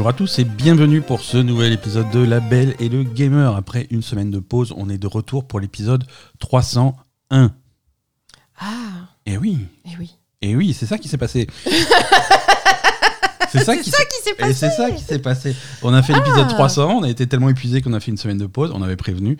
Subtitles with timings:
[0.00, 3.54] Bonjour à tous et bienvenue pour ce nouvel épisode de La Belle et le Gamer.
[3.54, 6.04] Après une semaine de pause, on est de retour pour l'épisode
[6.38, 7.52] 301.
[8.58, 8.66] Ah,
[9.26, 10.16] Et oui, et oui.
[10.40, 11.48] et oui, c'est ça qui s'est passé.
[13.50, 14.54] c'est ça qui s'est passé.
[14.54, 15.54] c'est ça qui s'est passé.
[15.82, 16.54] On a fait l'épisode Ah.
[16.54, 18.96] 300, on a été tellement épuisé qu'on a fait une semaine de pause, on avait
[18.96, 19.36] prévenu.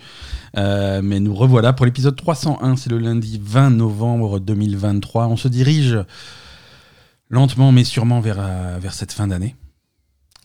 [0.57, 5.25] Euh, mais nous revoilà pour l'épisode 301, c'est le lundi 20 novembre 2023.
[5.25, 5.97] On se dirige
[7.31, 9.55] lentement mais sûrement vers, euh, vers cette fin d'année.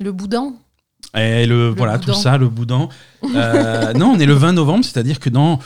[0.00, 0.54] Le boudin.
[1.14, 2.12] Et le, voilà, boudin.
[2.12, 2.88] tout ça, le boudin.
[3.34, 5.58] Euh, non, on est le 20 novembre, c'est-à-dire que dans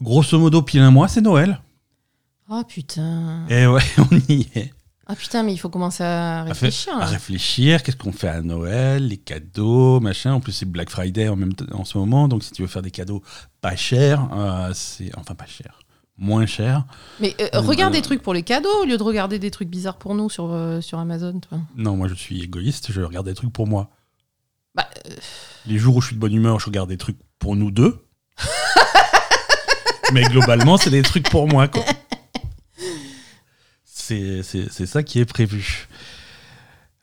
[0.00, 1.60] grosso modo pile un mois, c'est Noël.
[2.50, 3.44] Oh putain.
[3.48, 4.72] Et ouais, on y est.
[5.10, 6.94] Ah putain, mais il faut commencer à À, fait- réfléchir.
[6.96, 7.06] à là.
[7.06, 10.34] réfléchir, qu'est-ce qu'on fait à Noël, les cadeaux, machin.
[10.34, 12.82] En plus, c'est Black Friday en, même en ce moment, donc si tu veux faire
[12.82, 13.22] des cadeaux
[13.62, 15.78] pas chers, euh, c'est enfin pas cher,
[16.18, 16.84] moins cher.
[17.20, 19.50] Mais euh, Euh, regarde euh, des trucs pour les cadeaux au lieu de regarder des
[19.50, 21.38] trucs bizarres pour nous sur, euh, sur Amazon.
[21.40, 21.58] toi.
[21.76, 23.90] Non, moi je suis égoïste, je regarde des trucs pour moi.
[24.74, 25.14] Bah, euh,
[25.66, 28.04] Les jours où je suis de bonne humeur, je regarde des trucs pour nous deux.
[30.12, 31.84] Mais globalement, c'est des trucs pour moi, quoi.
[33.84, 35.86] C'est c'est- c'est ça qui est prévu.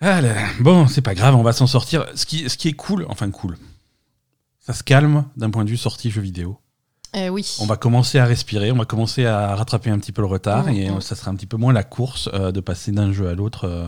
[0.01, 0.33] Ah là.
[0.59, 2.05] Bon, c'est pas grave, on va s'en sortir.
[2.15, 3.57] Ce qui, ce qui est cool, enfin cool,
[4.59, 6.57] ça se calme d'un point de vue sortie jeux vidéo.
[7.15, 7.55] Eh oui.
[7.61, 10.67] On va commencer à respirer, on va commencer à rattraper un petit peu le retard
[10.69, 13.35] et ça sera un petit peu moins la course euh, de passer d'un jeu à
[13.35, 13.87] l'autre euh,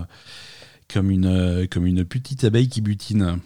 [0.92, 3.40] comme, une, euh, comme une petite abeille qui butine.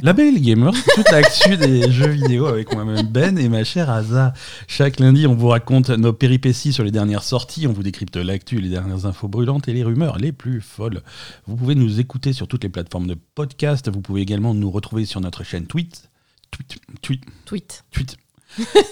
[0.00, 3.90] La Belle Gamer, c'est toute l'actu des jeux vidéo avec moi-même Ben et ma chère
[3.90, 4.32] Asa.
[4.66, 8.60] Chaque lundi, on vous raconte nos péripéties sur les dernières sorties, on vous décrypte l'actu,
[8.60, 11.02] les dernières infos brûlantes et les rumeurs les plus folles.
[11.46, 15.04] Vous pouvez nous écouter sur toutes les plateformes de podcast, vous pouvez également nous retrouver
[15.04, 16.08] sur notre chaîne Tweet,
[16.52, 17.84] Tweet, Tweet, Tweet.
[17.90, 18.16] Tweet.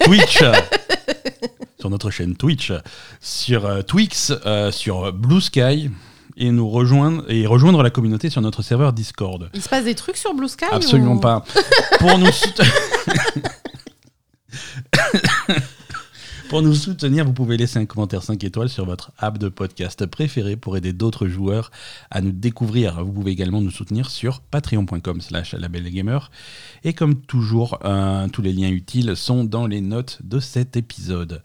[0.05, 0.43] Twitch
[1.79, 2.73] sur notre chaîne Twitch,
[3.21, 5.91] sur euh, Twix, euh, sur Blue Sky
[6.37, 9.51] et nous rejoindre et rejoindre la communauté sur notre serveur Discord.
[9.55, 11.45] Il se passe des trucs sur Blue Sky Absolument ou- pas.
[11.99, 12.73] Pour nous soutenir
[16.51, 20.05] Pour nous soutenir, vous pouvez laisser un commentaire 5 étoiles sur votre app de podcast
[20.07, 21.71] préféré pour aider d'autres joueurs
[22.11, 23.05] à nous découvrir.
[23.05, 26.19] Vous pouvez également nous soutenir sur patreon.com slash labelgamer.
[26.83, 31.45] Et comme toujours, euh, tous les liens utiles sont dans les notes de cet épisode.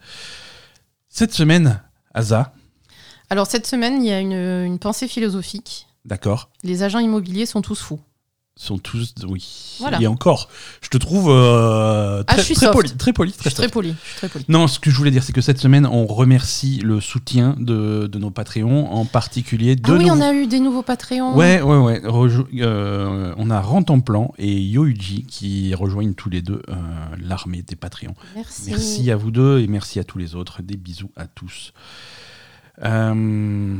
[1.07, 1.83] Cette semaine,
[2.15, 2.55] Asa,
[3.29, 5.85] Alors cette semaine, il y a une, une pensée philosophique.
[6.03, 7.99] d'accord, Les agents immobiliers sont tous fous.
[8.57, 9.13] Sont tous...
[9.27, 9.75] Oui.
[9.79, 10.01] Voilà.
[10.01, 10.47] Et encore,
[10.81, 13.67] je te trouve euh, Ah, très, je suis très poli, très poli, Je très très
[13.67, 13.93] poli.
[14.15, 14.45] Très poli.
[14.47, 18.07] Non, ce que je voulais dire, c'est que cette semaine, on remercie le soutien de,
[18.07, 21.35] de nos Patreons, en particulier de ah oui, nouveaux- on a eu des nouveaux Patreons.
[21.35, 21.99] Ouais, ouais, ouais.
[22.05, 26.73] Rejo- euh, on a Rantanplan et Youji qui rejoignent tous les deux euh,
[27.21, 28.15] l'armée des Patreons.
[28.35, 28.69] Merci.
[28.69, 30.61] Merci à vous deux et merci à tous les autres.
[30.61, 31.73] Des bisous à tous.
[32.83, 33.75] Euh,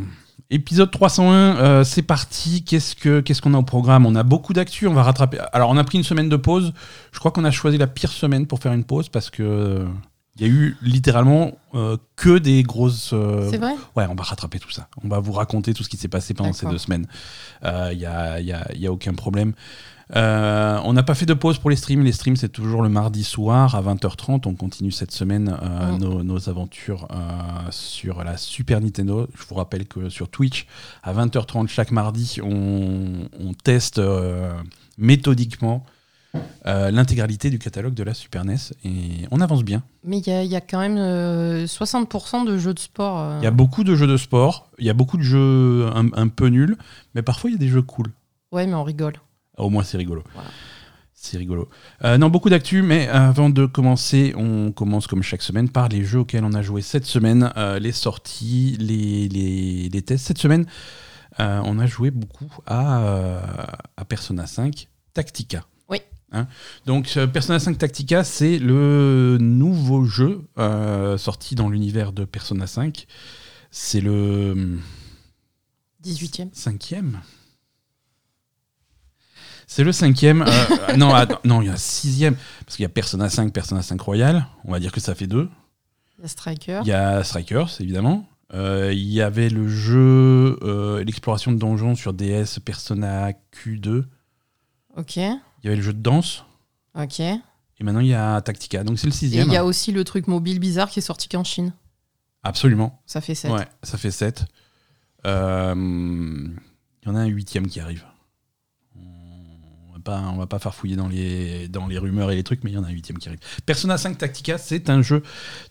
[0.49, 2.63] épisode 301, euh, c'est parti.
[2.63, 4.05] Qu'est-ce que qu'est-ce qu'on a au programme?
[4.05, 4.87] On a beaucoup d'actu.
[4.87, 5.37] On va rattraper.
[5.53, 6.73] Alors, on a pris une semaine de pause.
[7.11, 9.85] Je crois qu'on a choisi la pire semaine pour faire une pause parce que euh,
[10.37, 13.11] il y a eu littéralement euh, que des grosses.
[13.13, 13.73] euh, C'est vrai?
[13.95, 14.87] Ouais, on va rattraper tout ça.
[15.03, 17.07] On va vous raconter tout ce qui s'est passé pendant ces deux semaines.
[17.63, 19.53] Il n'y a, y a- y a aucun problème.
[20.15, 22.03] Euh, on n'a pas fait de pause pour les streams.
[22.03, 24.41] Les streams, c'est toujours le mardi soir à 20h30.
[24.47, 25.97] On continue cette semaine euh, Mm.
[25.99, 27.15] nos, nos aventures euh,
[27.71, 29.27] sur la Super Nintendo.
[29.35, 30.67] Je vous rappelle que sur Twitch,
[31.03, 33.99] à 20h30 chaque mardi, on, on teste
[34.97, 35.85] méthodiquement
[36.65, 38.57] euh, l'intégralité du catalogue de la Super NES.
[38.83, 39.83] Et on avance bien.
[40.03, 43.19] Mais il y, a- il y a quand même euh, 60% de jeux de sport.
[43.19, 45.87] euh, Il y a beaucoup de jeux de sport, il y a beaucoup de jeux
[45.95, 46.77] un, un peu nuls,
[47.15, 48.07] mais parfois il y a des jeux cool.
[48.51, 49.13] Ouais, mais on rigole.
[49.57, 50.23] Au moins c'est rigolo.
[50.33, 50.49] Voilà.
[51.25, 51.69] C'est rigolo.
[52.03, 56.03] Euh, non, beaucoup d'actu, mais avant de commencer, on commence comme chaque semaine par les
[56.03, 60.27] jeux auxquels on a joué cette semaine, euh, les sorties, les, les, les tests.
[60.27, 60.67] Cette semaine,
[61.39, 65.65] euh, on a joué beaucoup à, à Persona 5 Tactica.
[65.89, 65.97] Oui.
[66.31, 66.47] Hein
[66.85, 70.43] Donc Persona 5 Tactica, c'est le nouveau jeu
[71.17, 73.07] sorti dans l'univers de Persona 5.
[73.71, 74.77] C'est le
[76.03, 76.49] 18e.
[76.53, 77.21] cinquième.
[79.67, 80.43] C'est le cinquième.
[80.43, 82.35] euh, non, attends, non, il y a un sixième.
[82.65, 84.45] Parce qu'il y a Persona 5, Persona 5 Royal.
[84.63, 85.49] On va dire que ça fait deux.
[86.17, 86.79] Il y a Striker.
[86.83, 88.27] Il y a Strikers, évidemment.
[88.53, 94.03] Euh, il y avait le jeu, euh, l'exploration de donjons sur DS, Persona Q2.
[94.95, 95.17] Ok.
[95.17, 96.45] Il y avait le jeu de danse.
[96.97, 97.19] Ok.
[97.19, 97.39] Et
[97.79, 98.83] Et maintenant, il y a Tactica.
[98.83, 99.49] Donc, c'est le il sixième.
[99.49, 101.73] y a aussi le truc mobile bizarre qui est sorti qu'en Chine.
[102.43, 103.01] Absolument.
[103.07, 103.51] Ça fait 7.
[103.51, 104.45] Ouais, ça fait 7.
[105.25, 108.05] Il y en a un huitième qui arrive.
[110.07, 112.63] On va pas, on va pas farfouiller dans les, dans les rumeurs et les trucs,
[112.63, 113.39] mais il y en a un huitième qui arrive.
[113.65, 115.23] Persona 5 Tactica, c'est un jeu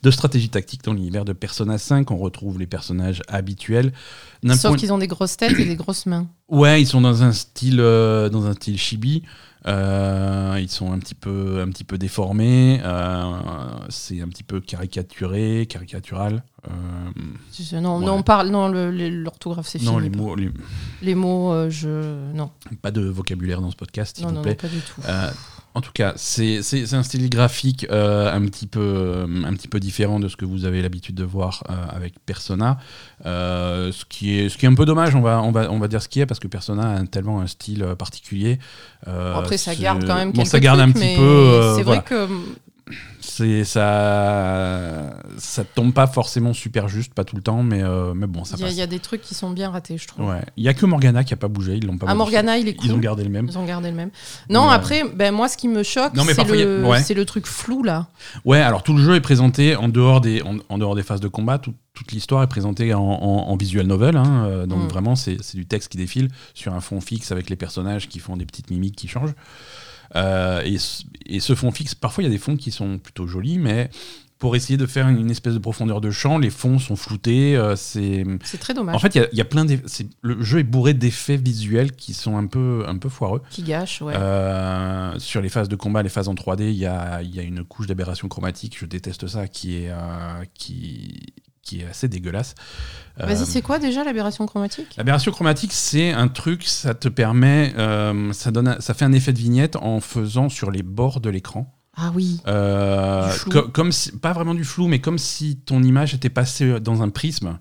[0.03, 2.11] de stratégie tactique dans l'univers de Persona 5.
[2.11, 3.93] On retrouve les personnages habituels.
[4.45, 6.27] Sauf point- qu'ils ont des grosses têtes et des grosses mains.
[6.49, 9.23] Ouais, ils sont dans un style, euh, dans un style chibi.
[9.67, 12.79] Euh, ils sont un petit peu, un petit peu déformés.
[12.83, 13.31] euh,
[13.89, 16.43] c'est un petit peu caricaturé, caricatural.
[16.67, 16.71] Euh,
[17.81, 18.05] Non, Ouais.
[18.05, 19.91] non, on parle, non, l'orthographe c'est fini.
[19.91, 20.51] non, les mots, les-
[21.01, 22.51] Les mots, euh, je, non,
[22.81, 24.51] pas de vocabulaire dans ce podcast, s'il vous plaît.
[24.51, 25.01] non, pas du tout.
[25.07, 25.29] Euh,
[25.75, 26.61] en tout cas, c'est
[26.93, 30.45] un style graphique euh, un, petit peu, euh, un petit peu différent de ce que
[30.45, 32.77] vous avez l'habitude de voir euh, avec Persona.
[33.25, 35.77] Euh, ce, qui est, ce qui est un peu dommage, on va, on va, on
[35.77, 38.57] va dire ce qui est, parce que Persona a un- tellement un style particulier.
[39.05, 41.73] Après, ça garde quand même bon, quelques ça garde un trucs, petit mais peu.
[41.75, 42.01] c'est voilà.
[42.01, 42.27] vrai que
[43.19, 48.27] C'est ça, ça tombe pas forcément super juste, pas tout le temps, mais, euh, mais
[48.27, 48.75] bon, ça il y, a- passe.
[48.75, 50.27] il y a des trucs qui sont bien ratés, je trouve.
[50.29, 50.41] Ouais.
[50.57, 52.05] Il y a que Morgana qui a pas bougé, ils l'ont pas.
[52.07, 52.37] Ah, modifié.
[52.37, 52.85] Morgana, il est cool.
[52.87, 53.47] Ils ont gardé le même.
[53.49, 54.11] Ils ont gardé le même.
[54.49, 54.73] Non, Ouais.
[54.75, 57.01] après, ben, moi, ce qui me choque, c'est a- le, ouais.
[57.01, 58.07] c'est le truc flou, là.
[58.45, 61.21] Ouais, alors tout le jeu est présenté en dehors des, en, en dehors des phases
[61.21, 61.57] de combat.
[61.57, 64.17] tout- toute l'histoire est présentée en, en- en visual novel.
[64.17, 64.87] hein, euh, donc Mm.
[64.89, 68.35] vraiment, c'est du texte qui défile sur un fond fixe avec les personnages qui font
[68.37, 69.33] des petites mimiques qui changent.
[70.15, 70.77] Euh, et,
[71.25, 73.89] et ce fond fixe, parfois il y a des fonds qui sont plutôt jolis, mais
[74.37, 77.55] pour essayer de faire une espèce de profondeur de champ, les fonds sont floutés.
[77.55, 78.25] euh, c'est
[78.59, 78.93] très dommage.
[78.93, 79.65] en fait, il y a- il y, a plein
[80.21, 83.41] Le jeu est bourré d'effets visuels qui sont un peu, un peu foireux.
[83.49, 84.13] qui gâche, ouais.
[84.15, 87.43] Euh, sur les phases de combat, les phases en 3D, il y a, y a
[87.43, 91.33] une couche d'aberration chromatique, je déteste ça, qui est, euh, qui,
[91.65, 92.55] qui est assez dégueulasse.
[93.19, 94.95] Euh, Vas-y, c'est quoi déjà l'aberration chromatique?
[94.97, 99.11] L'aberration chromatique, c'est un truc, ça te permet, euh, ça, donne, un- ça fait un
[99.13, 101.73] effet de vignette en faisant sur les bords de l'écran.
[101.97, 102.41] Ah oui.
[102.47, 106.79] Euh, co- comme si- pas vraiment du flou, mais comme si ton image était passée
[106.81, 107.57] dans un prisme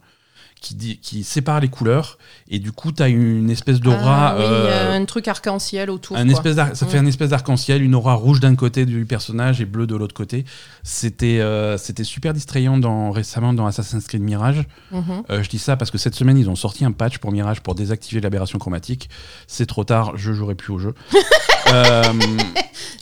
[0.65, 2.17] qui, dit- qui sépare les couleurs,
[2.49, 4.31] et du coup, tu as une espèce d'aura.
[4.31, 6.17] Ah oui, euh, un truc arc-en-ciel autour.
[6.17, 6.33] un quoi.
[6.33, 6.89] espèce ça Mm.
[6.89, 10.15] fait un espèce d'arc-en-ciel, une aura rouge d'un côté du personnage et bleu de l'autre
[10.15, 10.45] côté.
[10.83, 14.65] C'était euh, c'était super distrayant dans, récemment dans Assassin's Creed Mirage.
[14.91, 15.03] Mhm.
[15.31, 17.61] Euh, je dis ça parce que cette semaine, ils ont sorti un patch pour Mirage
[17.61, 19.11] pour désactiver l'aberration chromatique.
[19.47, 20.95] C'est trop tard, je jouerai plus au jeu.
[21.73, 22.03] Euh,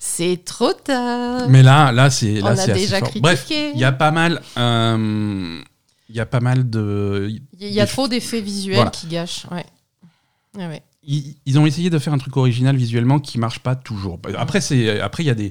[0.01, 1.49] C'est trop tard.
[1.49, 3.11] mais là, là c'est là, c'est déjà fort.
[3.21, 4.41] Bref, il y a pas mal.
[6.09, 7.29] Il y a pas mal de.
[7.59, 8.91] Il y a trop d'effets visuels Voilà.
[8.91, 9.47] qui gâchent.
[9.51, 9.65] Ouais.
[10.55, 10.83] Ouais.
[11.03, 14.21] ils, ils ont essayé de faire un truc original visuellement qui marche pas toujours.
[14.37, 15.47] Après, c'est après il y a des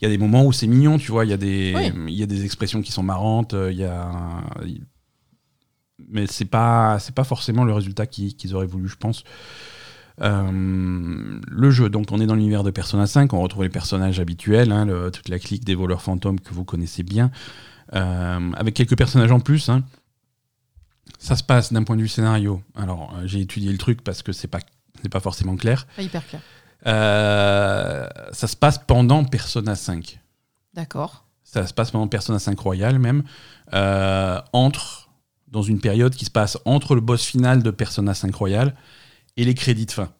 [0.00, 1.92] il y a des moments où c'est mignon, tu vois, il y a des Oui.
[2.08, 4.10] il y a des expressions qui sont marrantes, euh, il y a
[6.08, 9.24] mais c'est pas c'est pas forcément le résultat qu'ils auraient voulu, je pense.
[10.20, 14.20] Euh, le jeu, donc on est dans l'univers de Persona 5, on retrouve les personnages
[14.20, 17.32] habituels, hein, le- toute la clique des voleurs fantômes que vous connaissez bien,
[17.92, 19.68] avec quelques personnages en plus.
[19.68, 19.82] hein.
[21.18, 22.62] Ça se passe d'un point de vue scénario.
[22.74, 24.60] Alors euh, j'ai étudié le truc parce que c'est pas
[25.10, 25.86] pas forcément clair.
[25.96, 26.40] Pas hyper clair.
[26.86, 30.18] Euh, ça se passe pendant Persona 5.
[30.72, 31.24] D'accord.
[31.42, 33.22] Ça se passe pendant Persona 5 Royal même,
[33.74, 35.10] euh, entre
[35.48, 38.74] dans une période qui se passe entre le boss final de Persona 5 Royal
[39.36, 40.10] et les crédits de fin.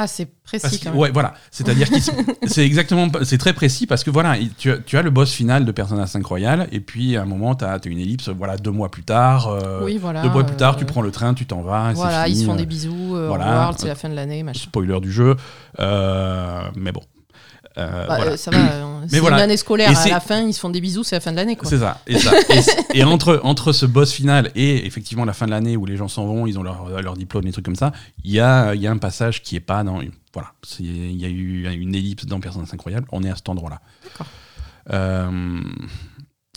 [0.00, 0.98] Ah, c'est précis quand même.
[1.00, 1.34] ouais, voilà.
[1.50, 1.96] C'est-à-dire que
[2.46, 5.32] c'est exactement, c'est très précis parce que voilà, il- tu as, tu as le boss
[5.32, 8.56] final de Persona 5 Royal et puis à un moment tu as, une ellipse, voilà,
[8.56, 9.48] deux mois plus tard.
[9.48, 10.22] euh, oui, voilà.
[10.22, 11.92] deux mois plus tard, euh, tu prends le train, tu t'en vas.
[11.94, 13.16] Voilà, ils se font euh, des bisous.
[13.16, 13.72] euh, voilà.
[13.76, 14.60] C'est la fin de l'année, machin.
[14.60, 15.34] spoiler du jeu.
[15.80, 17.02] Euh, mais bon.
[17.76, 18.32] Euh, Bah, voilà.
[18.32, 18.58] euh, ça va.
[19.08, 19.36] C'est voilà.
[19.38, 19.90] une année scolaire.
[19.90, 21.56] Et à la fin, ils se font des bisous, c'est la fin de l'année.
[21.56, 21.68] quoi.
[21.68, 22.00] C'est ça.
[22.06, 22.32] Et, ça.
[22.94, 25.96] Et- et entre, entre ce boss final et effectivement la fin de l'année où les
[25.96, 27.92] gens s'en vont, ils ont leur, leur diplôme, des trucs comme ça,
[28.24, 30.00] il y a, il y a un passage qui est pas dans.
[30.34, 30.52] Voilà.
[30.80, 33.04] Il y a eu une ellipse dans Persona 5 Royal.
[33.12, 33.80] On est à cet endroit-là.
[34.04, 34.26] D'accord.
[34.90, 35.60] Euh,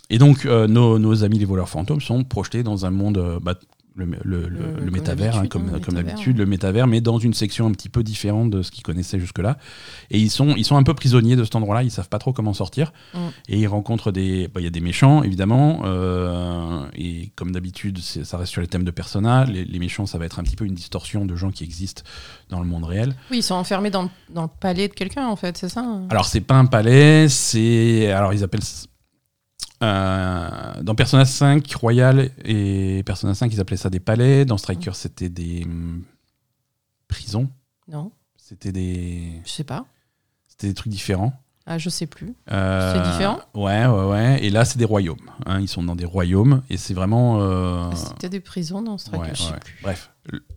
[0.09, 3.17] et donc, euh, nos, nos amis les voleurs fantômes sont projetés dans un monde.
[3.17, 3.55] euh, bah,
[3.95, 7.33] le, le, le- le métavers, hein, comme, hein, comme d'habitude, le métavers, mais dans une
[7.33, 9.57] section un petit peu différente de ce qu'ils connaissaient jusque-là.
[10.11, 12.31] Et ils sont, ils sont un peu prisonniers de cet endroit-là, ils savent pas trop
[12.31, 12.93] comment sortir.
[13.13, 13.17] Mm.
[13.49, 14.47] Et ils rencontrent des.
[14.47, 15.81] bah, Il y a des méchants, évidemment.
[15.83, 19.43] euh, et comme d'habitude, ça reste sur les thèmes de Persona.
[19.45, 22.03] Les, les méchants, ça va être un petit peu une distorsion de gens qui existent
[22.49, 23.13] dans le monde réel.
[23.29, 25.81] Oui, ils sont enfermés dans, le- dans le palais de quelqu'un, en fait, c'est ça
[25.81, 26.03] hein?
[26.09, 28.09] Alors, c'est pas un palais, c'est.
[28.11, 28.61] Alors, ils appellent.
[29.83, 34.45] Euh, dans Persona 5 Royal et Persona 5, ils appelaient ça des palais.
[34.45, 36.03] Dans Striker, c'était des hum,
[37.07, 37.49] prisons.
[37.87, 39.85] Non, C'était des, je sais pas.
[40.47, 41.33] c'était des trucs différents.
[41.73, 42.33] Ah, je sais plus.
[42.51, 44.43] Euh, C'est différent Ouais, ouais, ouais.
[44.43, 45.17] Et là, c'est des royaumes.
[45.45, 45.59] hein.
[45.61, 47.39] Ils sont dans des royaumes et c'est vraiment.
[47.41, 49.59] euh, Ah, C'était des prisons dans Strike, ouais, je sais ouais.
[49.63, 49.75] plus.
[49.83, 50.11] Bref,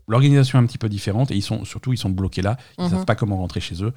[0.08, 2.56] l'organisation est un petit peu différente et ils sont surtout ils sont bloqués là.
[2.78, 2.90] Ils Mhm.
[2.90, 3.92] savent pas comment rentrer chez eux.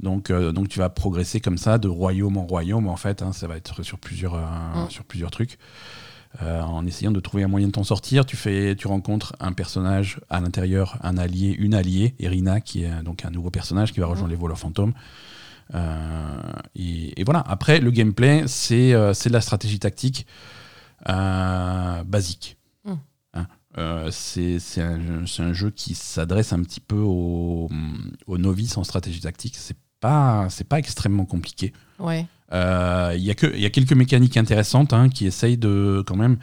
[0.00, 3.22] Donc, euh, donc tu vas progresser comme ça de royaume en royaume en fait.
[3.22, 3.32] hein.
[3.32, 4.40] ça va être sur plusieurs, euh,
[4.86, 4.90] Mm.
[4.90, 5.58] sur plusieurs trucs.
[6.42, 8.26] euh, en essayant de trouver un moyen de t'en sortir.
[8.26, 13.02] Tu, fais, tu rencontres un personnage à l'intérieur, un allié, une alliée, Irina, qui est
[13.02, 14.92] donc un nouveau personnage qui va rejoindre les voleurs fantômes.
[15.74, 16.40] Euh,
[16.74, 20.26] et, et, voilà, après, le gameplay, c'est c'est de la stratégie tactique
[21.06, 22.58] basique.
[23.76, 27.68] Euh, c'est un, un, jeu qui s'adresse un petit peu aux,
[28.26, 29.56] aux, novices en stratégie tactique.
[29.56, 31.72] C'est pas, pas extrêmement compliqué.
[31.98, 32.26] Ouais.
[32.52, 36.16] Euh, il y, a que, y a quelques mécaniques intéressantes hein, qui essayent de, quand
[36.16, 36.38] même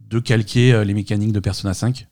[0.00, 2.06] de calquer euh, les mécaniques de Persona 5.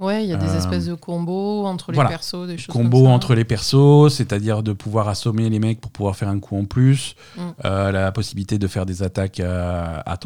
[0.00, 3.06] Ouais, il y a des espèces de combos entre les persos, des choses combos comme
[3.06, 3.12] ça.
[3.12, 6.64] entre les persos, c'est-à-dire de pouvoir assommer les mecs pour pouvoir faire un coup en
[6.64, 7.50] plus, Mm.
[7.62, 10.16] la possibilité de faire des attaques à, à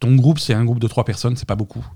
[0.00, 1.86] ton groupe, c'est un groupe de trois personnes, c'est pas beaucoup.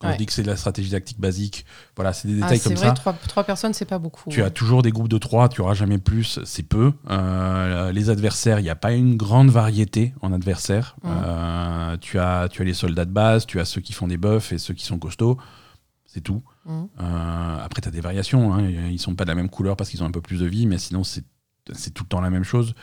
[0.00, 0.14] Quand Ouais.
[0.14, 1.64] on dit que c'est de la stratégie tactique basique,
[1.96, 2.92] voilà, c'est des Ah, détails comme vrai, ça.
[2.92, 4.30] Trois, trois personnes, c'est pas beaucoup.
[4.30, 6.92] Tu as toujours des groupes de 3, tu auras jamais plus, c'est peu.
[7.10, 10.94] Euh, les adversaires, il n'y a pas une grande variété en adversaires.
[11.04, 14.18] Euh, tu, as, tu as les soldats de base, tu as ceux qui font des
[14.18, 15.36] buffs et ceux qui sont costauds.
[16.06, 16.42] C'est tout.
[16.68, 16.88] Mhm.
[17.00, 18.54] Euh, après, tu as des variations.
[18.54, 18.68] Hein.
[18.68, 20.66] Ils sont pas de la même couleur parce qu'ils ont un peu plus de vie,
[20.66, 21.24] mais sinon, c'est
[21.94, 22.74] tout le temps la même chose.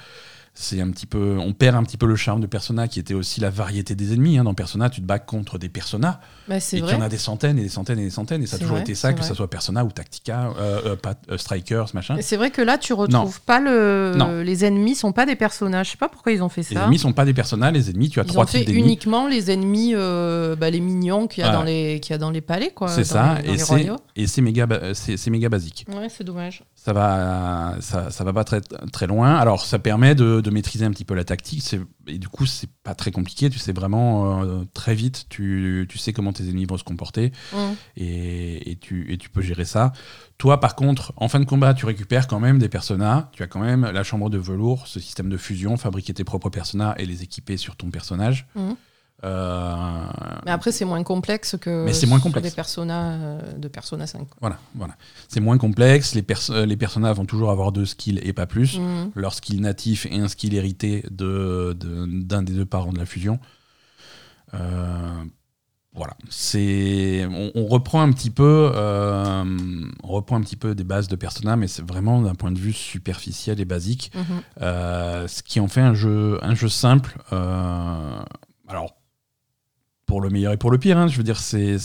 [0.58, 3.14] C'est un petit peu, on perd un petit peu le charme de Persona qui était
[3.14, 4.38] aussi la variété des ennemis.
[4.38, 4.46] hein.
[4.46, 6.94] Dans Persona, tu te bats contre des Persona Bah, et vrai.
[6.94, 8.42] y en a des centaines et des centaines et des centaines.
[8.42, 10.96] Et ça a toujours vrai, été ça, que ce soit Persona ou Tactica, euh, euh,
[10.96, 12.16] pas- euh, Strikers, machin.
[12.22, 14.14] C'est vrai que là, tu retrouves pas le.
[14.16, 14.42] Non.
[14.42, 15.88] Les ennemis sont pas des personnages.
[15.88, 16.84] Je sais pas pourquoi ils ont fait Les ça.
[16.84, 18.82] ennemis sont pas des personnages, les ennemis, tu as Ils trois types d'ennemis.
[18.82, 22.32] uniquement les ennemis, bah, les mignons qu'il y, a dans les- qu'il y a dans
[22.32, 22.88] les palais, quoi.
[22.88, 23.98] C'est ça, les- et les c'est royaumes.
[24.16, 25.86] et c'est méga, c'est méga basique.
[25.94, 26.64] Ouais, c'est dommage.
[26.76, 28.62] Ça va, ça, ça va pas très,
[28.94, 29.36] très loin.
[29.38, 31.62] Alors, ça permet de, de maîtriser un petit peu la tactique.
[31.62, 33.50] c'est- Et du coup, c'est pas très compliqué.
[33.50, 37.32] Tu sais vraiment euh, très vite, tu, tu sais comment tes ennemis vont se comporter
[37.52, 37.58] Mm.
[37.98, 39.92] et, et tu, et tu peux gérer ça.
[40.38, 43.30] Toi, par contre, en fin de combat, tu récupères quand même des personas.
[43.34, 46.50] Tu as quand même la chambre de velours, ce système de fusion, fabriquer tes propres
[46.50, 48.48] personas et les équiper sur ton personnage.
[48.56, 48.75] Mhm.
[49.24, 50.05] Euh,
[50.45, 52.50] Mais après, c'est moins complexe que Mais c'est moins sur complexe.
[52.50, 54.19] les personas euh, de Persona 5.
[54.27, 54.38] quoi.
[54.41, 54.95] Voilà, voilà.
[55.29, 56.13] C'est moins complexe.
[56.15, 58.77] Les, perso- euh, les personnages vont toujours avoir deux skills et pas plus.
[58.77, 59.12] Mhm.
[59.15, 63.05] Leur skill natif et un skill hérité de- de- d'un des deux parents de la
[63.05, 63.39] fusion.
[64.53, 65.24] Euh,
[65.93, 66.15] voilà.
[66.29, 69.43] C'est, on, on reprend un petit peu, euh,
[70.03, 72.60] on reprend un petit peu des bases de Persona, mais c'est vraiment d'un point de
[72.60, 74.12] vue superficiel et basique.
[74.13, 74.24] Mhm.
[74.62, 77.17] Euh, ce qui en fait un jeu, un jeu simple.
[77.31, 78.19] euh,
[78.67, 78.95] alors,
[80.06, 81.78] pour le meilleur et pour le pire, hein, je veux dire, c'est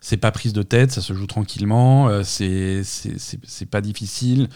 [0.00, 2.82] c'est pas prise de tête, ça se joue tranquillement, euh, c'est
[3.70, 4.48] pas difficile.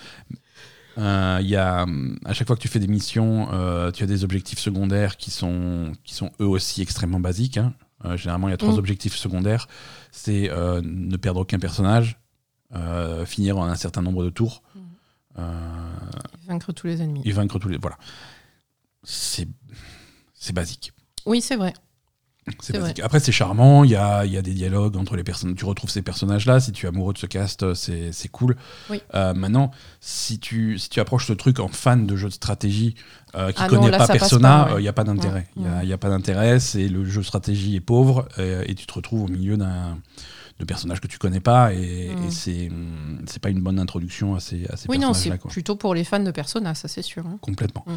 [0.99, 1.87] Euh, y a,
[2.25, 5.31] à chaque fois que tu fais des missions, euh, tu as des objectifs secondaires qui
[5.31, 7.57] sont, qui sont eux aussi extrêmement basiques.
[7.59, 7.73] hein.
[8.17, 8.79] Généralement, il y a trois Mm.
[8.79, 9.67] objectifs secondaires.
[10.13, 10.51] C'est
[10.83, 12.19] ne perdre aucun personnage,
[13.27, 14.63] finir en un certain nombre de tours,
[15.37, 15.43] Mm.
[16.49, 17.23] Vaincre tous les ennemis.
[17.25, 17.79] et vaincre tous les.
[17.79, 17.97] Voilà.
[19.03, 19.49] C'est
[20.53, 20.93] basique.
[21.27, 21.73] Oui, c'est vrai.
[22.61, 23.00] C'est.
[23.02, 25.54] Après, c'est charmant, il y a, y a des dialogues entre les personnes.
[25.54, 28.57] Tu retrouves ces personnages-là, si tu es amoureux de ce cast, c'est c'est cool.
[28.90, 29.00] Oui.
[29.14, 32.95] Euh, maintenant, si tu, si tu approches ce truc en fan de jeux de stratégie
[33.35, 34.80] euh, qui Ah non, connaît là, pas Persona, ouais.
[34.80, 35.47] il n'y a pas d'intérêt.
[35.57, 35.87] Il Ouais, n'y a, ouais.
[35.87, 38.92] y a pas d'intérêt, c'est le jeu de stratégie est pauvre euh, et tu te
[38.95, 39.99] retrouves au milieu d'un
[40.59, 42.25] de personnages que tu connais pas et, Mm.
[42.26, 45.35] et c'est hum, c'est pas une bonne introduction à ces, à ces Oui, non, c'est
[45.49, 47.25] plutôt pour les fans de Persona, ça c'est sûr.
[47.26, 47.38] hein.
[47.40, 47.83] Complètement.
[47.87, 47.92] Mm.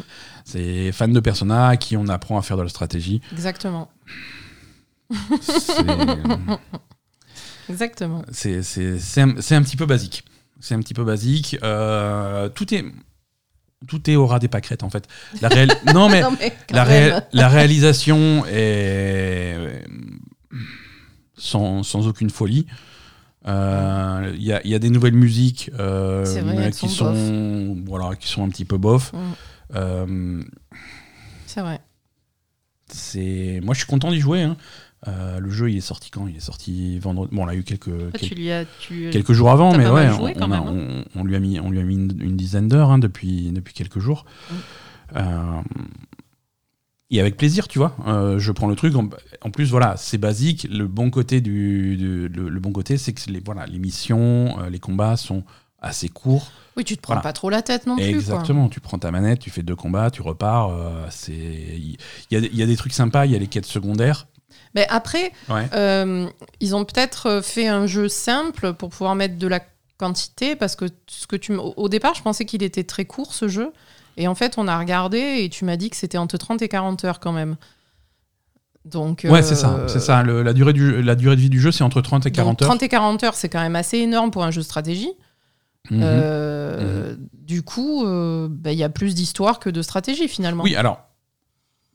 [0.46, 3.20] C'est fan de Persona à qui on apprend à faire de la stratégie.
[3.32, 3.90] Exactement.
[5.40, 5.84] C'est-
[7.68, 8.22] Exactement.
[8.32, 8.60] C'est
[9.20, 10.24] un, un petit peu basique.
[10.60, 11.58] C'est un petit peu basique.
[11.62, 12.84] Euh, tout est
[13.86, 15.06] tout est au ras des pâquerettes en fait.
[15.42, 19.84] La réal- non mais Non, mais quand la, la réalisation est
[21.36, 22.66] sans, sans aucune folie.
[23.46, 28.28] Euh, Il y, a, y a des nouvelles musiques euh, vrai, qui sont voilà qui
[28.28, 29.12] sont un petit peu bof.
[29.12, 29.18] Mm.
[29.76, 30.42] Euh,
[31.46, 31.80] C'est vrai.
[32.88, 34.42] c'est moi je suis content d'y jouer.
[34.42, 34.56] hein.
[35.06, 36.26] Euh, le jeu il est sorti quand?
[36.28, 37.34] Il est sorti vendredi.
[37.36, 38.64] Bon on a eu quelques, Toi, quelques tu lui as.
[38.80, 39.10] Tu...
[39.10, 41.40] quelques jours avant, mais ouais, joué on, quand on a- même, on- on lui a
[41.40, 44.24] mis, on lui a mis une, une dizaine d'heures hein, depuis, depuis quelques jours.
[44.50, 44.54] Mm.
[45.16, 45.60] Euh,
[47.10, 47.94] et avec plaisir, tu vois.
[48.06, 48.94] Euh, je prends le truc.
[48.96, 49.08] En,
[49.42, 50.66] en plus, voilà, c'est basique.
[50.70, 54.56] Le bon côté du, du- le, le bon côté, c'est que les, voilà, les missions,
[54.70, 55.44] les combats sont
[55.80, 56.50] assez courts.
[56.76, 57.22] Oui, tu te prends Voilà.
[57.22, 58.04] pas trop la tête non plus.
[58.04, 58.68] Exactement.
[58.70, 60.70] Tu prends ta manette, tu fais deux combats, tu repars.
[60.70, 61.98] euh, c'est, il
[62.30, 63.26] y, y a des trucs sympas.
[63.26, 64.26] Il y a les quêtes secondaires.
[64.74, 65.68] Mais après, Ouais.
[65.74, 66.26] euh,
[66.60, 69.60] ils ont peut-être fait un jeu simple pour pouvoir mettre de la
[69.98, 73.48] quantité parce que ce que tu au départ, je pensais qu'il était très court ce
[73.48, 73.72] jeu.
[74.16, 76.68] Et en fait, on a regardé et tu m'as dit que c'était entre 30 et
[76.68, 77.56] 40 heures quand même.
[78.84, 79.84] Donc, Ouais, euh, c'est ça.
[79.88, 80.22] C'est ça.
[80.22, 82.36] Le- la, durée du, la durée de vie du jeu, c'est entre 30 et donc
[82.36, 82.68] 40 heures.
[82.68, 85.10] 30 et 40 heures, c'est quand même assez énorme pour un jeu de stratégie.
[85.90, 86.00] Mhm.
[86.02, 90.64] Euh, Du coup, euh, bah, il y a plus d'histoire que de stratégie finalement.
[90.64, 90.98] Oui, alors,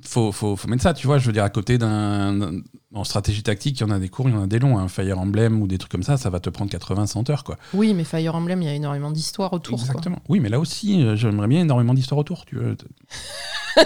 [0.05, 1.17] faut, faut, faut mettre ça, tu vois.
[1.17, 2.61] Je veux dire, à côté d'un.
[2.91, 4.79] En stratégie tactique, il y en a des courts, il y en a des longs.
[4.79, 7.57] Un Fire Emblem ou des trucs comme ça, ça va te prendre 80-100 heures, quoi.
[7.75, 9.77] Oui, mais Fire Emblem, il y a énormément d'histoires autour.
[9.77, 9.87] quoi.
[9.87, 10.19] Exactement.
[10.27, 12.45] Oui, mais là aussi, euh, j'aimerais bien énormément d'histoires autour.
[12.45, 12.75] Tu veux.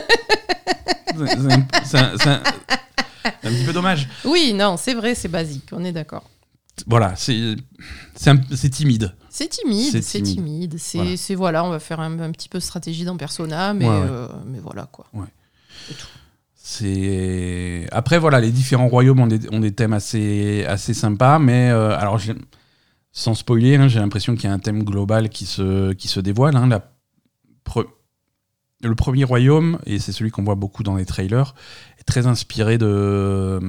[1.83, 2.41] c'est un,
[3.41, 4.07] petit peu dommage.
[4.25, 6.23] Oui, non, c'est vrai, c'est basique, on est d'accord.
[6.87, 7.55] Voilà, c'est
[8.15, 9.13] c'est un- c'est timide.
[9.29, 10.75] C'est timide, C'est timide.
[10.79, 11.17] C'est Voilà.
[11.17, 11.63] c'est- voilà.
[11.65, 14.07] on va faire un, un petit peu de stratégie dans Persona, mais, Ouais, ouais.
[14.09, 15.05] euh, mais voilà quoi.
[16.55, 21.69] C'est après voilà, les différents royaumes ont des, ont des thèmes assez assez sympas, mais
[21.69, 22.19] euh, alors
[23.11, 26.19] sans spoiler, hein, j'ai l'impression qu'il y a un thème global qui se qui se
[26.19, 26.55] dévoile.
[26.55, 26.67] hein.
[26.67, 26.91] La
[27.65, 27.85] pre-
[28.81, 31.53] le premier royaume et c'est celui qu'on voit beaucoup dans les trailers
[31.99, 33.59] est très inspiré de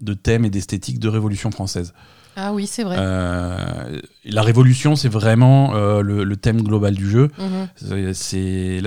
[0.00, 1.94] de thèmes et d'esthétique de Révolution française.
[2.38, 2.96] Ah oui, c'est vrai.
[2.98, 7.30] Euh, la Révolution, c'est vraiment euh, le, le thème global du jeu.
[7.38, 8.12] Mhm.
[8.12, 8.82] C'est-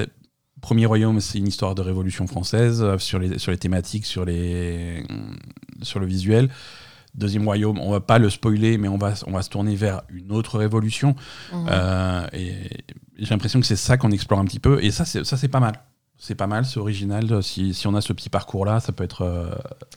[0.61, 4.25] premier royaume, c'est une histoire de révolution française euh, sur les sur les thématiques, sur
[4.25, 5.03] les
[5.81, 6.49] sur le visuel.
[7.15, 10.01] Deuxième royaume, on va pas le spoiler, mais on va on va se tourner vers
[10.09, 11.15] une autre révolution.
[11.51, 11.67] Mhm.
[11.71, 12.53] Euh, et
[13.17, 14.83] j'ai l'impression que c'est ça qu'on explore un petit peu.
[14.83, 15.73] Et ça, c'est ça c'est pas mal.
[16.21, 17.41] C'est pas mal, c'est original.
[17.41, 19.21] Si, si on a ce petit parcours là, ça peut être.
[19.21, 19.55] euh,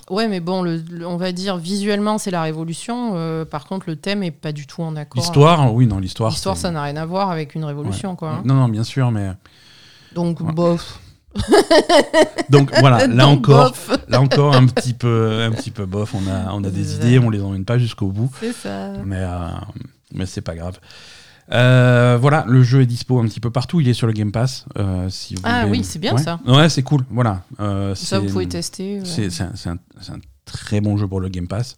[0.09, 3.12] Ouais, mais bon, le, le- on va dire visuellement, c'est la révolution.
[3.16, 5.21] euh, par contre, le thème est pas du tout en accord.
[5.21, 6.31] L'histoire, oui, non, l'histoire.
[6.31, 8.35] L'histoire, ça n'a rien à voir avec une révolution, quoi.
[8.35, 8.42] hein.
[8.45, 9.33] Non, non, bien sûr, mais
[10.14, 10.52] Donc, Ouais.
[10.52, 10.99] bof.
[12.50, 13.90] donc voilà, là Donc, encore, bof.
[14.09, 16.14] là encore un petit peu, un petit peu bof.
[16.14, 18.92] On a, on a des idées, on les emmène pas jusqu'au bout, C'est ça.
[19.04, 19.49] mais, euh,
[20.14, 20.78] mais c'est pas grave.
[21.52, 23.81] Euh, voilà, le jeu est dispo un petit peu partout.
[23.81, 24.64] Il est sur le Game Pass.
[24.78, 26.23] euh, si vous Ah voulez- oui, c'est bien Ouais.
[26.23, 26.38] ça.
[26.47, 27.04] Ouais, c'est cool.
[27.11, 27.42] Voilà.
[27.61, 29.00] Euh, Ça, vous pouvez tester.
[29.00, 29.04] ouais.
[29.04, 31.76] C'est un, c'est un- c'est un très bon jeu pour le Game Pass.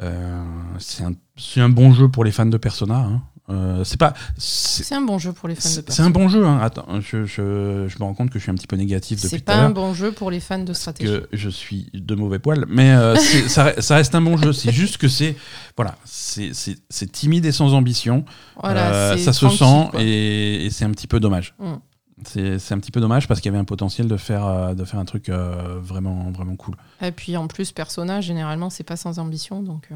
[0.00, 0.42] Euh,
[0.78, 2.96] c'est un, c'est un bon jeu pour les fans de Persona.
[2.98, 3.22] hein.
[3.50, 4.12] Euh, c'est pas.
[4.36, 6.44] C'est un bon jeu pour les fans de c'est un bon jeu.
[6.44, 6.58] hein.
[6.60, 9.28] Attends, je, je, je me rends compte que je suis un petit peu négatif depuis
[9.38, 11.10] C'est pas un bon jeu pour les fans de stratégie.
[11.10, 13.16] que je suis de mauvais poil, mais euh,
[13.48, 14.52] ça, ça reste un bon jeu.
[14.52, 15.34] C'est juste que c'est
[15.76, 16.52] voilà, c'est
[17.12, 18.24] timide et sans ambition.
[18.62, 20.02] Voilà, Euh, ça se sent quoi.
[20.02, 21.54] et, et c'est un petit peu dommage.
[21.58, 21.72] Mm.
[22.24, 24.84] C'est un petit peu dommage parce qu'il y avait un potentiel de faire euh, de
[24.84, 26.74] faire un truc vraiment vraiment cool.
[27.00, 29.62] Et puis en plus, Persona, généralement, c'est pas sans ambition.
[29.62, 29.88] Donc,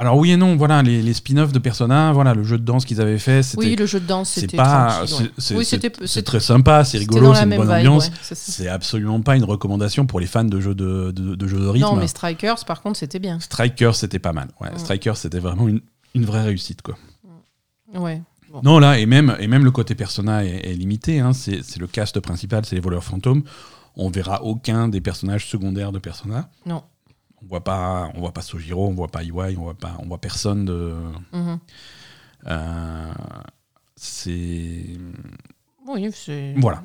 [0.00, 2.86] Alors oui et non, voilà les, les spin-offs de Persona, voilà le jeu de danse
[2.86, 5.64] qu'ils avaient fait, c'était Oui, le jeu de danse, c'était pas c'est- ouais.
[5.76, 8.06] Oui, très sympa, c'est rigolo, c'est une bonne vibe, ambiance.
[8.08, 11.60] ouais, c'est absolument pas une recommandation pour les fans de jeux de, de, de jeux
[11.60, 11.86] de rythme.
[11.86, 13.38] Non, mais Strikers, par contre, c'était bien.
[13.40, 14.48] Strikers, c'était pas mal.
[14.60, 14.78] Ouais, Mm.
[14.78, 15.82] Strikers, c'était vraiment une,
[16.14, 16.80] une vraie réussite.
[16.80, 16.96] Quoi.
[17.94, 18.22] Ouais.
[18.50, 18.60] Bon.
[18.64, 21.20] Non, là, et même, et même le côté persona est, est limité.
[21.20, 21.32] hein.
[21.34, 23.42] C'est c'est le cast principal, c'est les voleurs fantômes.
[23.96, 26.48] On verra aucun des personnages secondaires de Persona.
[26.64, 26.82] Non.
[27.42, 30.06] On voit pas, on voit pas Sojiro, on voit pas Iwai, on voit pas, on
[30.06, 30.94] voit personne de.
[31.32, 31.58] Mhm.
[32.46, 33.12] euh,
[33.96, 34.84] c'est
[35.86, 36.82] Oui, c'est voilà.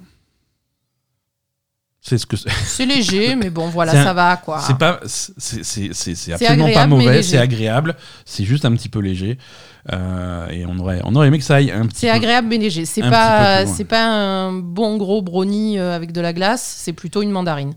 [2.02, 2.50] C'est ce que c'est.
[2.52, 4.60] c'est léger, mais bon, voilà, un- ça va, quoi.
[4.60, 8.90] C'est pas, c'est c'est- c'est- c'est absolument pas mauvais, c'est agréable, c'est juste un petit
[8.90, 9.40] peu léger.
[9.92, 12.58] Euh, et on aurait, on aurait aimé que ça aille un petit C'est agréable mais
[12.58, 12.86] léger.
[12.86, 16.62] C'est pas, c'est pas un bon gros brownie euh, avec de la glace.
[16.78, 17.74] C'est plutôt une mandarine.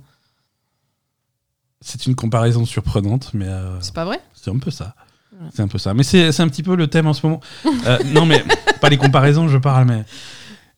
[1.80, 4.94] C'est une comparaison surprenante, mais euh, C'est pas vrai c'est un peu ça.
[5.32, 5.48] Ouais.
[5.54, 5.94] C'est un peu ça.
[5.94, 7.40] Mais c'est un petit peu le thème en ce moment.
[7.86, 8.42] Euh, non, mais
[8.80, 10.04] pas les comparaisons, je parle, mais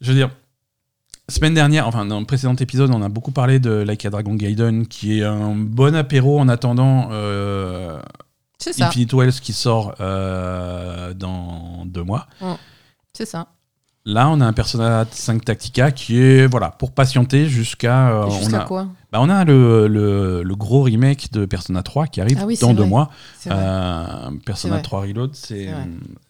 [0.00, 0.30] je veux dire.
[1.28, 4.34] Semaine dernière, enfin dans le précédent épisode, on a beaucoup parlé de Like a Dragon
[4.34, 8.00] Gaiden, qui est un bon apéro en attendant euh,
[8.58, 8.88] C'est ça.
[8.88, 12.26] Infinite Wells qui sort euh, dans deux mois.
[13.12, 13.46] C'est ça.
[14.04, 18.08] Là, on a un Persona 5 Tactica qui est voilà pour patienter jusqu'à.
[18.10, 18.88] euh, Jusqu'à quoi?
[19.12, 22.56] Bah, on a le, le- le gros remake de Persona 3 qui arrive Ah oui,
[22.60, 22.88] dans deux vrai.
[22.88, 23.10] mois.
[23.48, 24.82] Euh, Persona vrai.
[24.82, 25.68] 3 Reload, c'est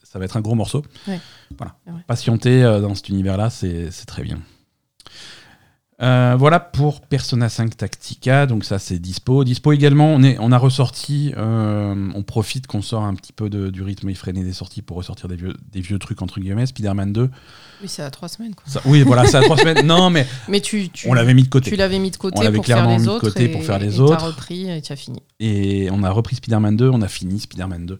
[0.02, 0.82] ça va être un gros morceau.
[1.06, 1.20] Ouais.
[1.56, 1.74] Voilà.
[2.06, 4.38] Patienter euh, dans cet univers-là, c'est très bien.
[6.02, 9.44] Euh, voilà pour Persona 5 Tactica, donc ça c'est dispo.
[9.44, 13.50] Dispo également, on, est, on a ressorti, euh, on profite qu'on sort un petit peu
[13.50, 16.64] de- du rythme effréné des sorties pour ressortir des vieux, des vieux trucs entre guillemets.
[16.64, 17.30] Spider-Man 2,
[17.82, 18.54] Oui, c'est à trois semaines.
[18.54, 18.64] Quoi.
[18.66, 19.84] ça- oui voilà, ça a trois semaines.
[19.86, 21.68] Non mais Mais tu, tu, on l'avait mis de côté.
[21.70, 23.20] tu l'avais mis de On côté l'avait pour faire clairement mis de autres.
[23.20, 24.16] côté et, pour faire les et autres.
[24.16, 25.20] T'as repris et tu as fini.
[25.38, 27.98] Et on a repris Spider-Man 2, on a fini Spider-Man 2.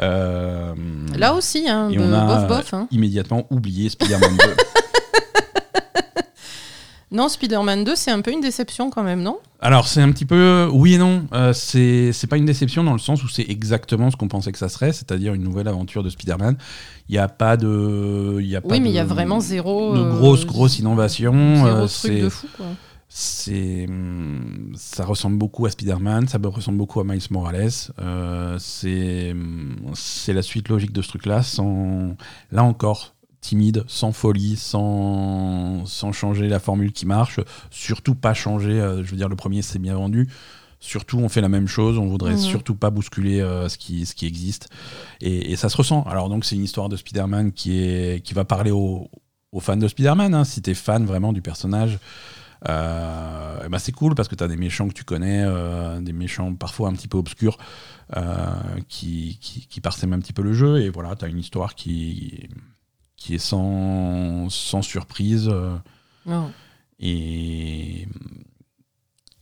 [0.00, 0.74] Euh,
[1.16, 2.74] Là aussi, hein, Et on a bof bof.
[2.74, 2.86] Hein.
[2.90, 4.44] immédiatement oublié Spider-Man 2.
[7.14, 9.38] Non, Spider-Man 2, c'est un peu une déception quand même, non?
[9.60, 11.26] Alors, c'est un petit peu oui et non.
[11.32, 14.52] Euh, c'est c'est pas une déception dans le sens où c'est exactement ce qu'on pensait
[14.52, 16.56] que ça serait, c'est-à-dire une nouvelle aventure de Spider-Man.
[17.08, 18.38] Il n'y a pas de.
[18.40, 19.94] Il y a pas Oui, mais il y a vraiment zéro.
[19.94, 21.32] De euh, grosse, grosse innovation.
[21.56, 22.66] Zéro Euh, truc c'est- de fou, quoi.
[23.08, 27.70] c'est hum, ça ressemble beaucoup à Spider-Man, ça ressemble beaucoup à Miles Morales.
[28.00, 31.42] Euh, c'est hum, c'est la suite logique de ce truc-là.
[31.42, 32.16] Sans
[32.50, 33.13] là encore
[33.44, 37.40] timide, sans folie, sans, sans changer la formule qui marche.
[37.70, 38.80] Surtout pas changer.
[38.80, 40.28] euh, je veux dire, le premier, c'est bien vendu.
[40.80, 41.98] Surtout, on fait la même chose.
[41.98, 42.38] On voudrait Mhm.
[42.38, 44.68] surtout pas bousculer euh, ce, qui, ce qui existe.
[45.20, 46.02] Et, et ça se ressent.
[46.04, 49.10] Alors, donc, c'est une histoire de Spider-Man qui, est, qui va parler aux,
[49.52, 50.34] aux fans de Spider-Man.
[50.34, 50.44] hein.
[50.44, 51.98] Si t'es fan vraiment du personnage,
[52.68, 56.14] euh, eh ben c'est cool parce que t'as des méchants que tu connais, euh, des
[56.14, 57.58] méchants parfois un petit peu obscurs
[58.88, 60.80] qui, qui, qui parsèment un petit peu le jeu.
[60.82, 62.48] Et voilà, t'as une histoire qui,
[63.24, 65.48] qui est sans, sans surprise.
[65.50, 65.74] euh,
[66.26, 66.52] Non.
[67.00, 68.02] et,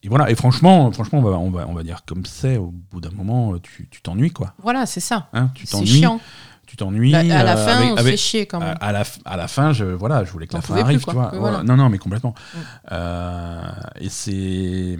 [0.05, 0.31] et voilà.
[0.31, 3.11] Et franchement, franchement on, va, on, va, on va dire comme c'est, au bout d'un
[3.11, 4.55] moment, tu tu t'ennuies, quoi.
[4.63, 5.29] Voilà, c'est ça.
[5.33, 5.89] Hein, tu C'est t'ennuies.
[5.89, 6.21] chiant.
[6.67, 7.11] Tu t'ennuies.
[7.13, 8.77] Bah, à la euh, fin, avec- on avec- chier quand même.
[8.81, 11.13] à la, à la fin, je, voilà, je voulais que T'en la fin arrive, quoi.
[11.13, 11.31] tu vois.
[11.33, 11.63] Oui, Voilà.
[11.65, 12.35] Non, non, mais complètement.
[12.55, 12.59] Mm.
[12.93, 14.97] Euh, et c'est.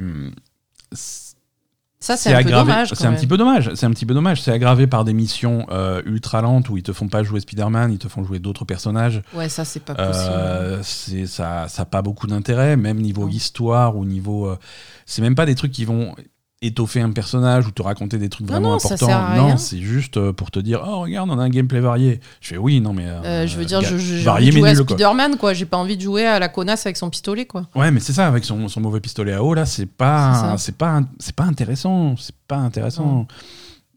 [2.03, 2.89] C'est- Ça, c'est un peu dommage.
[2.95, 3.71] C'est un petit peu dommage.
[3.75, 4.43] C'est un petit peu dommage.
[4.43, 7.93] C'est aggravé par des missions euh, ultra lentes où ils te font pas jouer Spider-Man,
[7.93, 9.23] ils te font jouer d'autres personnages.
[9.35, 10.15] Ouais, ça, c'est pas possible.
[10.35, 14.47] Euh, c'est ça, ça a pas beaucoup d'intérêt, même niveau histoire ou niveau.
[14.49, 14.59] euh,
[15.07, 16.15] c'est même pas des trucs qui vont
[16.63, 19.35] étoffer un personnage ou te raconter des trucs Non, vraiment non, importants.
[19.37, 22.21] non, c'est juste euh, pour te dire oh regarde on a un gameplay varié.
[22.41, 23.07] Je fais oui non mais.
[23.07, 24.75] euh, Euh, je veux dire, je- je- varié envie de jouer à.
[24.77, 25.53] Spider-Man, quoi.
[25.55, 27.69] J'ai pas envie de jouer à la connasse avec son pistolet, quoi.
[27.75, 30.77] Ouais mais c'est ça avec son, son mauvais pistolet à eau là c'est pas c'est
[30.77, 33.27] pas c'est pas intéressant c'est pas intéressant.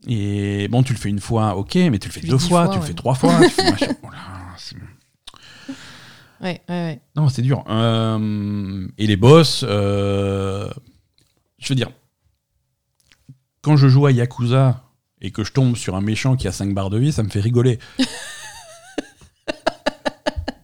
[0.08, 2.66] Et bon tu le fais une fois ok mais tu le fais Tu deux fois,
[2.66, 3.88] fois, tu le fais trois fois tu fais machin.
[4.04, 4.18] Oh là,
[6.42, 7.00] Ouais, ouais, ouais.
[7.16, 7.64] Non, c'est dur.
[7.70, 10.70] Euh, et les boss, je
[11.70, 11.90] veux dire,
[13.66, 14.84] quand je joue à Yakuza
[15.22, 17.30] et que je tombe sur un méchant qui a 5 barres de vie, ça me
[17.30, 17.80] fait rigoler.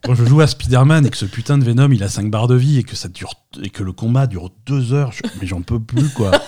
[0.03, 2.47] quand je joue à Spider-Man et que ce putain de Venom il a 5 barres
[2.47, 3.33] de vie et que ça dure
[3.63, 6.31] et que le combat dure 2 heures, je- mais j'en peux plus quoi.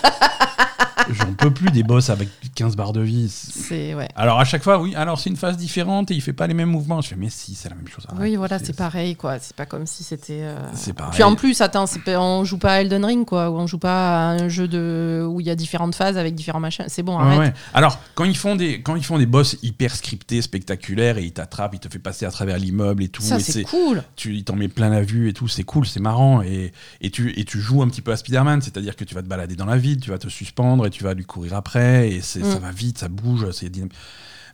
[1.10, 3.28] j'en peux plus des boss avec 15 barres de vie.
[3.28, 4.08] C'est, ouais.
[4.16, 6.54] Alors à chaque fois, oui, alors c'est une phase différente et il fait pas les
[6.54, 7.00] mêmes mouvements.
[7.00, 8.06] Je fais mais si, c'est la même chose.
[8.18, 9.38] Oui, voilà, c'est pareil, quoi.
[9.38, 10.40] C'est pas comme si c'était.
[10.42, 11.12] euh, C'est pareil.
[11.14, 11.86] Puis en plus, attends,
[12.18, 13.50] on joue pas à Elden Ring, quoi.
[13.50, 15.24] Ou on joue pas à un jeu de...
[15.28, 16.84] où il y a différentes phases avec différents machins.
[16.88, 17.38] C'est bon, arrête.
[17.38, 17.52] ouais.
[17.72, 21.32] Alors, quand ils, font des, quand ils font des boss hyper scriptés, spectaculaires, et ils
[21.32, 24.02] t'attrapent, ils te font passer à travers l'immeuble et tout, Ça, c'est cool.
[24.16, 27.38] tu t'en mets plein la vue et tout, c'est cool, c'est marrant, et, et, tu,
[27.38, 29.64] et tu joues un petit peu à Spider-Man, c'est-à-dire que tu vas te balader dans
[29.66, 32.52] la ville, tu vas te suspendre, et tu vas lui courir après, et c'est- Mm.
[32.52, 33.94] ça va vite, ça bouge, c'est dynamique.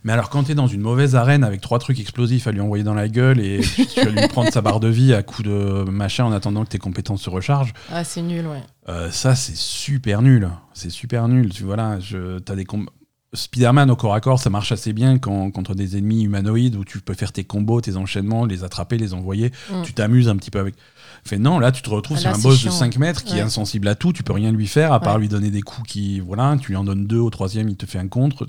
[0.03, 2.83] Mais alors, quand t'es dans une mauvaise arène avec trois trucs explosifs à lui envoyer
[2.83, 5.43] dans la gueule et tu, tu vas lui prendre sa barre de vie à coup
[5.43, 8.63] de machin en attendant que tes compétences se rechargent, Ah, c'est nul, ouais.
[8.89, 10.49] euh, ça, c'est super nul.
[10.73, 11.49] C'est super nul.
[11.53, 11.99] Tu vois là,
[12.43, 12.91] t'as des combats.
[13.33, 16.83] Spider-Man au corps à corps, ça marche assez bien quand, contre des ennemis humanoïdes où
[16.83, 19.51] tu peux faire tes combos, tes enchaînements, les attraper, les envoyer.
[19.71, 19.83] Mm.
[19.83, 20.75] Tu t'amuses un petit peu avec.
[21.23, 22.71] Fait non, là, tu te retrouves Ah, sur là, un c'est boss chiant.
[22.71, 24.11] de 5 mètres qui est insensible à tout.
[24.13, 25.21] Tu peux rien lui faire à part Ouais.
[25.21, 26.19] lui donner des coups qui.
[26.19, 28.45] Voilà, tu lui en donnes deux, au troisième, il te fait un contre.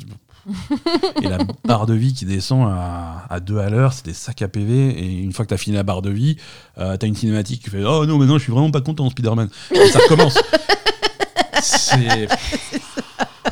[1.23, 4.43] et la barre de vie qui descend à, à 2 à l'heure, c'est des sacs
[4.43, 4.89] à PV.
[4.99, 6.37] Et une fois que tu as fini la barre de vie,
[6.79, 8.81] euh, tu as une cinématique qui fait Oh non, mais non, je suis vraiment pas
[8.81, 9.49] content, Spider-Man.
[9.73, 10.39] Et ça recommence.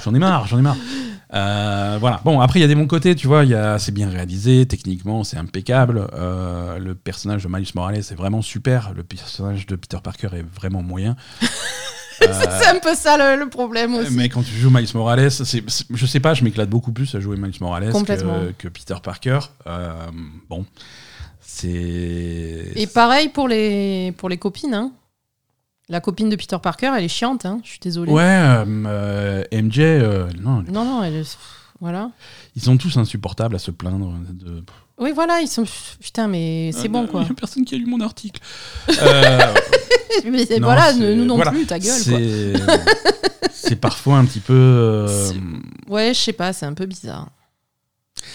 [0.05, 0.77] J'en ai marre, j'en ai marre.
[1.33, 2.21] Euh, voilà.
[2.25, 3.45] Bon, après, il y a des bons côtés, tu vois.
[3.45, 6.09] il y a- C'est bien réalisé, techniquement, c'est impeccable.
[6.15, 8.93] Euh, le personnage de Miles Morales est vraiment super.
[8.95, 11.17] Le personnage de Peter Parker est vraiment moyen.
[12.23, 12.27] Euh,
[12.61, 14.13] C'est un peu ça le, le problème aussi.
[14.13, 17.39] mais quand tu joues Miles Morales, je sais pas, je m'éclate beaucoup plus à jouer
[17.39, 17.93] Miles Morales
[18.59, 19.39] que Peter Parker.
[19.67, 19.91] Euh,
[20.51, 20.67] bon,
[21.41, 22.73] c'est.
[22.77, 24.75] Et pareil pour les, pour les copines.
[24.75, 24.93] Hein.
[25.91, 27.61] La copine de Peter Parker, elle est chiante, hein.
[27.65, 28.13] je suis désolée.
[28.13, 31.39] Ouais, euh, euh, MJ, euh, non, Non, non, elle est...
[31.81, 32.11] Voilà.
[32.55, 34.13] ils sont tous insupportables à se plaindre.
[34.31, 34.63] De...
[34.99, 35.65] Oui, voilà, ils sont...
[36.01, 37.23] Putain, mais c'est Ah, bon, non, quoi.
[37.23, 38.41] Il y a personne qui a lu mon article.
[39.03, 39.55] Euh,
[40.31, 41.51] Mais c'est- non, voilà, c'est- nous non voilà.
[41.53, 42.19] plus, ta gueule, quoi.
[42.19, 42.53] C'est,
[43.53, 44.53] c'est parfois un petit peu.
[44.53, 45.41] euh, C'est-
[45.91, 47.29] Ouais, je sais pas, c'est un peu bizarre.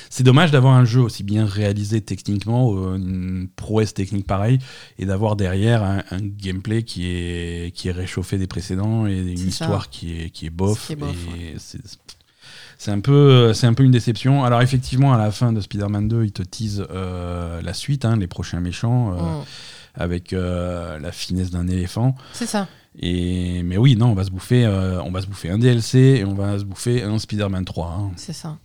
[0.10, 4.60] C'est dommage d'avoir un jeu aussi bien réalisé techniquement, euh, une prouesse technique pareille,
[5.00, 9.38] et d'avoir derrière un, un gameplay qui est, qui est réchauffé des précédents et une
[9.48, 10.91] histoire qui est, qui est bof.
[12.78, 14.43] C'est, un peu, un peu une déception.
[14.43, 18.17] Alors effectivement, à la fin de Spider-Man 2, ils te teasent euh, la suite, hein,
[18.17, 19.43] les prochains méchants, euh, Mm.
[19.95, 22.15] avec euh, la finesse d'un éléphant.
[22.34, 22.67] C'est ça.
[23.00, 26.26] Et mais oui, non, on va se bouffer, on va se bouffer un DLC et
[26.26, 27.88] on va se bouffer un Spider-Man 3.
[27.88, 28.12] hein.
[28.17, 28.58] C'est ça.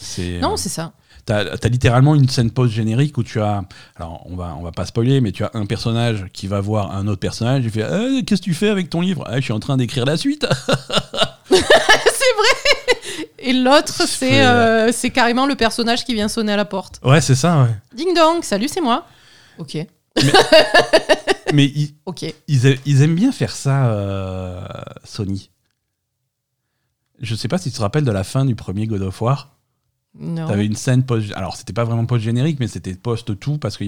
[0.00, 0.92] C'est, Non, c'est ça.
[1.24, 3.62] T'as as littéralement une scène post-générique où tu as.
[3.96, 6.92] Alors, on va, on va pas spoiler, mais tu as un personnage qui va voir
[6.94, 7.64] un autre personnage.
[7.64, 9.24] Il fait Ah, Qu'est-ce que tu fais avec ton livre?
[9.26, 10.46] Ah, Je suis en train d'écrire la suite.
[13.38, 17.00] Et l'autre, C'est- c'est euh, c'est carrément le personnage qui vient sonner à la porte.
[17.04, 17.70] ouais, c'est ça, ouais.
[17.94, 19.06] Ding dong, salut, c'est moi.
[19.58, 19.76] Ok,
[21.54, 22.24] Mais ils, ok.
[22.48, 24.60] ils a- ils aiment bien faire ça, euh,
[25.04, 25.50] Sony.
[27.20, 29.55] Je sais pas si tu te rappelles de la fin du premier God of War.
[30.36, 31.32] T'avais une scène post.
[31.34, 33.84] Alors, c'était pas vraiment post-générique, mais c'était post-tout, parce que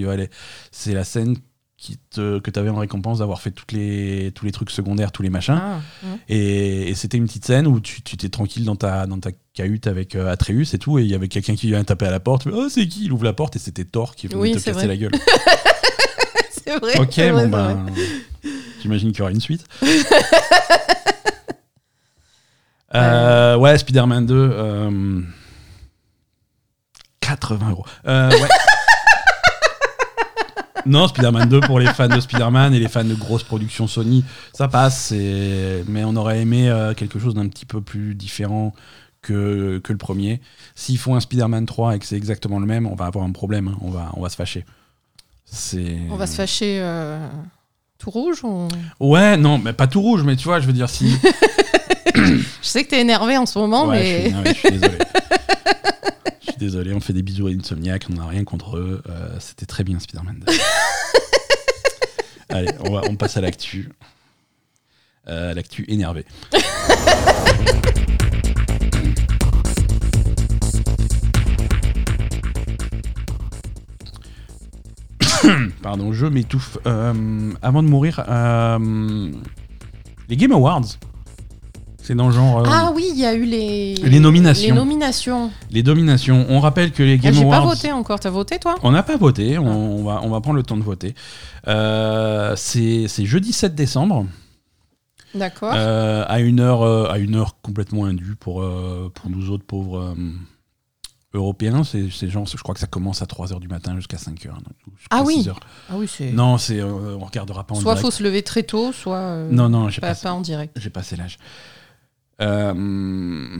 [0.71, 1.37] c'est la scène
[1.77, 2.39] qui te...
[2.39, 4.31] que t'avais en récompense d'avoir fait toutes les...
[4.35, 5.57] tous les trucs secondaires, tous les machins.
[5.61, 6.17] Ah, ouais.
[6.27, 9.29] Et, et c'était une petite scène où tu tu étais tranquille dans ta, dans ta
[9.53, 12.11] cahute avec euh, Atreus et tout, et il y avait quelqu'un qui vient taper à
[12.11, 12.47] la porte.
[12.51, 13.05] Oh, c'est qui?
[13.05, 14.87] Il ouvre la porte et c'était Thor qui venait Oui, te casser vrai.
[14.87, 15.11] la gueule.
[16.51, 16.99] C'est vrai.
[16.99, 17.85] ok, vrai, bon ben.
[18.81, 19.65] J'imagine qu'il y aura une suite.
[22.95, 24.33] Euh, ouais, Spider-Man 2.
[24.35, 25.21] euh,
[27.29, 27.85] 80 euros.
[28.07, 28.37] Euh, ouais.
[30.85, 34.23] non, Spider-Man 2 pour les fans de Spider-Man et les fans de grosses productions Sony,
[34.53, 35.11] ça passe.
[35.11, 38.73] Mais on aurait aimé euh, quelque chose d'un petit peu plus différent
[39.21, 40.41] que, que le premier.
[40.75, 43.31] S'ils font un Spider-Man 3 et que c'est exactement le même, on va avoir un
[43.31, 43.67] problème.
[43.67, 43.77] hein.
[43.81, 44.65] On, va, on va se fâcher.
[45.45, 45.97] C'est...
[46.09, 47.27] On va se fâcher euh,
[47.99, 48.67] tout rouge ou...
[48.99, 51.15] Ouais, non, mais pas tout rouge, mais tu vois, je veux dire, si.
[52.15, 54.21] Je sais que t'es énervé en ce moment, Ouais, mais.
[54.21, 54.97] je, suis, non, mais je suis désolé.
[56.59, 59.01] désolé, on fait des bisous à Insomniac, on n'a rien contre eux.
[59.09, 60.53] euh, C'était très bien Spider-Man 2.
[62.49, 63.89] Allez, on, va, on passe à l'actu.
[65.27, 66.25] Euh, l'actu énervé.
[75.81, 76.77] Pardon, je m'étouffe.
[76.85, 78.23] Euh, avant de mourir,
[80.29, 80.85] les Game Awards,
[82.09, 82.61] c'est dans le genre.
[82.61, 83.93] euh, Ah oui, il y a eu les...
[83.93, 84.67] Les nominations.
[84.67, 85.51] Les nominations.
[85.69, 86.43] Les dominations.
[86.49, 87.67] On rappelle que les Ah, Game J'ai pas Awards.
[87.75, 88.19] voté encore.
[88.19, 88.75] T'as voté, toi?
[88.81, 91.13] On n'a pas voté, on, on va, on va prendre le temps de voter.
[91.67, 94.25] Euh, c'est jeudi 7 décembre,
[95.35, 95.71] D'accord.
[95.75, 99.65] euh, à, une heure, euh, à une heure complètement indue pour, euh, pour nous autres
[99.65, 100.15] pauvres
[101.35, 101.83] Européens.
[101.83, 104.47] C'est genre, je crois que ça commence à 3h du matin jusqu'à 5h.
[104.47, 104.63] donc,
[104.97, 105.43] jusqu'à Ah oui.
[105.43, 105.53] 6h.
[105.91, 106.09] Ah oui.
[106.33, 108.01] Non, c'est, on regardera pas en Soit direct.
[108.01, 109.43] faut se lever très tôt, soit.
[109.51, 110.75] Non, non, j'ai pas, pas, pas en direct.
[110.79, 111.37] j'ai passé l'âge.
[112.41, 113.57] Euh,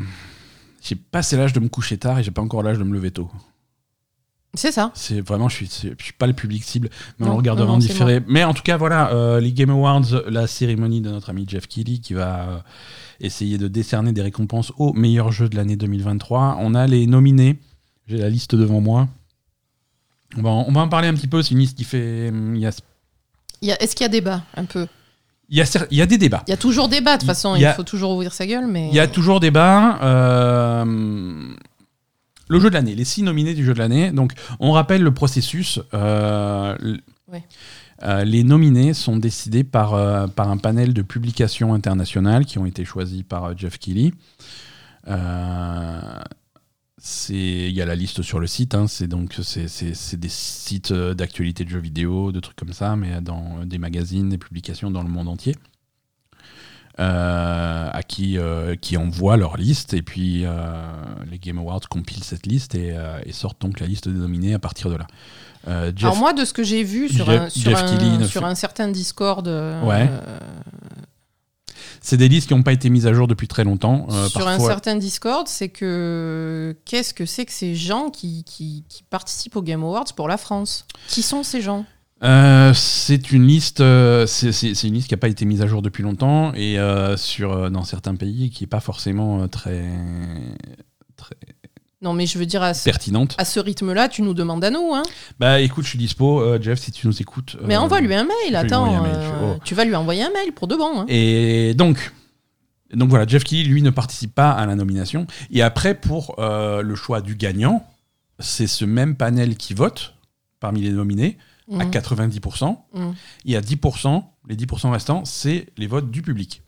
[0.81, 3.11] j'ai passé l'âge de me coucher tard et j'ai pas encore l'âge de me lever
[3.11, 3.29] tôt.
[4.55, 4.91] C'est ça.
[4.95, 5.67] C'est vraiment, je suis,
[5.99, 6.89] je suis pas le public cible,
[7.19, 8.19] mais on le regardera non, en différé.
[8.27, 11.67] Mais en tout cas, voilà, euh, les Game Awards, la cérémonie de notre ami Jeff
[11.67, 12.59] Keighley qui va euh,
[13.19, 16.57] essayer de décerner des récompenses aux meilleurs jeux de l'année 2023.
[16.59, 17.59] On a les nominés.
[18.07, 19.07] J'ai la liste devant moi.
[20.35, 21.43] On va, en, on va en parler un petit peu.
[21.43, 22.29] C'est une liste qui fait.
[22.29, 22.71] hum, Il y a,
[23.61, 24.87] Il y a- Est-ce qu'il y a débat un peu?
[25.49, 26.43] Il y a, il y a des débats.
[26.47, 28.87] Il y a toujours débat, de toute façon, il faut toujours ouvrir sa gueule, mais.
[28.89, 29.99] Il y a toujours débat.
[30.03, 30.85] euh,
[32.51, 34.11] le jeu de l'année, les six nominés du jeu de l'année.
[34.11, 35.79] Donc, on rappelle le processus.
[35.93, 36.75] euh,
[37.31, 37.43] Ouais.
[38.03, 42.65] euh, les nominés sont décidés par, euh, par un panel de publications internationales qui ont
[42.65, 44.13] été choisis par Jeff Keighley.
[47.31, 49.65] Euh, Il y a la liste sur le site, hein, c'est donc c'est,
[50.17, 54.29] des sites euh, d'actualité de jeux vidéo, de trucs comme ça, mais dans des magazines,
[54.29, 55.55] des publications dans le monde entier
[56.99, 60.51] euh, à qui, euh, qui envoient leur liste et puis euh,
[61.31, 64.53] les Game Awards compilent cette liste et, euh, et sortent donc la liste des nominés
[64.53, 65.07] à partir de là.
[65.69, 68.57] Euh, Jeff- Alors moi, de ce que j'ai vu sur, Jeff- un, sur, un, sur
[68.57, 70.09] certain Discord, euh, Ouais.
[72.01, 74.07] C'est des listes qui n'ont pas été mises à jour depuis très longtemps.
[74.09, 78.83] euh, sur un certain Discord, c'est que qu'est-ce que c'est que ces gens qui, qui,
[78.89, 80.85] qui participent aux Game Awards pour la France?
[81.07, 81.85] Qui sont ces gens?
[82.21, 84.49] Euh, c'est une liste, euh, c'est
[84.83, 87.85] une liste qui n'a pas été mise à jour depuis longtemps et euh, sur dans
[87.85, 89.85] certains pays qui n'est pas forcément très
[91.15, 91.35] très
[92.01, 93.35] Non, mais je veux dire, à ce, pertinente.
[93.37, 94.93] à ce rythme-là, tu nous demandes à nous.
[94.93, 95.03] Hein.
[95.39, 97.57] Bah écoute, je suis dispo, euh, Jeff, si tu nous écoutes.
[97.65, 98.83] Mais euh, envoie-lui un mail, attends.
[98.85, 99.59] envoyer un mail, euh, oh.
[99.65, 101.01] Tu vas lui envoyer un mail pour de bon.
[101.01, 101.05] hein.
[101.09, 102.13] Et donc,
[102.93, 105.27] donc voilà, Jeff Keighley, lui, ne participe pas à la nomination.
[105.51, 107.85] Et après, pour le choix du gagnant,
[108.39, 110.13] c'est ce même panel qui vote
[110.61, 111.37] parmi les nominés
[111.79, 111.91] à Mhm.
[111.91, 112.77] 90%.
[112.93, 113.13] Mhm.
[113.45, 116.61] Et à 10%, les 10% restants, c'est les votes du public.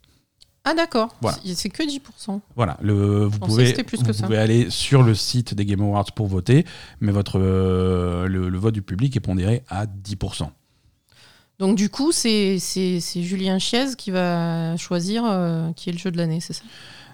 [0.63, 1.37] Ah d'accord, Voilà.
[1.55, 2.39] C'est- que 10%.
[2.55, 6.27] Voilà, le, vous, pouvez, plus vous pouvez aller sur le site des Game Awards pour
[6.27, 6.65] voter,
[6.99, 10.49] mais votre, euh, le, le vote du public est pondéré à 10%.
[11.57, 15.99] Donc du coup, c'est c'est- c'est Julien Chiez qui va choisir euh, qui est le
[15.99, 16.63] jeu de l'année, c'est ça?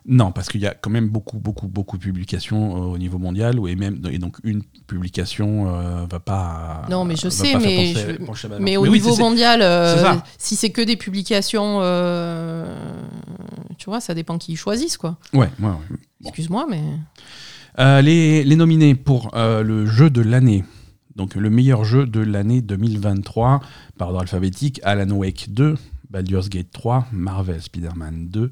[0.09, 3.17] Non, parce qu'il y a quand même beaucoup, beaucoup, beaucoup de publications euh, au niveau
[3.17, 6.83] mondial, où et même et donc une publication euh, va pas.
[6.89, 8.47] Non, mais je sais, mais je-.
[8.59, 12.73] Mais au niveau mondial, euh, si c'est que des publications, euh,
[13.77, 15.17] tu vois, ça dépend qui choisissent, quoi.
[15.33, 15.71] Ouais, ouais, ouais.
[16.21, 16.29] Bon.
[16.29, 16.81] Excuse-moi, mais...
[18.01, 20.63] Les, les nominés pour le jeu de l'année,
[21.15, 23.59] donc le meilleur jeu de l'année 2023,
[23.97, 25.75] par ordre alphabétique, Alan Wake 2,
[26.09, 28.51] Baldur's Gate 3, Marvel Spider-Man 2,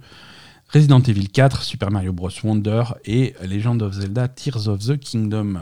[0.76, 2.30] Resident Evil 4, Super Mario Bros.
[2.44, 5.58] Wonder et Legend of Zelda Tears of the Kingdom.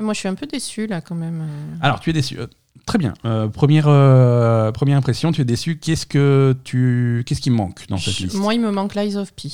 [0.00, 1.42] Moi, je suis un peu déçu là, quand même.
[1.80, 2.38] Alors, tu es déçu.
[2.38, 2.46] Euh,
[2.86, 3.14] Très bien.
[3.24, 5.76] Euh, première, euh, première impression, tu es déçu.
[5.78, 9.16] Qu'est-ce que tu, qu'est-ce qui manque dans cette Je- liste Moi, il me manque Lies
[9.16, 9.48] of P.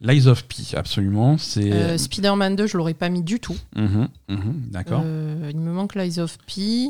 [0.00, 1.36] Lies of P, absolument.
[1.38, 1.98] C'est.
[1.98, 3.56] Spider-Man 2, je l'aurais pas mis du tout.
[3.76, 5.02] Mhm, mhm, D'accord.
[5.04, 6.88] Il me manque Lies of P.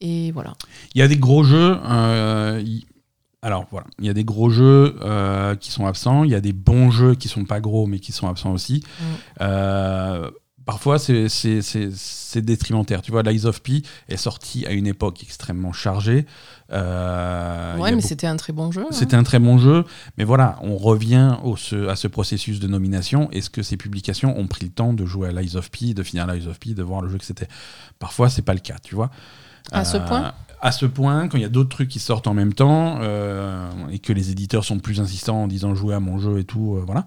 [0.00, 0.54] Et voilà.
[0.94, 1.76] Il y a des gros jeux.
[1.84, 2.62] euh,
[3.42, 6.24] Alors voilà, il y a des gros jeux euh, qui sont absents.
[6.24, 8.82] Il y a des bons jeux qui sont pas gros mais qui sont absents aussi.
[9.00, 9.04] Mm.
[9.42, 10.30] Euh,
[10.66, 13.00] Parfois, c'est- détrimentaire.
[13.00, 16.26] Tu vois, Lies of P est sorti à une époque extrêmement chargée.
[16.72, 18.82] Euh, ouais, mais beaucoup- c'était un très bon jeu.
[18.82, 18.88] hein.
[18.90, 19.84] C'était un très bon jeu,
[20.18, 23.30] mais voilà, on revient au, ce- à ce processus de nomination.
[23.30, 26.02] Est-ce que ces publications ont pris le temps de jouer à Lies of P, de
[26.02, 27.48] finir Lies of P, de voir le jeu que c'était?
[27.98, 29.10] Parfois, c'est pas le cas, tu vois.
[29.72, 32.26] À ce Euh, point À ce point, quand il y a d'autres trucs qui sortent
[32.26, 36.00] en même temps euh, et que les éditeurs sont plus insistants en disant jouez à
[36.00, 37.04] mon jeu et tout, euh, voilà.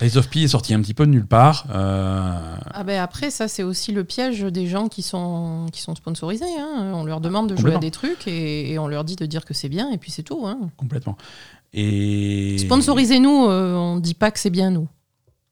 [0.00, 1.64] Lies of P est sorti un petit peu de nulle part.
[1.70, 5.94] euh, Ah ben après, ça c'est aussi le piège des gens qui sont, qui sont
[5.96, 6.44] sponsorisés.
[6.60, 6.92] hein.
[6.94, 9.44] On leur demande de jouer à des trucs et, et on leur dit de dire
[9.44, 10.46] que c'est bien et puis c'est tout.
[10.46, 10.70] hein.
[10.76, 11.16] complètement.
[11.72, 14.88] Et Sponsorisez-nous, on dit pas que c'est bien nous.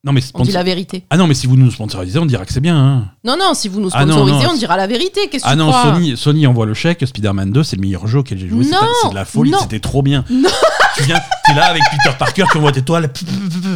[0.07, 1.05] Non mais On dit sponsor- la vérité.
[1.11, 2.77] ah non mais si vous nous sponsorisez, on dira que c'est bien.
[2.79, 3.09] hein.
[3.25, 5.29] Non, non, si vous nous Ah non, sponsorisez, non, on dira la vérité.
[5.29, 7.05] Qu'est-ce que Ah tu non, crois Sony, Sony envoie le chèque.
[7.05, 8.65] Spider-Man 2, c'est le meilleur jeu auquel j'ai joué.
[8.65, 10.25] C'est de la folie, c'était trop bien.
[10.31, 10.49] Non.
[10.97, 13.13] Tu viens, t'es là avec Peter Parker, tu envoies tes toiles,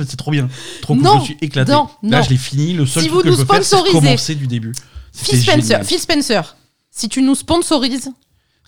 [0.08, 0.48] c'est trop bien.
[0.80, 1.70] Trop cool, Non, je suis éclaté.
[1.70, 2.22] non, Là, non.
[2.24, 2.72] je l'ai fini.
[2.72, 4.72] Le seul Si truc vous que nous je peux faire, c'est sponsorisez- recommencer du début.
[5.12, 5.84] Phil Spencer.
[5.84, 6.56] Phil Spencer,
[6.90, 8.08] si tu nous sponsorises,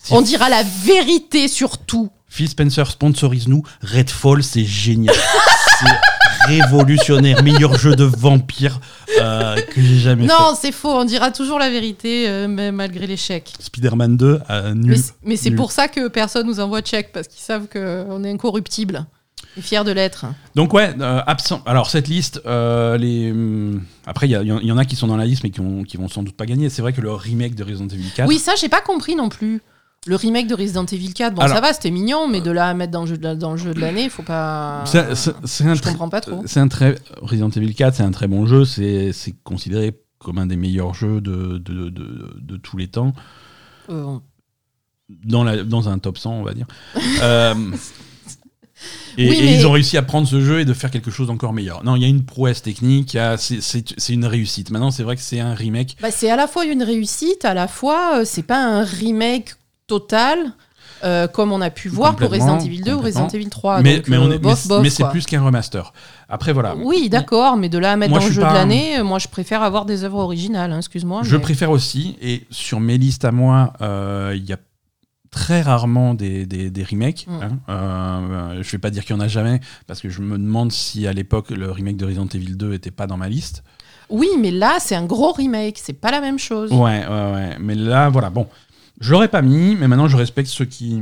[0.03, 2.11] Si on dira la vérité sur tout.
[2.27, 3.63] Phil Spencer sponsorise-nous.
[3.81, 5.15] Redfall, c'est génial.
[6.47, 7.43] révolutionnaire.
[7.43, 8.79] Meilleur jeu de vampire
[9.21, 10.33] euh, que j'ai jamais fait.
[10.33, 13.53] Non, c'est faux, on dira toujours la vérité, euh, malgré l'échec.
[13.59, 14.97] Spider-Man 2, euh, nul.
[15.23, 15.57] Mais, c'est Nul.
[15.57, 19.05] pour ça que personne nous envoie de chèque, parce qu'ils savent qu'on est incorruptible.
[19.55, 20.25] Et fiers de l'être.
[20.55, 21.61] Donc ouais, euh, absent.
[21.67, 25.25] Alors cette liste, euh, les hum, après il y, en a qui sont dans la
[25.25, 26.69] liste mais qui, ont, qui vont sans doute pas gagner.
[26.69, 28.27] C'est vrai que le remake de Resident Evil 4.
[28.27, 29.61] Oui, ça, j'ai pas compris non plus.
[30.05, 32.67] Le remake de Resident Evil 4, bon, Alors- ça va, c'était mignon, mais de là
[32.67, 34.83] à mettre dans le jeu de dans le jeu de l'année, faut pas.
[34.85, 36.41] c'est un Je comprends pas trop.
[36.45, 38.65] C'est un très Resident Evil 4, c'est un très bon jeu.
[38.65, 39.13] C'est
[39.43, 43.13] considéré comme un des meilleurs jeux de, de, de- de tous les temps
[43.89, 44.17] Euh,
[45.09, 46.67] dans, la, dans un top 100, on va dire.
[47.21, 47.53] Euh,
[49.17, 51.11] et, Oui, et mais- ils ont réussi à prendre ce jeu et de faire quelque
[51.11, 51.83] chose d'encore meilleur.
[51.85, 54.71] Non, il y a une prouesse technique, c'est- une réussite.
[54.71, 55.95] Maintenant, c'est vrai que c'est un remake.
[56.01, 59.53] bah, c'est à la fois une réussite, à la fois, euh, c'est pas un remake
[59.99, 60.53] total.
[61.05, 63.01] euh, comme on a pu voir pour Resident Evil 2 ou.
[63.01, 63.81] Resident Evil 3.
[63.81, 65.91] mais donc, mais, euh, on est- bof, mais- bof, mais c'est plus qu'un remaster.
[66.29, 66.77] Après, voilà.
[66.77, 69.03] Oui, d'accord, mais de là à mettre Moi, dans le jeu pas- de l'année, euh,
[69.03, 71.19] moi je préfère avoir des œuvres originales, hein, excuse-moi.
[71.25, 74.57] Je préfère aussi, et sur mes listes à moi, euh, il y a
[75.29, 77.25] très rarement des, des- des remakes.
[77.27, 77.33] Mm.
[77.41, 77.49] hein.
[77.67, 80.71] Euh, je vais pas dire qu'il y en a jamais, parce que je me demande
[80.71, 83.61] si à l'époque le remake de Resident Evil 2 était pas dans ma liste.
[84.09, 86.71] Oui, mais là, c'est un gros remake, c'est pas la même chose.
[86.71, 87.57] Ouais, ouais, ouais.
[87.59, 88.47] Mais là, voilà, bon.
[88.99, 91.01] Je l'aurais pas mis, mais maintenant je respecte ceux qui.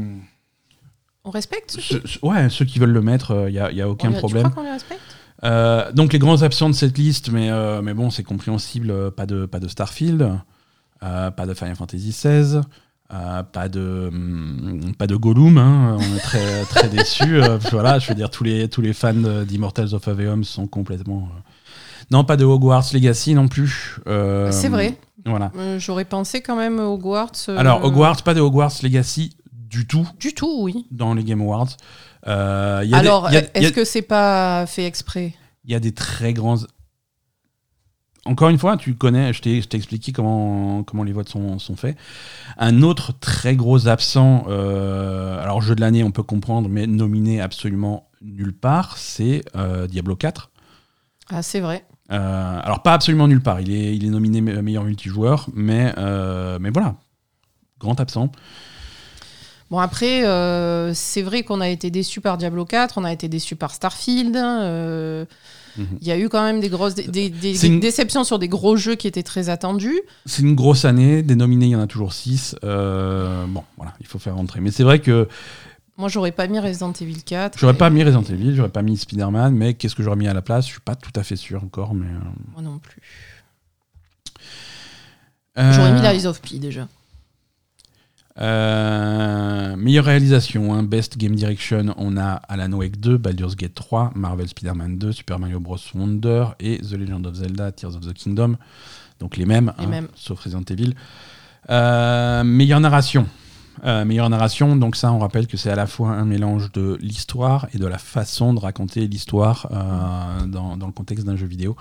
[1.24, 3.92] On respecte ceux qui- ouais, ceux qui veulent le mettre, il n'y a, a on
[3.92, 4.44] aucun les- problème.
[4.46, 5.02] Tu crois qu'on les respecte?
[5.44, 9.12] Euh, donc les grands absents de cette liste, mais, euh, mais bon, c'est compréhensible, euh,
[9.12, 10.38] pas de, pas de Starfield,
[11.04, 12.62] euh, pas de Final Fantasy XVI,
[13.14, 17.42] euh, pas, de, hum, pas de Gollum, hein, on est très, très déçus.
[17.42, 19.14] euh, voilà, je veux dire, tous les, tous les fans
[19.46, 21.30] d'Immortals of Aveum sont complètement...
[21.36, 21.40] euh,
[22.12, 23.98] Non, pas de Hogwarts Legacy non plus.
[24.08, 24.96] euh, C'est vrai.
[25.26, 25.52] Voilà.
[25.56, 27.32] Euh, J'aurais pensé quand même Hogwarts.
[27.50, 30.88] euh, Alors, Hogwarts, pas de Hogwarts Legacy du tout Du tout, oui.
[30.92, 31.70] dans les Game Awards.
[32.28, 35.34] Euh, y a Alors, a- est-ce que c'est pas fait exprès?
[35.66, 36.58] Il y a des très grands.
[38.26, 41.58] Encore une fois, tu connais, je t'ai je t'ai expliqué comment, comment les votes sont,
[41.58, 41.98] sont faits.
[42.58, 48.10] Un autre très gros absent, alors jeu de l'année, on peut comprendre, mais nominé absolument
[48.22, 49.44] nulle part, c'est
[49.90, 50.52] Diablo 4.
[51.30, 51.86] Ah, c'est vrai.
[52.12, 55.94] Euh, alors pas absolument nulle part, il est, il est nominé me- meilleur multijoueur, mais,
[55.98, 56.96] euh, mais voilà,
[57.80, 58.32] grand absent.
[59.70, 63.30] Bon, après, euh, c'est vrai qu'on a été déçus par Diablo 4, on a été
[63.30, 64.36] déçus par Starfield.
[64.36, 65.88] Il Mhm.
[66.02, 68.76] y a eu quand même des grosses dé- des, des une- déceptions sur des gros
[68.76, 70.02] jeux qui étaient très attendus.
[70.26, 72.56] C'est une grosse année, des nominés, il y en a toujours 6.
[72.62, 74.60] bon, voilà, il faut faire rentrer.
[74.60, 75.30] Mais c'est vrai que
[76.02, 77.58] Moi, j'aurais pas mis Resident Evil 4.
[77.60, 80.28] J'aurais et- pas mis Resident Evil, j'aurais pas mis Spider-Man, mais qu'est-ce que j'aurais mis
[80.28, 80.66] à la place?
[80.66, 82.08] Je suis pas tout à fait sûr encore, mais.
[82.08, 82.20] euh,
[82.54, 82.98] Moi non plus.
[85.60, 86.88] euh, J'aurais mis Lies of P déjà.
[88.40, 94.12] euh, meilleure réalisation, hein, Best Game Direction, on a Alan Wake 2, Baldur's Gate 3,
[94.16, 95.78] Marvel Spider-Man 2, Super Mario Bros.
[95.94, 98.56] Wonder et The Legend of Zelda, Tears of the Kingdom.
[99.20, 100.08] Donc les mêmes, Les hein, mêmes.
[100.16, 100.96] sauf Resident Evil.
[101.70, 103.28] Euh, meilleure narration.
[103.84, 106.98] Euh, meilleure narration, donc ça, on rappelle que c'est à la fois un mélange de
[107.02, 111.48] l'histoire et de la façon de raconter l'histoire euh, dans, dans le contexte d'un jeu
[111.48, 111.76] vidéo.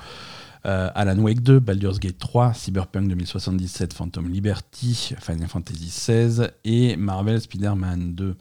[0.66, 6.96] Euh, Alan Wake 2, Baldur's Gate 3, Cyberpunk 2077, Phantom Liberty, Final Fantasy XVI et
[6.96, 8.36] Marvel Spider-Man 2.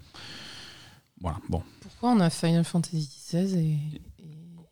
[1.22, 1.62] Voilà, bon.
[1.82, 4.02] Pourquoi on a Final Fantasy XVI et,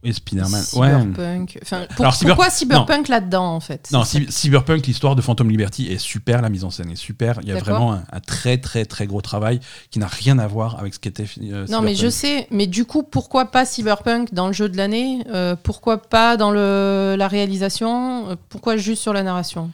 [0.08, 0.64] Et Spider-Man.
[0.76, 0.90] Ouais.
[1.02, 1.60] Cyberpunk.
[1.62, 3.90] Enfin, pour- Alors, cyber- pourquoi Cyberpunk là-dedans, en fait?
[3.92, 7.40] Non, Cyberpunk, l'histoire de Phantom Liberty est super, la mise en scène est super.
[7.44, 9.60] Il y a vraiment un, un très très très gros travail
[9.92, 12.48] qui n'a rien à voir avec ce qu'était euh, Non, mais je sais.
[12.52, 15.24] Mais du coup, pourquoi pas Cyberpunk dans le jeu de l'année?
[15.30, 18.30] Euh, Pourquoi pas dans le, la réalisation?
[18.30, 19.72] Euh, Pourquoi juste sur la narration?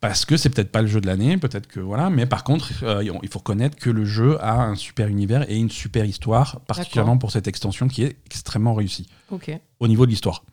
[0.00, 2.70] Parce que c'est peut-être pas le jeu de l'année, peut-être que voilà, mais par contre,
[2.82, 6.60] euh, il faut reconnaître que le jeu a un super univers et une super histoire,
[6.60, 9.08] particulièrement pour cette extension qui est extrêmement réussie
[9.80, 10.44] au niveau de l'histoire.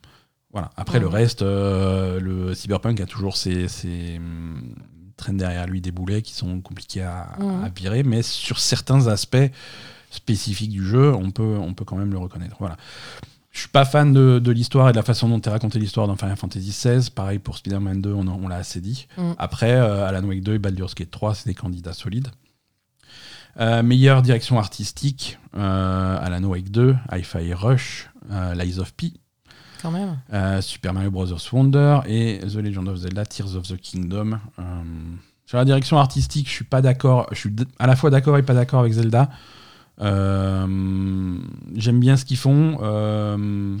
[0.52, 0.70] Voilà.
[0.76, 4.74] Après le reste, euh, le Cyberpunk a toujours ses, ses hum,
[5.16, 9.50] traîne derrière lui des boulets qui sont compliqués à, à virer, mais sur certains aspects
[10.10, 12.56] spécifiques du jeu, on peut, on peut quand même le reconnaître.
[12.60, 12.76] Voilà.
[13.54, 16.08] Je suis pas fan de, de l'histoire et de la façon dont est racontée l'histoire
[16.08, 17.08] dans Final Fantasy XVI.
[17.08, 19.06] Pareil pour Spider-Man 2, on, l'a assez dit.
[19.16, 19.36] Mhm.
[19.38, 22.28] Après, euh, Alan Wake 2 et Baldur's Gate 3, c'est des candidats solides.
[23.60, 28.10] Euh, meilleure direction artistique, euh, Alan Wake 2, Hi-Fi Rush,
[28.56, 29.12] Lies of P,
[29.80, 30.18] Quand même.
[30.60, 31.28] Super Mario Bros.
[31.52, 34.40] Wonder et The Legend of Zelda Tears of the Kingdom.
[35.46, 37.28] Sur la direction artistique, je suis pas d'accord.
[37.30, 39.30] Je suis à la fois d'accord et pas d'accord avec Zelda.
[40.00, 41.36] Euh,
[41.76, 42.78] J'aime bien ce qu'ils font.
[42.82, 43.76] Euh,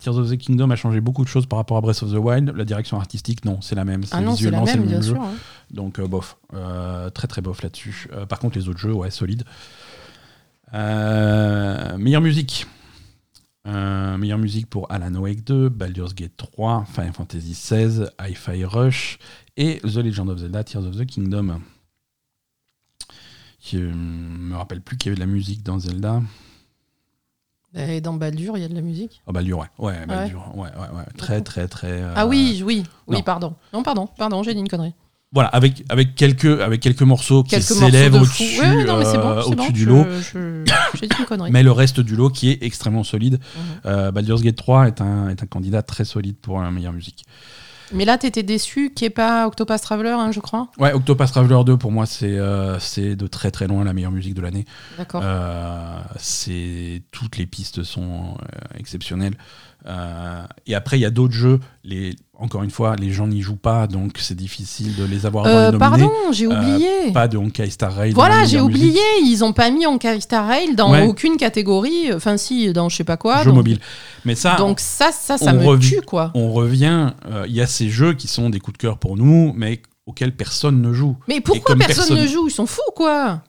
[0.00, 2.16] Tears of the Kingdom a changé beaucoup de choses par rapport à Breath of the
[2.16, 2.52] Wild.
[2.56, 4.02] La direction artistique, non, c'est la même.
[4.12, 5.14] Ah non, c'est la visuellement, même, le bien jeu.
[5.14, 5.22] sûr.
[5.22, 5.34] hein.
[5.70, 8.08] Donc euh, bof, Euh, très très bof là-dessus.
[8.12, 9.44] Euh, par contre les autres jeux, ouais, solides.
[10.72, 12.66] Meilleure musique.
[13.66, 19.18] Meilleure musique pour Alan Wake 2, Baldur's Gate 3, Final Fantasy XVI, Hi-Fi Rush
[19.56, 21.60] et The Legend of Zelda Tears of the Kingdom.
[23.70, 26.20] Je me rappelle plus qu'il y avait de la musique dans Zelda.
[27.76, 29.20] Et dans Baldur, il y a de la musique?
[29.26, 29.66] Oh Baldur, ouais.
[29.78, 31.04] Ouais, Baldur, ouais, ouais, ouais.
[31.16, 31.90] Très, très, très.
[32.02, 33.22] euh, Ah oui, oui, oui, non.
[33.22, 33.54] pardon.
[33.72, 34.94] Non, pardon, pardon, j'ai dit une connerie.
[35.32, 39.56] Voilà, avec, avec, quelques, avec quelques morceaux qui Quelques s'élèvent au-dessus Ouais, bon, euh, au-dessus
[39.56, 40.06] bon, du lot.
[40.94, 41.50] J'ai dit une connerie.
[41.50, 43.40] Mais le reste du lot qui est extrêmement solide.
[43.86, 47.24] Euh, Baldur's Gate 3 est un, est un candidat très solide pour la meilleure musique.
[47.92, 50.70] Mais là, t'étais déçu qu'il n'y ait pas Octopus Traveler, hein, je crois.
[50.78, 54.12] Ouais, Octopath Traveler 2, pour moi, c'est euh, c'est de très très loin la meilleure
[54.12, 54.64] musique de l'année.
[54.96, 55.22] D'accord.
[55.24, 59.34] Euh, c'est toutes les pistes sont euh, exceptionnelles.
[60.66, 61.60] Et après, il y a d'autres jeux.
[61.84, 65.44] Les, encore une fois, les gens n'y jouent pas, donc c'est difficile de les avoir
[65.44, 66.88] dans Euh, les pardon, j'ai Euh, oublié.
[67.12, 68.12] Pas de Honkai Star Rail.
[68.12, 69.00] Voilà, j'ai oublié.
[69.22, 71.06] Ils ont pas mis Honkai Star Rail dans Ouais.
[71.06, 72.12] aucune catégorie.
[72.12, 73.38] Enfin, si, dans je sais pas quoi.
[73.38, 73.78] Jeux donc, mobiles.
[74.24, 76.32] Mais ça, donc ça, ça, ça me tue, quoi.
[76.34, 77.12] on revient.
[77.26, 79.80] euh, Il y a ces jeux qui sont des coups de cœur pour nous, mais
[80.06, 81.16] auxquels personne ne joue.
[81.28, 82.48] Mais pourquoi personne, personne- ne joue?
[82.48, 83.42] Ils sont fous, quoi.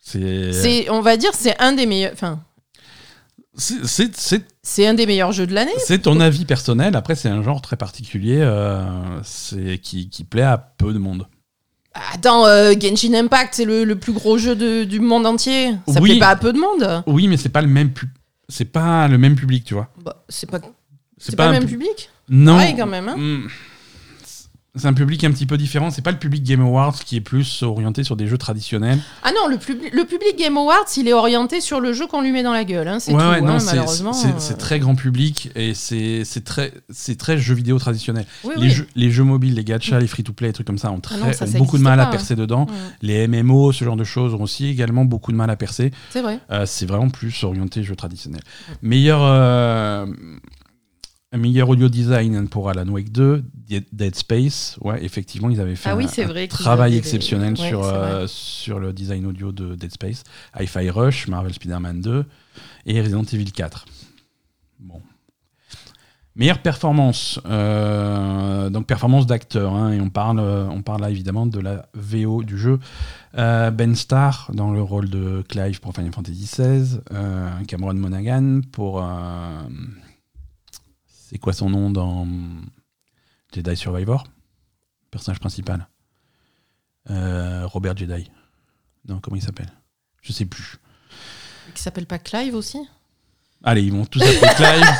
[0.00, 2.12] C'est C'est, on va dire, c'est un des meilleurs.
[2.14, 2.40] Enfin,
[3.56, 4.42] c'est-
[4.74, 5.72] c'est- un des meilleurs jeux de l'année.
[5.78, 6.96] c'est ton avis personnel.
[6.96, 9.20] Après, c'est un genre très particulier euh,
[9.82, 11.26] qui, qui plaît à peu de monde.
[12.14, 15.72] Attends, euh, Genshin Impact, c'est le, le plus gros jeu de- du monde entier.
[15.88, 16.10] Ça Oui.
[16.10, 17.02] plaît pas à peu de monde.
[17.06, 17.90] Oui, mais c'est pas le même
[18.48, 19.88] c'est pas le même public, tu vois.
[20.04, 20.58] Bah, c'est pas,
[21.18, 22.10] C'est pas, le même pu- public.
[22.28, 22.54] Non.
[22.54, 23.08] Pareil, quand même.
[23.08, 23.16] hein.
[23.16, 23.46] Hmm.
[24.76, 25.90] C'est un public un petit peu différent.
[25.90, 29.00] C'est pas le public Game Awards qui est plus orienté sur des jeux traditionnels.
[29.24, 32.22] Ah non, le, publi- le public Game Awards, il est orienté sur le jeu qu'on
[32.22, 32.86] lui met dans la gueule.
[32.86, 34.12] hein, c'est Ouais, hein, malheureusement.
[34.12, 36.72] c'est euh, c'est très grand public et c'est très,
[37.18, 38.26] très jeux vidéo traditionnel.
[38.44, 38.70] oui, les, oui.
[38.70, 41.26] Jeux, les jeux mobiles, les gachas, les free-to-play, les trucs comme ça ont, très, Ah
[41.26, 42.10] non, ça, ont ça beaucoup de mal à hein.
[42.12, 42.68] percer dedans.
[43.02, 45.90] Les MMO, ce genre de choses, ont aussi également beaucoup de mal à percer.
[46.10, 46.38] c'est vrai.
[46.52, 48.40] Euh, c'est vraiment plus orienté jeu traditionnel.
[48.82, 50.06] Meilleur, euh,
[51.38, 53.44] meilleur audio design pour Alan Wake 2,
[53.92, 54.76] Dead- Space.
[54.80, 58.80] Ouais, effectivement, ils avaient fait Ah oui, un, un travail exceptionnel Ouais, sur, euh, sur
[58.80, 60.24] le design audio de Dead Space.
[60.58, 62.24] Hi-Fi Rush, Marvel Spider-Man 2
[62.86, 63.84] et Resident Evil 4.
[64.80, 65.00] Bon.
[66.34, 71.44] Meilleure performance, euh, donc performance d'acteur, hein, et on parle, euh, on parle là évidemment
[71.46, 72.78] de la VO du jeu.
[73.36, 76.98] Euh, ben Starr dans le rôle de Clive pour Final Fantasy XVI,
[77.68, 79.04] Cameron Monaghan pour.
[81.30, 82.26] C'est quoi son nom dans
[83.54, 84.24] Jedi Survivor?
[85.12, 85.86] Personnage principal.
[87.08, 88.28] Euh, Robert Jedi.
[89.08, 89.70] Non, comment il s'appelle?
[90.22, 90.76] Je sais plus.
[91.72, 92.78] Qui s'appelle pas Clive aussi?
[93.62, 94.86] Allez, ils vont tous appeler Clive.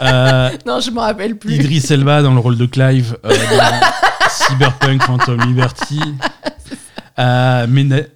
[0.00, 1.54] Euh, Non, je me rappelle plus.
[1.54, 3.80] Idris Elba dans le rôle de Clive euh, dans
[4.30, 6.00] Cyberpunk Phantom Liberty.
[7.20, 7.66] Euh,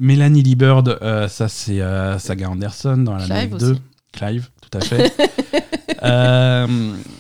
[0.01, 1.81] Mélanie Lee Bird, ça c'est
[2.19, 3.71] Saga Anderson dans la Clive 2.
[3.73, 3.83] aussi.
[4.13, 5.15] Clive, tout à fait.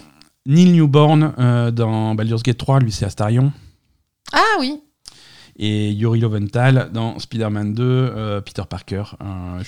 [0.47, 3.53] Neil Newborn euh, dans Baldur's Gate 3, lui c'est Astarion.
[4.32, 4.80] Ah oui.
[5.59, 9.05] Et Yuri Loventhal dans Spider-Man 2, euh, Peter Parker.
[9.22, 9.62] Euh,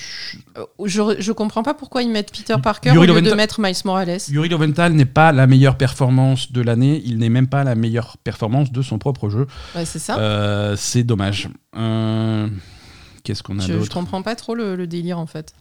[0.85, 3.75] je- Je, comprends pas pourquoi ils mettent Peter Parker Yuri au lieu de mettre Miles
[3.87, 4.19] Morales.
[4.29, 8.19] Yuri Loventhal n'est pas la meilleure performance de l'année, il n'est même pas la meilleure
[8.19, 9.47] performance de son propre jeu.
[9.75, 10.75] Ouais, c'est ça.
[10.77, 11.49] C'est dommage.
[13.29, 15.55] Euh, Qu'est-ce qu'on a Je, je d'autre comprends pas trop le, le délire en fait.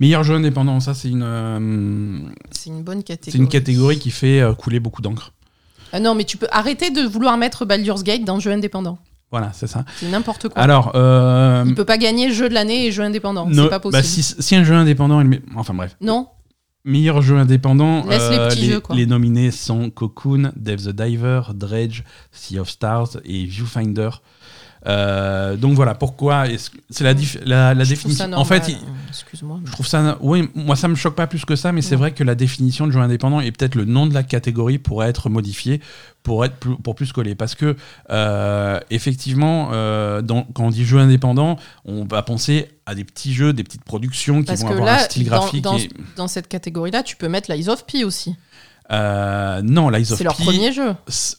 [0.00, 2.18] Meilleur jeu indépendant, ça c'est une, euh,
[2.50, 3.32] C'est une bonne catégorie.
[3.32, 5.32] c'est une catégorie qui fait euh, couler beaucoup d'encre.
[5.92, 8.98] Ah non, mais tu peux arrêter de vouloir mettre Baldur's Gate dans jeu indépendant.
[9.30, 9.84] Voilà, c'est ça.
[9.96, 10.60] C'est n'importe quoi.
[10.62, 13.46] Alors, euh, Il peut pas gagner jeu de l'année et jeu indépendant.
[13.46, 14.02] no- C'est pas possible.
[14.02, 16.28] bah, si, si un jeu indépendant, le me- enfin bref, Non,
[16.84, 18.94] meilleur jeu indépendant, Laisse les petits les, jeux, quoi.
[18.94, 22.02] les nominés sont Cocoon, Dave the Diver, Dredge,
[22.32, 24.10] Sea of Stars et Viewfinder.
[24.86, 26.54] Euh, donc voilà, pourquoi que-
[26.90, 27.14] C'est la,
[27.44, 28.32] la, la définition.
[28.34, 28.76] En fait, il-
[29.08, 29.60] excuse-moi.
[29.64, 30.18] Je trouve ça.
[30.20, 32.86] Oui, moi ça me choque pas plus que ça, mais c'est vrai que la définition
[32.86, 35.80] de jeu indépendant et peut-être le nom de la catégorie pourrait être modifié
[36.22, 37.34] pour être plus, pour plus coller.
[37.34, 37.76] Parce que
[38.10, 43.32] euh, effectivement, euh, dans- quand on dit jeu indépendant, on va penser à des petits
[43.32, 45.62] jeux, des petites productions qui Parce vont que avoir là, un style graphique.
[45.64, 48.36] dans- et- dans cette catégorie-là, tu peux mettre Lies of P aussi.
[48.92, 50.94] Euh, non, Lies of C'est leur P, premier jeu.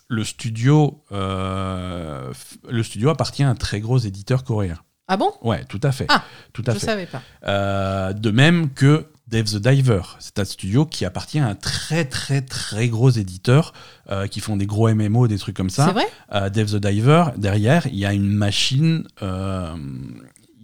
[0.07, 2.31] Le studio, euh,
[2.69, 4.77] le studio appartient à un très gros éditeur coréen.
[5.07, 5.31] Ah bon?
[5.43, 6.07] Ouais, tout à fait.
[6.09, 6.23] Ah,
[6.53, 6.85] tout à Je fait.
[6.87, 7.21] savais pas.
[7.47, 10.01] Euh, de même que Dave the Diver.
[10.19, 13.73] C'est un studio qui appartient à un très très très gros éditeur
[14.09, 15.91] euh, qui font des gros MMO, des trucs comme C'est ça.
[15.91, 16.07] vrai?
[16.33, 19.07] Euh, Dave the Diver, derrière, il y a une machine.
[19.21, 19.27] Il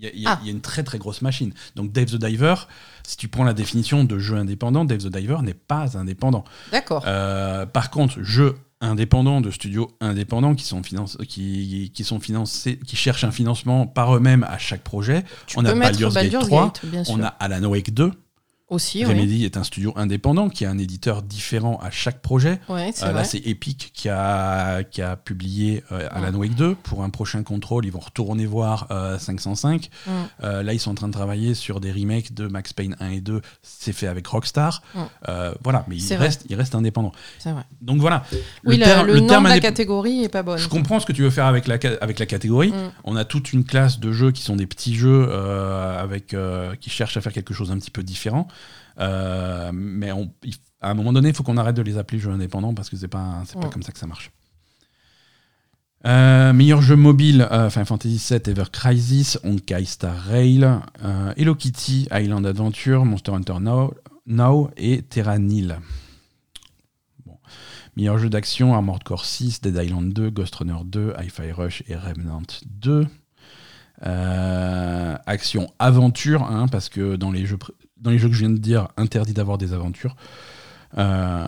[0.06, 0.40] y, a- il y a- Ah.
[0.42, 1.54] il y a une très très grosse machine.
[1.76, 2.56] Donc Dave the Diver,
[3.04, 6.44] si tu prends la définition de jeu indépendant, Dave the Diver n'est pas indépendant.
[6.72, 7.04] D'accord.
[7.08, 12.80] Euh, par contre, jeux indépendants de studios indépendants qui sont, finance- qui, qui sont financés,
[12.88, 15.24] qui cherchent un financement par eux-mêmes à chaque projet.
[15.46, 17.14] tu on a Baldur's Gate Baldur's 3, Gate, bien sûr.
[17.16, 18.12] On a Alan Wake 2.
[18.72, 19.12] Aussi, oui.
[19.12, 22.58] Remedy est un studio indépendant qui a un éditeur différent à chaque projet.
[22.70, 26.76] Ouais, Euh, là, c'est Epic qui a, qui a publié euh, Alan Wake 2.
[26.76, 29.90] Pour un prochain contrôle, ils vont retourner voir euh, 505.
[30.08, 30.12] Mm.
[30.44, 33.10] Euh, là, ils sont en train de travailler sur des remakes de Max Payne 1
[33.10, 33.42] et 2.
[33.62, 34.82] C'est fait avec Rockstar.
[34.96, 35.00] Mm.
[35.64, 36.28] Voilà, mais il C'est vrai.
[36.28, 37.12] reste, il reste indépendant.
[37.40, 37.64] C'est vrai.
[37.82, 38.24] Donc voilà.
[38.64, 40.58] Oui, le, terme- le nom terme de la catégorie est pas bonne.
[40.58, 42.70] Je comprends ce que tu veux faire avec la, ca- avec la catégorie.
[42.72, 42.92] Mm.
[43.04, 46.34] On a toute une classe de jeux qui sont des petits jeux avec,
[46.80, 48.48] qui cherchent à faire quelque chose un petit peu différent.
[49.00, 52.20] Euh, mais on- il- à un moment donné, il faut qu'on arrête de les appeler
[52.20, 54.32] jeux indépendants parce que c'est pas, c'est pas comme ça que ça marche.
[56.08, 60.68] Euh, meilleur jeu mobile, euh, Final Fantasy VII Ever Crisis, Honkai Star Rail,
[61.04, 63.94] euh, Hello Kitty, Island Adventure, Monster Hunter Now,
[64.26, 65.78] Now et Terra Nil.
[67.24, 67.38] Bon.
[67.96, 71.96] Meilleur jeu d'action, Armored Core 6, Dead Island 2, Ghost Runner 2, Hi-Fi Rush et
[71.96, 73.06] Remnant 2.
[74.04, 77.60] Euh, action aventure, hein, parce que dans les, jeux,
[78.02, 80.16] dans les jeux que je viens de dire, interdit d'avoir des aventures.
[80.98, 81.48] Euh,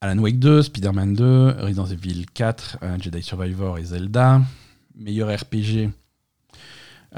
[0.00, 4.40] Alan Wake 2, Spider-Man 2, Resident Evil 4, euh, Jedi Survivor et Zelda.
[4.94, 5.90] Meilleur RPG,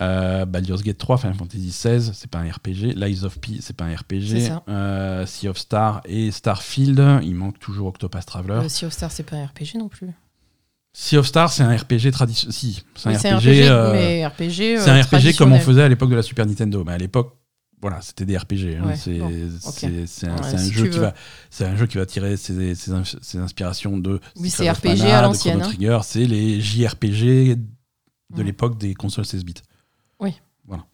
[0.01, 2.95] euh, Baldur's Gate 3, Final Fantasy 16, c'est pas un RPG.
[2.97, 4.51] Lies of P, c'est pas un RPG.
[4.69, 8.61] Euh, sea of Star et Starfield, il manque toujours Octopath Traveler.
[8.63, 10.11] Le Sea of Stars, c'est pas un RPG non plus.
[10.93, 12.53] Sea of Star, c'est un RPG traditionnel.
[12.53, 14.73] Si, c'est un, Oui, RPG.
[14.77, 16.83] euh, c'est un RPG comme on faisait à l'époque de la Super Nintendo.
[16.85, 17.38] Mais à l'époque,
[17.81, 18.77] voilà, c'était des RPG.
[18.81, 18.87] hein.
[18.87, 19.31] Ouais, c'est bon,
[20.29, 21.15] un, Ouais, c'est un si jeu qui va,
[21.51, 24.21] c'est un jeu qui va tirer ses, ses in- ses inspirations de.
[24.37, 26.01] Oui, c'est RPG à l'ancienne, hein.
[26.03, 27.57] C'est les JRPG
[28.35, 29.55] de l'époque des consoles 16 bits.
[30.21, 30.35] Oui.
[30.67, 30.85] Voilà.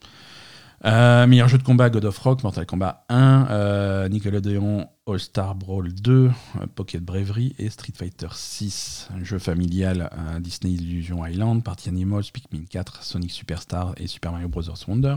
[0.87, 5.55] Euh, meilleur jeu de combat God of Rock, Mortal Kombat 1, euh, Nickelodeon All Star
[5.55, 6.26] Brawl 2,
[6.61, 9.09] euh, Pocket Bravery et Street Fighter 6.
[9.18, 14.32] Un jeu familial euh, Disney Illusion Island, Party Animals, Pikmin 4, Sonic Superstar et Super
[14.32, 14.62] Mario Bros.
[14.87, 15.16] Wonder.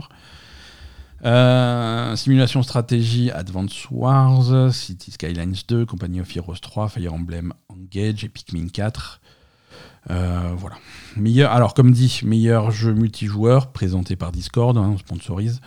[1.24, 8.24] Euh, simulation stratégie Advance Wars, City Skylines 2, Company of Heroes 3, Fire Emblem Engage
[8.24, 9.20] et Pikmin 4.
[10.10, 10.76] Euh, voilà.
[11.16, 15.60] Meilleur, alors, comme dit, meilleur jeu multijoueur présenté par Discord, hein, on sponsorise.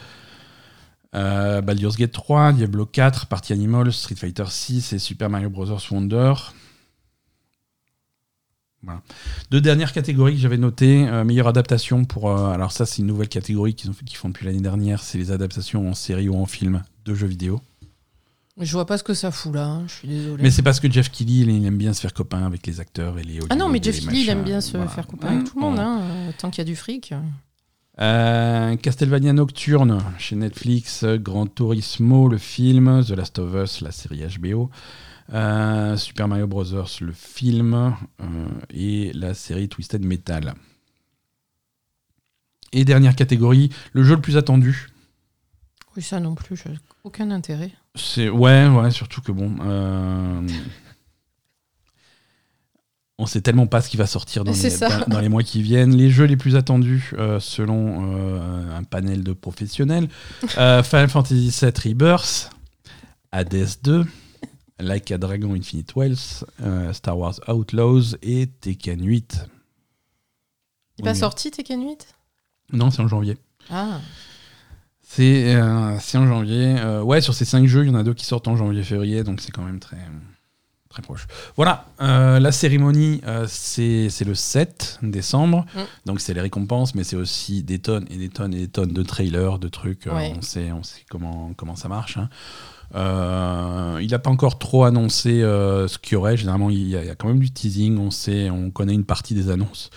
[1.14, 5.68] Euh, Baldur's Gate 3, Diablo 4, Party Animals, Street Fighter 6 et Super Mario Bros.
[5.92, 6.34] Wonder.
[8.84, 9.02] Voilà.
[9.52, 11.08] Deux dernières catégories que j'avais notées.
[11.08, 12.30] Euh, meilleure adaptation pour.
[12.32, 15.02] euh, alors, ça, c'est une nouvelle catégorie qu'ils font depuis l'année dernière.
[15.04, 17.62] C'est les adaptations en série ou en film de jeux vidéo.
[18.60, 20.44] Je vois pas ce que ça fout là, hein, je suis désolé.
[20.44, 23.18] Mais c'est parce que Jeff Keighley, il aime bien se faire copain avec les acteurs
[23.18, 24.88] et les Ah non, mais Jeff Keighley, il aime bien se Voilà.
[24.92, 27.14] faire copain avec tout le monde, hein, euh, tant qu'il y a du fric.
[28.00, 34.22] Euh, Castlevania Nocturne chez Netflix, Gran Turismo, le film, The Last of Us, la série
[34.40, 34.70] HBO,
[35.34, 36.64] euh, Super Mario Bros.
[37.02, 38.24] le film euh,
[38.70, 40.54] et la série Twisted Metal.
[42.74, 44.88] Et dernière catégorie, le jeu le plus attendu.
[45.98, 46.64] Oui, ça non plus,
[47.04, 47.72] aucun intérêt.
[47.96, 50.48] C'est ouais, ouais, surtout que bon, euh,
[53.18, 55.00] on sait tellement pas ce qui va sortir dans, les, ça.
[55.00, 55.96] dans- dans les mois qui viennent.
[55.96, 60.08] Les jeux les plus attendus euh, selon un panel de professionnels
[60.48, 62.50] Final Fantasy VII Rebirth,
[63.34, 64.06] Hades 2,
[64.82, 69.46] Like a Dragon Infinite Wealth, euh, Star Wars Outlaws et Tekken 8.
[70.98, 72.08] Il est pas sorti Tekken 8
[72.74, 73.38] Non, c'est en janvier.
[73.70, 74.00] Ah,
[75.02, 76.76] C'est euh, en janvier.
[76.80, 79.24] Euh, ouais, sur ces 5 jeux, il y en a deux qui sortent en janvier-février,
[79.24, 79.98] donc c'est quand même très,
[80.90, 81.28] très proche.
[81.56, 85.80] Voilà, euh, la cérémonie, c'est le 7 décembre, Mm.
[86.06, 88.94] donc c'est les récompenses, mais c'est aussi des tonnes et des tonnes et des tonnes
[88.94, 90.06] de trailers, de trucs.
[90.06, 90.34] Ouais.
[90.38, 92.18] on sait, on sait comment, comment ça marche.
[92.18, 92.30] hein.
[92.96, 96.38] Euh, il n'a pas encore trop annoncé euh, ce qu'il y aurait.
[96.38, 97.98] Généralement, il y, a, il y a quand même du teasing.
[97.98, 99.90] On sait, on connaît une partie des annonces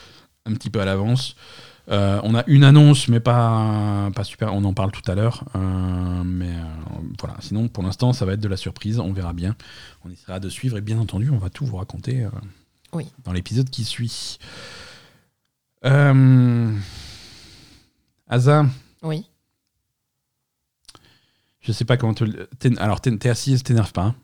[0.46, 1.36] un petit peu à l'avance.
[1.90, 4.54] Euh, on a une annonce, mais pas, pas super.
[4.54, 5.44] On en parle tout à l'heure.
[6.24, 6.52] Mais
[7.20, 7.36] voilà.
[7.40, 8.98] Sinon, pour l'instant, ça va être de la surprise.
[9.00, 9.56] On verra bien.
[10.04, 10.76] On essaiera de suivre.
[10.78, 12.26] Et bien entendu, on va tout vous raconter
[12.92, 13.06] Oui.
[13.24, 14.38] dans l'épisode qui suit.
[15.84, 16.72] Euh...
[18.28, 18.64] Asa,
[19.02, 19.26] oui.
[21.64, 22.24] Je sais pas comment te.
[22.78, 24.02] Alors, t'es assise, t'énerve pas.
[24.02, 24.14] hein.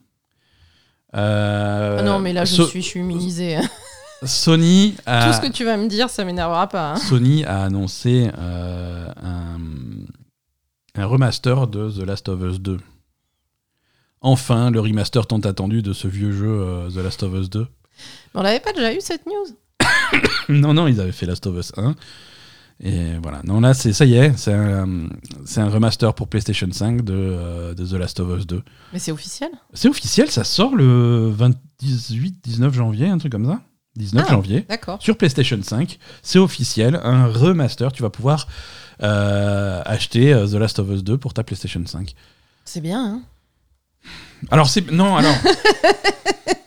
[1.16, 3.58] Euh, Ah non, mais là, je, So- suis, je suis immunisée.
[4.22, 6.92] Sony a, Tout ce que tu vas me dire, ça m'énervera pas.
[6.92, 6.96] hein.
[6.96, 9.58] Sony a annoncé euh, un,
[10.94, 12.78] un remaster de The Last of Us 2.
[14.20, 17.66] Enfin, le remaster tant attendu de ce vieux jeu euh, The Last of Us 2.
[18.34, 19.56] On l'avait pas déjà eu cette news?
[20.50, 21.94] Non, non, ils avaient fait Last of Us 1.
[22.82, 23.42] Et voilà.
[23.44, 25.08] Non, là, c'est ça y est, c'est un,
[25.44, 28.62] c'est un remaster pour PlayStation 5 de, euh, de The Last of Us 2.
[28.94, 29.50] Mais c'est officiel?
[29.74, 31.30] C'est officiel, ça sort le
[31.82, 33.60] 28-19 janvier, un truc comme ça
[33.96, 34.30] 19 Ah.
[34.32, 34.64] janvier.
[34.68, 35.02] D'accord.
[35.02, 35.98] sur PlayStation 5.
[36.22, 37.92] C'est officiel, un remaster.
[37.92, 38.46] Tu vas pouvoir
[39.02, 42.14] euh, acheter euh, The Last of Us 2 pour ta PlayStation 5.
[42.64, 43.22] C'est bien, hein?
[44.50, 44.90] Alors, c'est.
[44.90, 45.34] Non, alors,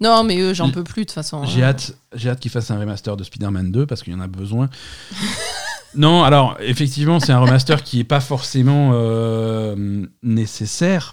[0.00, 1.44] Non, mais eux, j'en peux plus de toute façon.
[1.44, 1.68] j'ai hein.
[1.68, 4.26] hâte, j'ai hâte qu'ils fassent un remaster de Spider-Man 2 parce qu'il y en a
[4.26, 4.68] besoin.
[5.94, 11.12] non, alors, effectivement, c'est un remaster qui n'est pas forcément euh, nécessaire.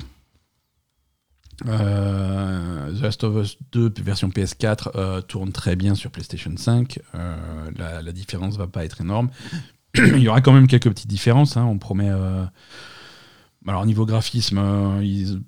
[1.68, 7.00] Euh, The Last of Us 2 version PS4 euh, tourne très bien sur PlayStation 5.
[7.16, 7.36] Euh,
[7.78, 9.30] la, la différence va pas être énorme.
[9.96, 11.56] Il y aura quand même quelques petites différences.
[11.56, 11.64] hein.
[11.66, 12.10] On promet.
[13.66, 14.60] Alors niveau graphisme,
[15.02, 15.42] ils,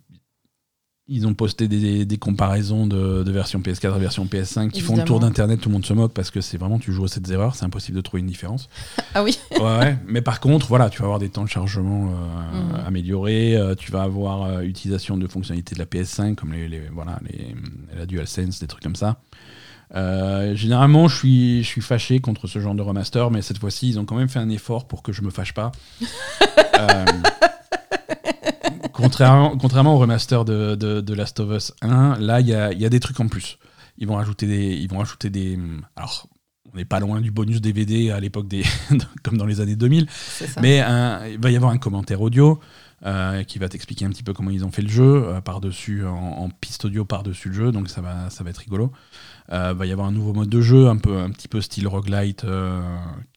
[1.07, 4.95] ils ont posté des, des comparaisons de, de version PS4 et version PS5 qui font
[4.95, 5.61] le tour d'internet.
[5.61, 7.53] Tout le monde se moque parce que c'est vraiment tu joues aux 7 erreurs.
[7.55, 8.69] C'est impossible de trouver une différence.
[9.17, 9.97] Ah oui Ouais, ouais.
[10.07, 12.85] mais par contre, voilà, tu vas avoir des temps de chargement euh, Mhm.
[12.87, 16.89] améliorés, euh, tu vas avoir euh, utilisation de fonctionnalités de la PS5 comme les, les-
[16.91, 17.55] voilà, les,
[17.97, 19.17] la DualSense, des trucs comme ça.
[19.95, 23.87] Euh, généralement, je suis, je suis fâché contre ce genre de remaster, mais cette fois-ci,
[23.89, 25.71] ils ont quand même fait un effort pour que je me fâche pas.
[29.05, 32.71] Contrairement, contrairement au remaster de, de, de Last of Us 1, là, il y a,
[32.73, 33.57] il y a des trucs en plus.
[33.97, 35.59] Ils vont rajouter des, ils vont rajouter des.
[35.95, 36.27] Alors,
[36.73, 38.63] on n'est pas loin du bonus DVD à l'époque des,
[39.23, 40.07] comme dans les années 2000.
[40.09, 40.59] C'est ça.
[40.61, 42.59] Mais un- il va y avoir un commentaire audio
[43.05, 46.05] euh, qui va t'expliquer un petit peu comment ils ont fait le jeu euh, par-dessus,
[46.05, 48.91] en, en piste audio par-dessus le jeu, donc ça va, ça va être rigolo.
[49.51, 51.87] Euh, va y avoir un nouveau mode de jeu, un, peu, un petit peu style
[51.87, 52.81] roguelite, euh,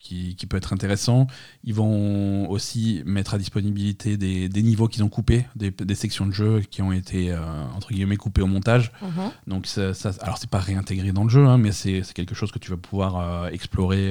[0.00, 1.26] qui, qui peut être intéressant.
[1.64, 6.26] Ils vont aussi mettre à disponibilité des, des niveaux qu'ils ont coupés, des, des sections
[6.26, 7.38] de jeu qui ont été, euh,
[7.76, 8.90] entre guillemets, coupées au montage.
[9.02, 9.30] Mhm.
[9.48, 12.52] Donc ça, ça- alors c'est pas réintégré dans le jeu, hein, mais c'est quelque chose
[12.52, 14.10] que tu vas pouvoir explorer.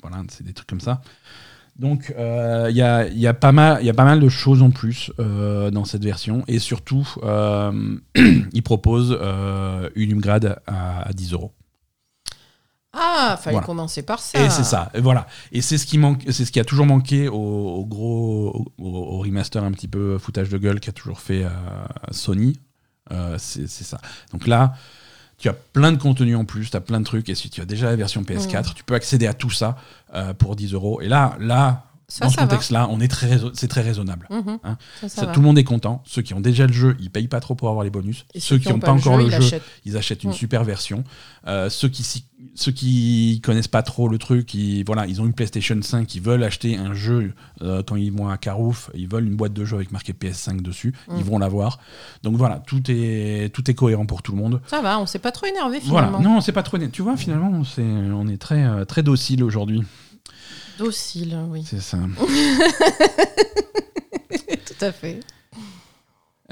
[0.00, 1.02] voilà, c'est des trucs comme ça.
[1.78, 4.18] Donc euh, il y, a, il y a pas mal, il y a pas mal
[4.18, 7.98] de choses en plus euh, dans cette version, et surtout euh,
[8.52, 11.52] ils proposent euh, une upgrade à, à 10 euros.
[12.98, 13.66] Ah, fallait Voilà.
[13.66, 14.42] commencer par ça.
[14.42, 15.26] Et c'est ça, et voilà.
[15.52, 18.86] Et c'est ce qui manque, c'est ce qui a toujours manqué au, au gros, au,
[18.88, 21.44] au remaster un petit peu foutage de gueule qu'a toujours fait
[22.10, 22.58] Sony.
[23.36, 23.98] C'est ça.
[24.32, 24.72] Donc là,
[25.38, 27.28] tu as plein de contenu en plus, tu as plein de trucs.
[27.28, 29.76] Et si tu as déjà la version PS4, tu peux accéder à tout ça
[30.14, 31.00] euh, pour 10 euros.
[31.00, 34.28] Et là, là, Ça, dans ce ça contexte-là, on est très, c'est très raisonnable.
[34.30, 34.58] Mhm.
[34.62, 34.78] Hein.
[35.00, 36.02] Ça, ça tout le monde est content.
[36.06, 38.24] Ceux qui ont déjà le jeu, ils payent pas trop pour avoir les bonus.
[38.32, 40.34] Et ceux qui n'ont pas, encore le ils jeu, ils achètent une Mm.
[40.34, 41.02] super version.
[41.48, 42.04] Euh, ceux qui
[42.54, 46.22] ceux qui connaissent pas trop le truc, ils, voilà, ils ont une PlayStation 5, ils
[46.22, 47.32] veulent acheter un jeu
[47.62, 50.62] euh, quand ils vont à Carouf, ils veulent une boîte de jeu avec marqué PS5
[50.62, 51.14] dessus, Mm.
[51.18, 51.80] ils vont l'avoir.
[52.22, 54.60] Donc voilà, tout est tout est cohérent pour tout le monde.
[54.68, 56.34] Ça va, on s'est pas trop énervé Voilà, finalement.
[56.36, 56.78] non, c'est pas trop.
[56.78, 56.92] net.
[56.92, 59.82] Tu vois, finalement, on est très euh, très docile aujourd'hui.
[60.78, 61.62] Docile, oui.
[61.66, 61.98] C'est ça.
[64.66, 65.20] Tout à fait.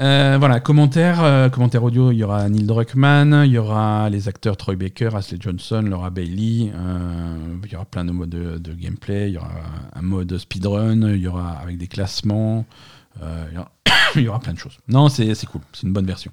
[0.00, 4.26] Euh, voilà, commentaire, euh, commentaire audio, il y aura Neil Druckmann, il y aura les
[4.28, 8.58] acteurs Troy Baker, Ashley Johnson, Laura Bailey, euh, il y aura plein de modes de,
[8.58, 9.52] de gameplay, il y aura
[9.94, 12.66] un mode speedrun, il y aura avec des classements,
[13.22, 13.70] il, y aura,
[14.16, 14.78] il y aura plein de choses.
[14.88, 16.32] Non, c'est cool, c'est une bonne version.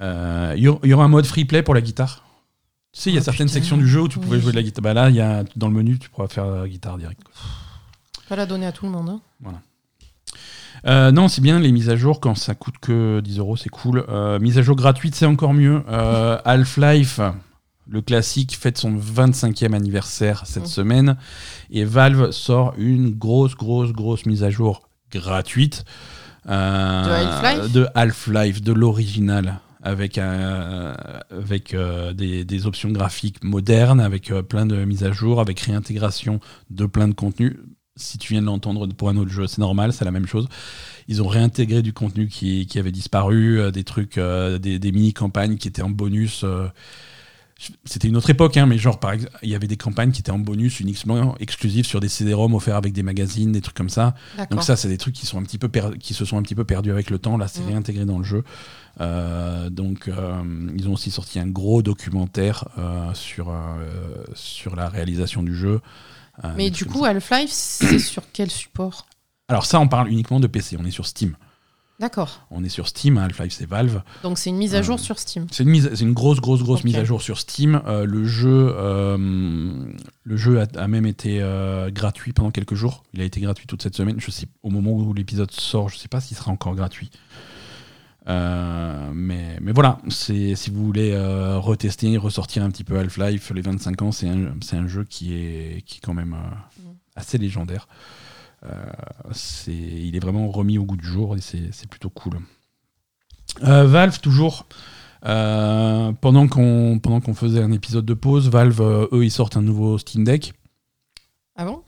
[0.00, 2.24] Il y aura- il y aura un mode free play pour la guitare.
[2.92, 4.42] Tu sais, il y a Oh, certaines putain, sections du jeu où tu pouvais oui.
[4.42, 4.82] jouer de la guitare.
[4.82, 7.20] Bah là, il y a, dans le menu, tu pourras faire la guitare direct.
[8.28, 9.08] Pas la donner à tout le monde.
[9.44, 9.52] hein.
[10.84, 13.68] Euh, non, c'est bien les mises à jour quand ça coûte que 10 euros, c'est
[13.68, 14.04] cool.
[14.08, 15.82] Euh, mise à jour gratuite, c'est encore mieux.
[15.88, 17.20] Euh, Half-Life,
[17.88, 20.66] Le classique fête son 25e anniversaire cette Mm.
[20.66, 21.16] semaine
[21.70, 25.84] et Valve sort une grosse, grosse, grosse mise à jour gratuite
[26.46, 27.72] De Half-Life?
[27.72, 30.94] de Half-Life, de l'original, avec, un-
[31.30, 35.60] avec euh, des, des options graphiques modernes, avec euh, plein de mises à jour, avec
[35.60, 37.56] réintégration de plein de contenus.
[37.96, 40.48] Si tu viens de l'entendre pour un autre jeu, c'est normal, c'est la même chose.
[41.08, 44.92] Ils ont réintégré du contenu qui, qui avait disparu, euh, des trucs, euh, des, des
[44.92, 46.44] mini-campagnes qui étaient en bonus.
[47.84, 50.20] C'était une autre époque, hein, mais genre, par exemple, il y avait des campagnes qui
[50.20, 53.88] étaient en bonus uniquement exclusives sur des CD-ROM offerts avec des magazines, des trucs comme
[53.90, 54.14] ça.
[54.50, 56.42] Donc ça, c'est des trucs qui, sont un petit peu per- qui se sont un
[56.42, 57.36] petit peu perdus avec le temps.
[57.36, 57.66] Là, c'est Mm.
[57.68, 58.44] réintégré dans le jeu.
[59.00, 60.42] Euh, donc, euh,
[60.76, 63.52] ils ont aussi sorti un gros documentaire euh, sur,
[64.34, 65.80] sur la réalisation du jeu.
[66.56, 67.04] Mais du coup.
[67.04, 69.06] Half-Life, c'est sur quel support?
[69.48, 70.76] Alors ça, on parle uniquement de PC.
[70.80, 71.36] On est sur Steam.
[72.02, 72.40] D'accord.
[72.50, 73.16] On est sur Steam.
[73.16, 74.02] hein, Half-Life, c'est Valve.
[74.24, 75.46] Donc c'est une mise à Euh, jour sur Steam.
[75.52, 77.80] C'est une, mise- c'est une grosse, grosse, grosse mise à jour sur Steam.
[77.86, 79.16] Euh, le jeu, euh,
[80.24, 81.38] le jeu a, a même été
[81.92, 83.04] gratuit pendant quelques jours.
[83.14, 84.16] Il a été gratuit toute cette semaine.
[84.20, 87.10] Je sais, au moment où l'épisode sort, je ne sais pas s'il sera encore gratuit.
[88.26, 91.16] Mais, mais voilà, c'est si vous voulez
[91.56, 95.34] retester, ressortir un petit peu Half-Life, les 25 ans, c'est un, c'est un jeu qui
[95.34, 96.30] est, qui est quand même
[96.80, 96.82] Mm.
[97.16, 97.86] assez légendaire.
[98.64, 98.74] Euh,
[99.32, 102.38] c'est, il est vraiment remis au goût du jour et c'est, plutôt cool.
[103.64, 104.66] Euh, Valve, toujours.
[105.24, 110.24] Euh, pendant qu'on faisait un épisode de pause, Valve, eux, ils sortent un nouveau Steam
[110.24, 110.52] Deck.
[111.56, 111.82] Ah bon?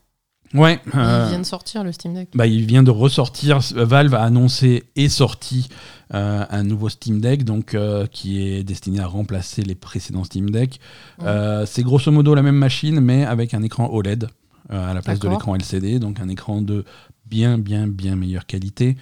[0.54, 0.80] Ouais.
[0.86, 2.28] Il vient de sortir le Steam Deck.
[2.34, 3.58] bah, il vient de ressortir.
[3.74, 5.68] Valve a annoncé et sorti
[6.14, 10.50] euh, un nouveau Steam Deck, donc euh, qui est destiné à remplacer les précédents Steam
[10.50, 10.78] Deck.
[11.22, 14.28] Euh, c'est grosso modo la même machine, mais avec un écran OLED
[14.68, 16.84] à la place de l'écran LCD, donc un écran de
[17.26, 18.96] bien, bien, bien meilleure qualité.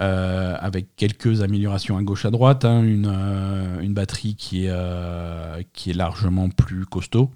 [0.00, 4.70] Euh, avec quelques améliorations à gauche à droite, hein, une, euh, une batterie qui est,
[4.70, 7.30] euh, qui est largement plus costaud.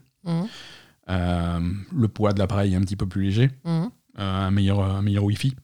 [1.08, 1.60] Euh,
[1.92, 5.24] le poids de l'appareil est un petit peu plus léger, euh, un, meilleur, un meilleur
[5.24, 5.54] Wi-Fi.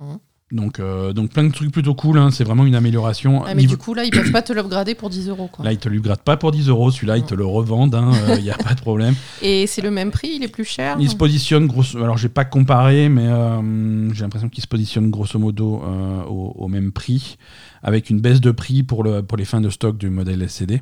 [0.00, 0.18] Mhm.
[0.52, 3.42] Donc, euh, donc plein de trucs plutôt cool, hein, c'est vraiment une amélioration.
[3.44, 5.48] Ah, mais Niveau- du coup, là, ils peuvent pas te l'upgrader pour 10 euros.
[5.52, 5.64] Quoi.
[5.64, 8.00] Là, ils te le grattent pas pour 10 euros, celui-là, ils te le revendent,
[8.36, 9.16] il n'y a pas de problème.
[9.42, 12.28] Et c'est le même prix, il est plus cher Il se positionne grosso alors j'ai
[12.28, 16.92] pas comparé, mais euh, j'ai l'impression qu'il se positionne grosso modo euh, au, au même
[16.92, 17.38] prix,
[17.82, 20.80] avec une baisse de prix pour, le, pour les fins de stock du modèle SCD.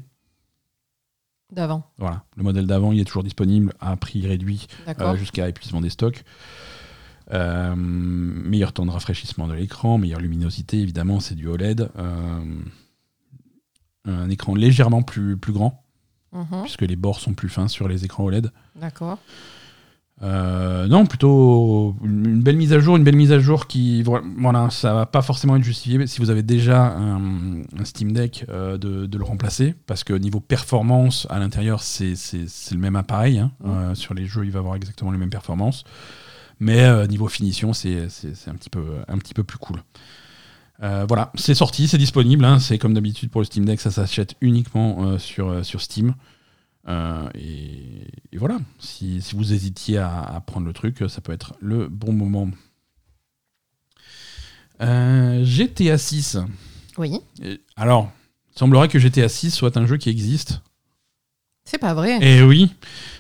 [1.51, 1.85] d'avant.
[1.99, 4.67] Voilà, le modèle d'avant, il est toujours disponible à prix réduit
[5.01, 6.23] euh, jusqu'à épuisement des stocks.
[7.33, 11.89] Euh, meilleur temps de rafraîchissement de l'écran, meilleure luminosité, évidemment, c'est du OLED.
[11.97, 12.39] Euh,
[14.07, 15.83] un écran légèrement plus, plus grand,
[16.33, 16.63] Mhm.
[16.63, 18.51] puisque les bords sont plus fins sur les écrans OLED.
[18.79, 19.19] D'accord.
[20.23, 24.03] Euh, non, plutôt une une belle mise à jour, une belle mise à jour qui,
[24.05, 27.85] vo- voilà, ça va pas forcément être justifié mais si vous avez déjà un, un
[27.85, 32.49] Steam Deck euh, de, de le remplacer, parce que niveau performance à l'intérieur, c'est c'est-
[32.49, 33.39] c'est le même appareil.
[33.41, 33.51] hein.
[33.65, 33.71] Mhm.
[33.71, 35.83] Euh, sur les jeux, il va avoir exactement les mêmes performances,
[36.61, 37.99] mais euh, niveau finition, c'est
[38.47, 39.83] un petit peu un petit peu plus cool.
[40.83, 42.45] Euh, voilà, c'est sorti, c'est disponible.
[42.45, 42.59] hein.
[42.59, 46.15] c'est comme d'habitude pour le Steam Deck, ça s'achète uniquement euh, sur, euh, sur Steam.
[47.35, 51.55] Et, et voilà, si, si vous hésitiez à, à prendre le truc, ça peut être
[51.61, 52.51] le bon moment.
[54.81, 56.39] GTA 6.
[56.99, 57.21] Oui.
[57.43, 58.11] Et- Alors,
[58.55, 60.61] il semblerait que GTA 6 soit un jeu qui existe.
[61.65, 62.19] C'est pas vrai.
[62.21, 62.75] Et oui,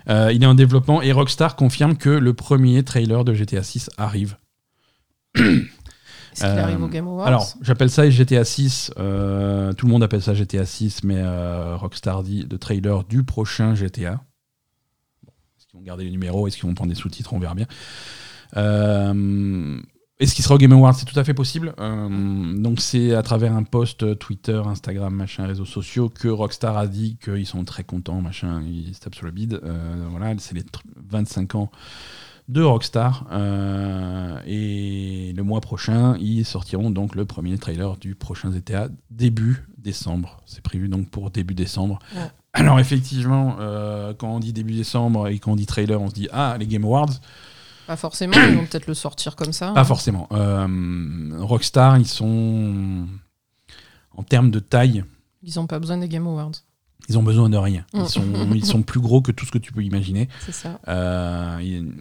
[0.09, 3.90] euh, il est en développement et Rockstar confirme que le premier trailer de GTA 6
[3.97, 4.36] arrive.
[5.34, 8.92] Est-ce qu'il euh, arrive au Game Awards Alors, j'appelle ça GTA 6.
[8.99, 13.22] euh, tout le monde appelle ça GTA 6, mais euh, Rockstar dit le trailer du
[13.24, 14.20] prochain GTA.
[15.22, 16.47] Bon, Est-ce qu'ils vont garder les numéros?
[16.49, 17.32] Est-ce qu'ils vont prendre des sous-titres?
[17.32, 17.66] On verra bien.
[18.57, 19.80] Euh,
[20.21, 21.75] Est-ce qu'il sera au Game Awards C'est tout à fait possible.
[21.81, 26.87] Euh, donc, c'est à travers un post Twitter, Instagram, machin, réseaux sociaux que Rockstar a
[26.87, 29.61] dit qu'ils sont très contents, machin, ils se tapent sur le bide.
[29.65, 31.71] Euh, voilà, c'est les tr- 25 ans
[32.49, 33.27] de Rockstar.
[33.33, 39.67] Euh, et le mois prochain, ils sortiront donc le premier trailer du prochain GTA début
[39.79, 40.41] décembre.
[40.47, 41.99] C'est prévu donc pour début décembre.
[42.15, 42.31] Ouais.
[42.53, 46.15] Alors effectivement, euh, quand on dit début décembre et quand on dit trailer, on se
[46.15, 47.21] dit ah les Game Awards.
[47.87, 49.72] Pas forcément, ils vont peut-être le sortir comme ça.
[49.72, 50.28] Pas forcément.
[50.32, 53.07] Euh, Rockstar, ils sont
[54.16, 55.05] en termes de taille,
[55.43, 56.53] Ils ont pas besoin des Game Awards.
[57.09, 57.85] ils ont besoin de rien.
[57.93, 58.07] Ils Mm.
[58.09, 60.28] sont, ils sont plus gros que tout ce que tu peux imaginer.
[60.47, 60.80] C'est ça.
[60.89, 61.93] Euh, ils-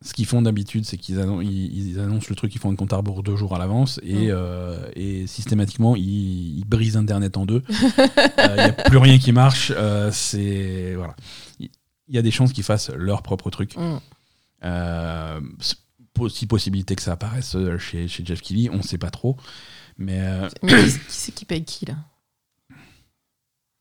[0.00, 2.76] ce qu'ils font d'habitude, c'est qu'ils annon- ils, ils annoncent le truc, ils font un
[2.76, 4.30] compte à rebours deux jours à l'avance et, Mm.
[4.30, 7.64] euh, et systématiquement ils, ils brisent Internet en deux.
[7.68, 9.72] Il n'y a plus rien qui marche.
[10.12, 11.16] c'est voilà.
[11.58, 11.70] Il
[12.10, 13.76] il y a des chances qu'ils fassent leur propre truc.
[13.76, 13.98] Mm.
[14.64, 15.40] Euh,
[16.18, 19.36] aussi possibilité que ça apparaisse euh, chez, chez Jeff Keighley, on ne sait pas trop.
[19.98, 21.94] Mais euh, Mais qui, qui c'est qui paye qui là?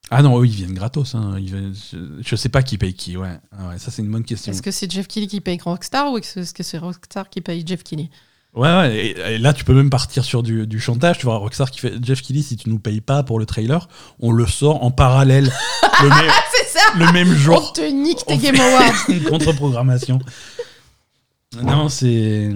[0.10, 1.16] Ah non, eux, ils viennent gratos.
[1.16, 1.36] Hein.
[1.38, 1.74] Ils viennent-
[2.22, 3.18] je, sais pas qui paye qui.
[3.18, 4.52] Ouais, Ah ouais ça c'est une bonne question.
[4.54, 7.64] Est-ce que c'est Jeff Kelly qui paye Rockstar ou est-ce que c'est Rockstar qui paye
[7.66, 8.10] Jeff Kelly
[8.54, 11.18] Ouais, ouais, et, et là tu peux même partir sur du, du chantage.
[11.18, 13.90] Tu vois Rockstar qui fait Jeff Kelly, si tu nous payes pas pour le trailer,
[14.20, 15.52] on le sort en parallèle
[16.04, 16.32] le, même-
[17.08, 17.74] le même On jour.
[17.74, 20.20] te nique tes On Game Awards Une contre-programmation.
[21.64, 22.50] Non, c'est.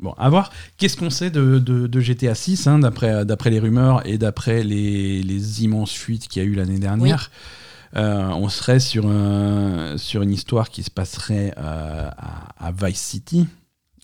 [0.00, 0.50] Bon, à voir.
[0.76, 5.22] Qu'est-ce qu'on sait de, de- de GTA 6, hein, d'après, les rumeurs et d'après les,
[5.22, 7.30] les immenses fuites qu'il y a eu l'année dernière
[7.96, 13.00] Euh, On serait sur, un- sur une histoire qui se passerait euh, à, à Vice
[13.00, 13.46] City.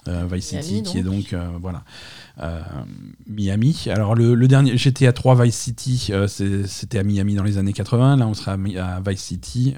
[0.08, 1.34] Euh, Vice Miami, City, qui est donc.
[1.60, 1.82] voilà,
[3.26, 3.84] Miami.
[3.90, 6.10] Alors, le, le dernier GTA 3 Vice City,
[6.66, 8.16] c'était à Miami dans les années 80.
[8.16, 9.74] Là, on sera à, Vice City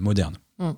[0.00, 0.34] moderne.
[0.58, 0.70] Mm.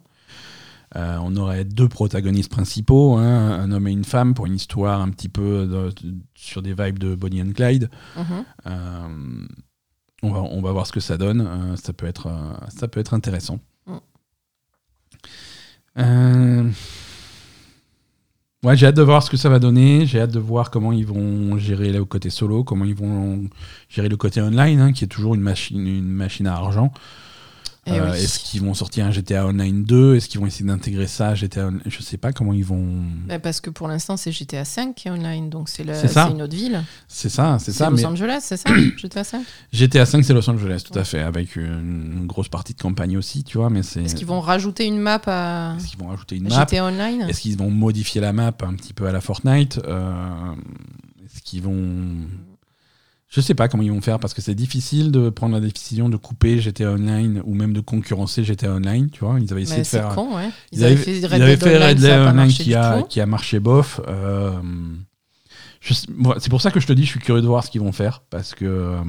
[0.96, 5.00] Euh, on aurait deux protagonistes principaux, hein, un homme et une femme, pour une histoire
[5.02, 7.90] un petit peu de- de- sur des vibes de Bonnie and Clyde.
[8.16, 8.44] Mhm.
[8.66, 9.46] Euh,
[10.22, 11.42] on, va, on va voir ce que ça donne.
[11.42, 12.28] Euh, ça, peut être,
[12.68, 13.60] ça peut être intéressant.
[15.96, 16.70] Mm.
[18.64, 20.04] Ouais, j'ai hâte de voir ce que ça va donner.
[20.06, 23.48] J'ai hâte de voir comment ils vont gérer le côté solo, comment ils vont
[23.88, 26.92] gérer le côté online, hein, qui est toujours une machine, une machine à argent.
[27.88, 28.18] Eh Euh, oui.
[28.18, 31.34] Est-ce qu'ils vont sortir un GTA Online 2 Est-ce qu'ils vont essayer d'intégrer ça à
[31.34, 31.80] GTA Online?
[31.86, 32.86] Je sais pas comment ils vont.
[33.26, 36.54] Bah, parce que pour l'instant, c'est GTA 5 qui est online, donc c'est une autre
[36.54, 36.82] ville.
[37.06, 37.90] C'est ça, c'est C'est ça.
[37.90, 41.20] Los Mais Angeles, c'est ça GTA 5 GTA 5, c'est Los Angeles, tout à fait,
[41.20, 43.70] avec une, grosse partie de campagne aussi, tu vois.
[43.70, 44.02] Mais c'est.
[44.02, 46.66] Est-ce qu'ils vont rajouter une map à Est-ce qu'ils vont rajouter une map?
[46.66, 47.26] GTA Online?
[47.28, 49.80] Est-ce qu'ils vont modifier la map un petit peu à la Fortnite?
[49.86, 50.52] Euh,
[51.24, 52.26] Est-ce qu'ils vont.
[53.28, 56.08] Je sais pas comment ils vont faire parce que c'est difficile de prendre la décision
[56.08, 59.38] de couper GTA Online ou même de concurrencer GTA Online, tu vois.
[59.38, 60.14] Ils avaient essayé Mais de c'est faire.
[60.14, 60.48] con, ouais.
[60.72, 63.60] Ils, avaient, fait ils Red avaient Dead fait Red Online qui a, qui a marché
[63.60, 64.00] bof.
[64.08, 64.52] Euh,
[65.80, 67.92] c'est pour ça que je te dis, je suis curieux de voir ce qu'ils vont
[67.92, 69.00] faire parce que euh,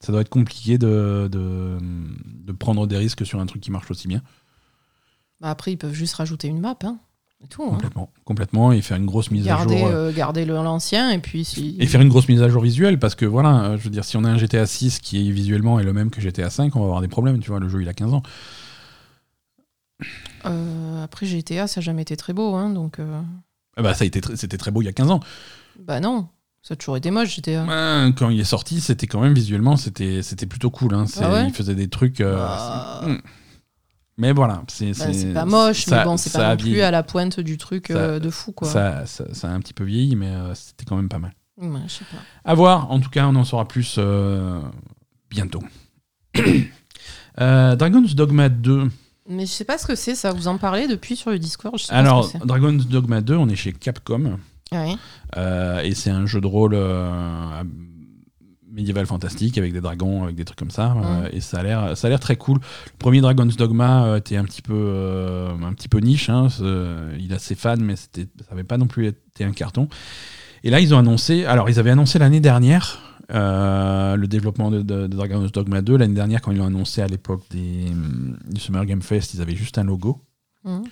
[0.00, 3.90] ça doit être compliqué de, de, de prendre des risques sur un truc qui marche
[3.90, 4.22] aussi bien.
[5.40, 6.98] Bah, après, ils peuvent juste rajouter une map, hein.
[7.44, 7.48] Hein.
[7.70, 9.86] Complètement, complètement, et faire une grosse mise Garder, à jour.
[9.88, 11.76] euh, euh, garder le- l'ancien, et puis si.
[11.80, 14.04] Et faire une grosse mise à jour visuelle, parce que voilà, euh, je veux dire,
[14.04, 16.74] si on a un GTA 6 qui est visuellement est le même que GTA 5,
[16.76, 18.22] on va avoir des problèmes, tu vois, le jeu il a 15 ans.
[20.46, 22.98] Euh, après, GTA, ça n'a jamais été très beau, hein, donc.
[22.98, 23.20] euh,
[23.76, 25.20] Ah bah ça a été tr- c'était très beau il y a 15 ans.
[25.78, 26.28] Bah non,
[26.62, 27.64] ça a toujours été moche, GTA.
[27.64, 30.94] Ouais, Quand il est sorti, c'était quand même visuellement, c'était c'était plutôt cool.
[30.94, 31.04] Hein.
[31.20, 32.20] Ah ouais il faisait des trucs.
[32.20, 33.02] Bah.
[34.18, 34.92] Mais voilà, c'est
[35.32, 36.82] Bah, pas moche, ça- mais bon, c'est pas non plus vieilli.
[36.82, 38.68] à la pointe du truc Ça- euh, de fou, quoi.
[38.68, 41.32] Ça, ça, a un petit peu vieilli, mais euh, c'était quand même pas mal.
[41.58, 42.18] Ouais, je sais pas.
[42.44, 44.60] À voir, en tout cas, on en saura plus euh,
[45.30, 45.62] bientôt.
[47.38, 48.90] Dragon's Dogma 2.
[49.28, 50.32] Mais je sais pas ce que c'est, ça.
[50.32, 53.20] Vous en parlez depuis sur le Discord je sais pas Alors, ce que Dragon's Dogma
[53.20, 54.38] 2, on est chez Capcom.
[54.72, 54.96] Ouais.
[55.84, 56.74] Et c'est un jeu de rôle
[58.72, 60.92] médiéval fantastique avec des dragons, avec des trucs comme ça.
[61.24, 62.58] euh, et ça a l'air, ça a l'air très cool.
[62.58, 66.28] Le premier Dragon's Dogma euh, était un petit peu, euh, un petit peu niche.
[66.30, 66.48] hein,
[67.18, 69.88] il a ses fans, mais c'était, ça n'avait pas non plus été un carton.
[70.64, 71.44] Et là, ils ont annoncé.
[71.44, 72.98] Alors, ils avaient annoncé l'année dernière.
[73.32, 77.00] euh, le développement de, de- de Dragon's Dogma 2 l'année dernière quand ils l'ont annoncé
[77.02, 77.86] à l'époque des,
[78.50, 80.20] du Summer Game Fest ils avaient juste un logo
[80.64, 80.82] Mhm.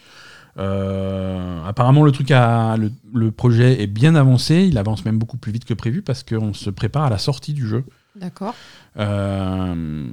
[0.59, 4.67] Euh, apparemment, le truc a, le, le projet est bien avancé.
[4.69, 7.53] Il avance même beaucoup plus vite que prévu parce qu'on se prépare à la sortie
[7.55, 7.85] du jeu.
[8.17, 8.55] D'accord.
[8.99, 10.07] Euh,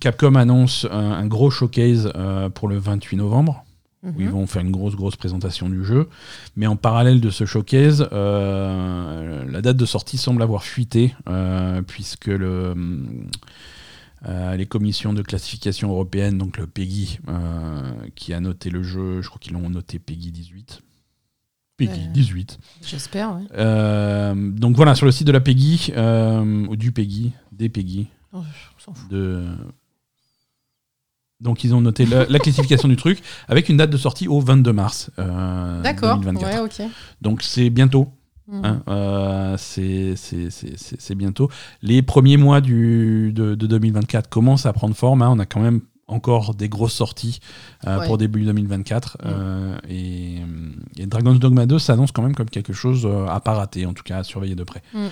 [0.00, 3.64] Capcom annonce un, un gros showcase euh, pour le 28 novembre
[4.02, 4.32] où ils Mhm.
[4.32, 6.08] vont faire une grosse grosse présentation du jeu.
[6.56, 11.14] Mais en parallèle de ce showcase, la date de sortie semble avoir fuité
[11.88, 12.74] puisque le
[14.26, 19.20] euh, les commissions de classification européenne, donc le PEGI, euh, qui a noté le jeu,
[19.20, 20.80] je crois qu'ils l'ont noté PEGI 18.
[21.76, 22.08] PEGI Ouais.
[22.12, 22.58] 18.
[22.82, 23.42] J'espère, ouais.
[23.56, 25.92] Euh, donc voilà, sur le site de la PEGI,
[26.68, 28.42] ou du PEGI, des PEGI, Oh,
[29.10, 29.46] de...
[31.40, 34.40] Donc ils ont noté la, la classification du truc avec une date de sortie au
[34.40, 36.18] 22 mars D'accord.
[36.18, 36.54] 2024.
[36.54, 36.90] Ouais, ok.
[37.20, 38.12] Donc c'est bientôt.
[38.48, 38.64] Mhm.
[38.64, 41.50] hein, euh, c'est bientôt.
[41.82, 45.22] Les premiers mois du, de, de 2024 commencent à prendre forme.
[45.22, 45.30] hein.
[45.30, 47.40] On a quand même encore des grosses sorties
[47.86, 48.06] euh, Ouais.
[48.06, 49.18] pour début 2024.
[49.24, 50.36] euh, et,
[50.98, 54.04] et Dragon's Dogma 2 s'annonce quand même comme quelque chose à pas rater, en tout
[54.04, 54.82] cas à surveiller de près.
[54.94, 55.06] Mm.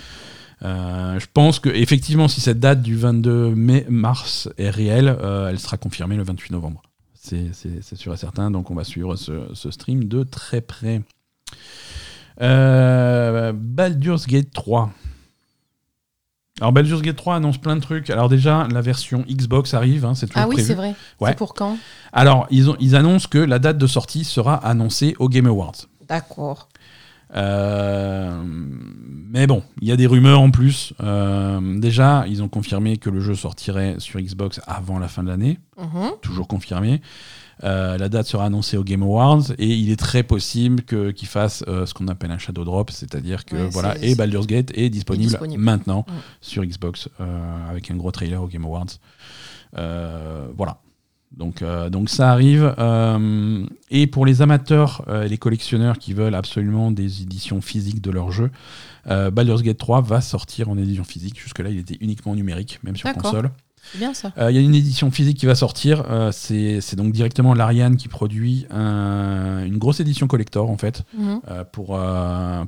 [0.63, 5.49] Euh, je pense que effectivement, si cette date du 22 mai mars est réelle, euh,
[5.51, 6.81] elle sera confirmée le 28 novembre.
[7.15, 7.53] C'est
[7.97, 8.51] sûr et certain.
[8.53, 11.03] Donc on va suivre ce, ce stream de très près.
[12.41, 14.91] Euh, Baldur's Gate 3.
[16.61, 18.11] Alors Baldur's Gate 3 annonce plein de trucs.
[18.11, 20.95] Alors déjà, la version Xbox arrive, hein, c'est toujours Ah oui, c'est vrai.
[21.21, 21.31] Ouais.
[21.31, 21.77] C'est pour quand?
[22.13, 25.75] Alors, ils, ont, ils annoncent que la date de sortie sera annoncée au Game Awards.
[26.09, 26.69] D'accord.
[27.35, 30.93] Euh, Mais bon, il y a des rumeurs en plus.
[31.03, 35.29] Euh, déjà, ils ont confirmé que le jeu sortirait sur Xbox avant la fin de
[35.29, 35.59] l'année.
[35.77, 36.11] Mhm.
[36.23, 37.03] Toujours confirmé.
[37.63, 41.29] Euh, la date sera annoncée au Game Awards et il est très possible que- qu'ils
[41.29, 44.73] fassent euh, ce qu'on appelle un shadow drop, c'est-à-dire que Ouais, voilà, et Baldur's Gate
[44.75, 45.63] est disponible, disponible.
[45.63, 46.05] maintenant
[46.41, 48.87] sur Xbox euh, avec un gros trailer au Game Awards.
[49.79, 50.79] Euh, voilà.
[51.37, 52.75] Donc, euh, donc ça arrive.
[52.79, 58.01] euh, et pour les amateurs euh, et les collectionneurs qui veulent absolument des éditions physiques
[58.01, 58.51] de leur jeu,
[59.09, 61.41] euh, Baldur's Gate 3 va sortir en édition physique.
[61.41, 63.51] Jusque-là, il était uniquement numérique, même sur console.
[63.93, 64.33] C'est bien ça.
[64.39, 66.05] Euh, Il y a une édition physique qui va sortir.
[66.11, 71.41] euh, c'est donc directement l'Ariane qui produit un- une grosse édition collector en fait Mhm.
[71.49, 71.99] euh, pour,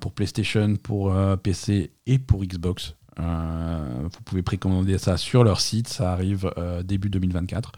[0.00, 2.94] pour PlayStation, pour PC et pour Xbox.
[3.18, 5.88] Vous pouvez précommander ça sur leur site.
[5.88, 6.50] Ça arrive
[6.84, 7.72] début 2024.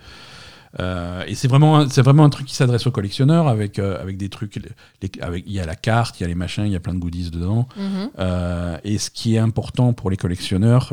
[0.80, 4.00] Euh, et c'est vraiment, un- c'est vraiment un truc qui s'adresse aux collectionneurs avec, euh,
[4.02, 4.56] avec des trucs.
[4.56, 6.80] les- avec, il y a la carte, il y a les machins, il y a
[6.80, 7.68] plein de goodies dedans.
[7.76, 8.10] Mhm.
[8.18, 10.92] Euh, et ce qui est important pour les collectionneurs,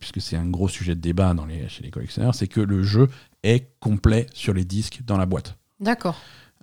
[0.00, 2.82] puisque c'est un gros sujet de débat dans les, chez les collectionneurs, c'est que le
[2.82, 3.08] jeu
[3.42, 5.56] est complet sur les disques dans la boîte.
[5.80, 6.16] D'accord.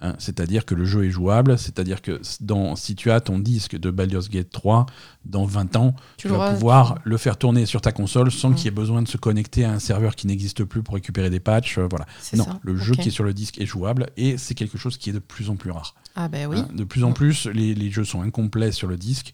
[0.05, 3.77] Hein, c'est-à-dire que le jeu est jouable, c'est-à-dire que dans, si tu as ton disque
[3.77, 4.85] de Baldur's Gate 3,
[5.23, 8.55] dans 20 ans, tu, Tu vas pouvoir le faire tourner sur ta console sans Mm.
[8.55, 11.29] qu'il y ait besoin de se connecter à un serveur qui n'existe plus pour récupérer
[11.29, 11.77] des patchs.
[11.77, 12.05] euh, voilà.
[12.35, 12.59] Non, ça.
[12.61, 15.13] le jeu qui est sur le disque est jouable et c'est quelque chose qui est
[15.13, 15.95] de plus en plus rare.
[16.15, 16.57] Ah ben oui.
[16.59, 17.13] Hein, de plus en Mm.
[17.13, 19.33] plus, les, les jeux sont incomplets sur le disque.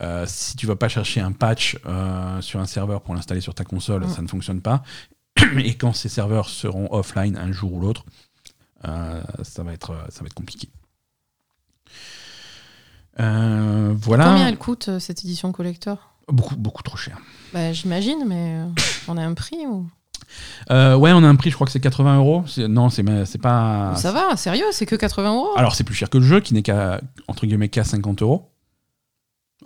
[0.00, 3.54] Euh, si tu vas pas chercher un patch euh, sur un serveur pour l'installer sur
[3.54, 4.08] ta console, Mm.
[4.08, 4.82] ça ne fonctionne pas.
[5.58, 8.06] Et quand ces serveurs seront offline un jour ou l'autre,
[9.42, 10.68] ça, va être, ça va être compliqué.
[13.20, 14.24] Euh, voilà.
[14.26, 16.12] Combien elle coûte euh, cette édition collector?
[16.28, 17.18] Beaucoup, beaucoup trop cher.
[17.54, 18.66] bah, J'imagine, mais euh,
[19.08, 19.86] on a un prix ou...
[20.70, 22.44] Euh, ouais, on a un prix, je crois que c'est 80 euros.
[22.68, 23.94] Non, c'est c'est pas.
[23.96, 25.50] Ça va, sérieux, c'est que 80 euros?
[25.56, 28.50] Alors, c'est plus cher que le jeu qui n'est qu'à entre guillemets qu'à 50 euros.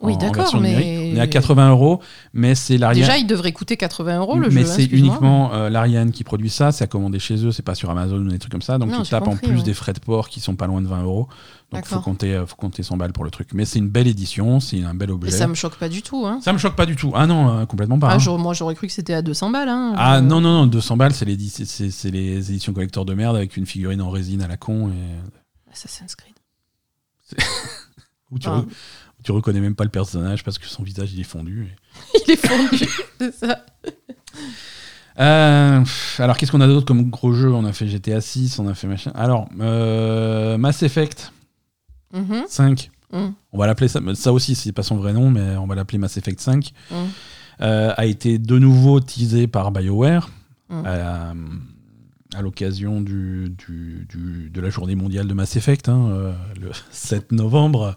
[0.03, 1.11] Oui, en- en d'accord, mais-.
[1.13, 2.01] On est à 80 euros,
[2.33, 3.01] mais c'est l'Ariane.
[3.07, 4.69] Déjà, il devrait coûter 80 euros le mais jeu.
[4.71, 7.75] hein, c'est uniquement euh, l'Ariane qui produit ça, c'est à commander chez eux, c'est pas
[7.75, 8.79] sur Amazon ou des trucs comme ça.
[8.79, 9.63] Donc Non, tu tapes en compris, plus ouais.
[9.65, 11.29] des frais de port qui sont pas loin de 20 euros.
[11.73, 13.49] Donc faut compter, euh, faut compter 100 balles pour le truc.
[13.53, 15.31] Mais c'est une belle édition, c'est un bel Mais objet.
[15.33, 16.25] ça me choque pas du tout.
[16.27, 16.39] Hein.
[16.43, 17.13] Ça me choque pas du tout.
[17.15, 18.11] Ah non, euh, complètement pas.
[18.13, 18.37] Ah, hein.
[18.39, 19.69] moi, j'aurais cru que c'était à 200 balles.
[19.69, 23.37] Hein, Ah Euh, non, non, non, 200 balles, c'est les, les éditions collector de merde
[23.37, 26.35] avec une figurine en résine à la con et Assassin's Creed.
[28.31, 28.61] où tu, Ah.
[28.61, 28.67] re-
[29.23, 31.67] tu reconnais même pas le personnage parce que son visage il est fondu.
[32.15, 32.87] et- Il est fondu,
[33.21, 33.65] c'est ça.
[35.19, 35.85] Euh,
[36.19, 37.53] alors qu'est-ce qu'on a d'autre comme gros jeu?
[37.53, 39.11] On a fait GTA 6, on a fait machin.
[39.15, 41.33] Alors, euh, Mass Effect
[42.13, 42.91] Mhm, 5.
[43.13, 45.75] mhm, on va l'appeler ça, ça aussi, c'est pas son vrai nom, mais on va
[45.75, 46.97] l'appeler Mass Effect 5, mhm.
[47.61, 50.31] euh, a été de nouveau teasé par BioWare
[50.85, 51.33] à,
[52.35, 56.71] à l'occasion du, du- du- de la journée mondiale de Mass Effect, hein, euh, le
[56.91, 57.97] 7 novembre.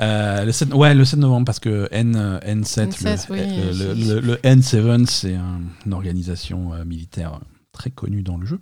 [0.00, 3.40] Euh, le 7, ouais, le 7 novembre, parce que N, euh, N7, N7, le, oui,
[3.66, 7.40] le- j'ai- le- le N7, c'est un- une organisation euh, militaire
[7.72, 8.58] très connue dans le jeu.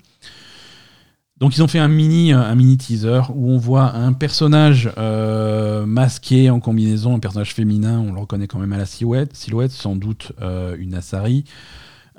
[1.38, 4.90] Donc ils ont fait un mini, euh, un mini teaser où on voit un personnage
[4.98, 9.34] euh, masqué en combinaison, un personnage féminin, on le reconnaît quand même à la silhouette,
[9.34, 11.44] silhouette sans doute euh, une Asari,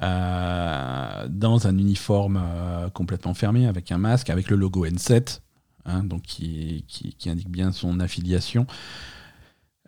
[0.01, 5.41] euh, dans un uniforme euh, complètement fermé, avec un masque, avec le logo N7,
[5.85, 8.67] hein, donc qui, qui- indique bien son affiliation.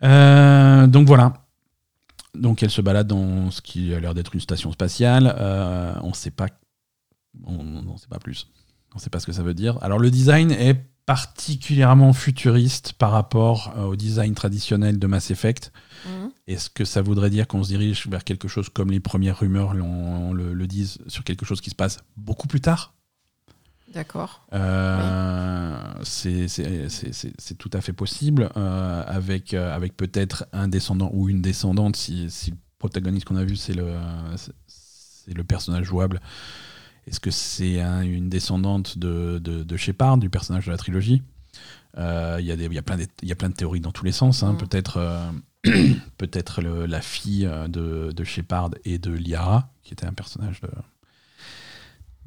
[0.02, 1.32] Euh, donc voilà.
[2.34, 5.34] Donc elle se balade dans ce qui a l'air d'être une station spatiale.
[6.02, 6.46] On ne sait pas,
[7.44, 8.48] on, on sait pas plus.
[8.94, 9.78] On ne sait pas ce que ça veut dire.
[9.82, 15.72] Alors le design est particulièrement futuriste par rapport euh, au design traditionnel de Mass Effect.
[16.04, 16.30] Mhm.
[16.46, 19.72] Est-ce que ça voudrait dire qu'on se dirige vers quelque chose comme les premières rumeurs
[19.72, 22.92] l'on- le, le disent, sur quelque chose qui se passe beaucoup plus tard?
[23.94, 24.46] D'accord.
[24.52, 26.46] Euh, c'est-
[27.58, 32.30] tout à fait possible, euh, avec, euh, avec peut-être un descendant ou une descendante, si,
[32.30, 33.94] si le protagoniste qu'on a vu, c'est le,
[35.34, 36.20] le personnage jouable.
[37.08, 41.22] Est-ce que c'est un- une descendante de, de, de Shepard, du personnage de la trilogie?
[41.96, 44.04] Euh, Il y, a y, plein de- il y a plein de théories dans tous
[44.04, 44.42] les sens.
[44.42, 44.52] hein.
[44.52, 44.58] Mm.
[44.58, 45.30] Peut-être euh,
[46.86, 50.68] la fille euh, de, de Shepard et de Liara, qui était un personnage de,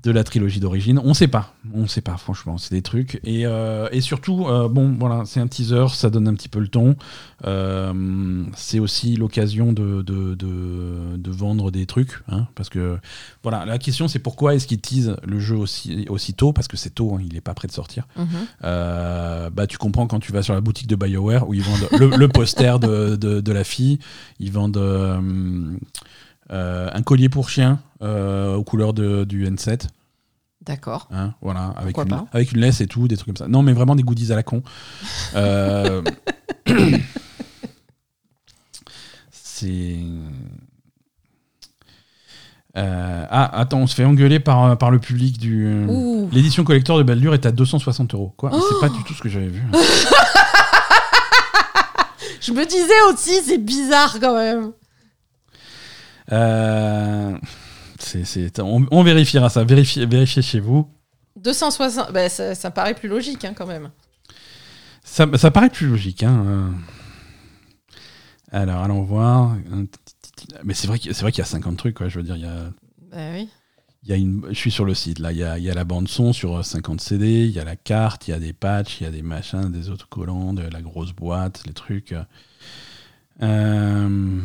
[0.04, 1.00] de la trilogie d'origine.
[1.04, 3.20] On sait pas, on sait pas franchement, c'est des trucs.
[3.24, 6.60] Et, euh, et surtout, euh, bon voilà, c'est un teaser, ça donne un petit peu
[6.60, 6.96] le ton.
[7.46, 12.98] Euh, c'est aussi l'occasion de, de, de- de vendre des trucs, hein, parce que
[13.44, 16.78] voilà, la question c'est pourquoi est-ce qu'ils teasent le jeu aussi, aussi tôt, parce que
[16.78, 18.08] c'est tôt, hein, il est pas prêt de sortir.
[18.18, 18.26] Mhm.
[18.64, 21.88] Euh, bah, tu comprends quand tu vas sur la boutique de BioWare où ils vendent
[22.00, 24.00] le, le poster de, de, la fille,
[24.40, 24.78] ils vendent
[26.50, 29.88] un collier pour chien aux couleurs de- du N7.
[30.64, 31.08] D'accord.
[31.12, 33.48] hein, voilà, avec Pourquoi une, pas avec une laisse et tout, des trucs comme ça.
[33.48, 34.62] Non, mais vraiment des goodies à la con.
[35.36, 36.02] Euh,
[39.32, 39.98] c'est.
[42.78, 45.86] Euh, ah, attends, on se fait engueuler par, par le public du.
[46.32, 48.34] L'édition collector de Baldur est à 260 euros.
[48.38, 49.62] Quoi C'est pas du tout ce que j'avais vu.
[52.42, 54.72] Je me disais aussi, c'est bizarre quand même.
[56.32, 57.38] Euh,
[58.26, 59.64] c'est- on, on vérifiera ça.
[59.64, 60.88] Vérifiez, vérifiez chez vous.
[61.38, 63.90] 260, bah, ça, ça paraît plus logique hein, quand même.
[65.04, 66.24] Ça, ça paraît plus logique.
[66.24, 66.44] Hein.
[66.46, 66.70] euh.
[68.52, 69.56] Alors, allons voir.
[70.64, 71.96] Mais c'est vrai qu'il y a 50 trucs.
[71.96, 72.10] Quoi.
[72.10, 72.72] Je veux dire, il y a.
[73.12, 73.50] Bah oui.
[74.04, 75.32] Il y a une, je suis sur le site, là.
[75.32, 77.76] Il y a, il y a la bande-son sur 50 CD, il y a la
[77.76, 80.82] carte, il y a des patchs, il y a des machins, des autocollants, de la
[80.82, 82.16] grosse boîte, les trucs.
[83.44, 84.40] Euh,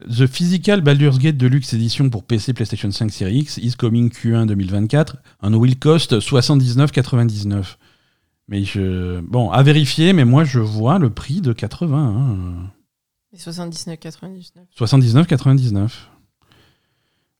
[0.00, 4.46] The Physical Baldur's Gate Deluxe Edition pour PC, PlayStation 5, Series X is coming Q1
[4.48, 7.76] 2024 and will cost 79,99.
[8.48, 9.20] Mais je.
[9.20, 11.96] Bon, à vérifier, mais moi je vois le prix de 80.
[11.96, 12.70] hein.
[13.32, 14.40] Et 79,99.
[14.76, 15.90] 79,99.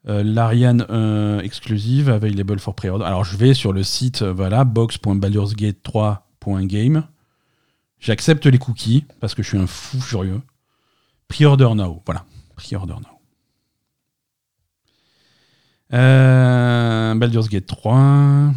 [0.06, 3.04] Euh, L'Ariane euh, exclusive available for pre-order.
[3.04, 7.02] Alors je vais sur le site euh, voilà box.baldursgate3.game.
[7.98, 10.40] J'accepte les cookies parce que je suis un fou furieux.
[11.28, 12.00] Pre-order now.
[12.06, 12.24] Voilà.
[12.56, 13.20] Pre-order now.
[15.92, 18.52] Euh, Baldur's Gate 3.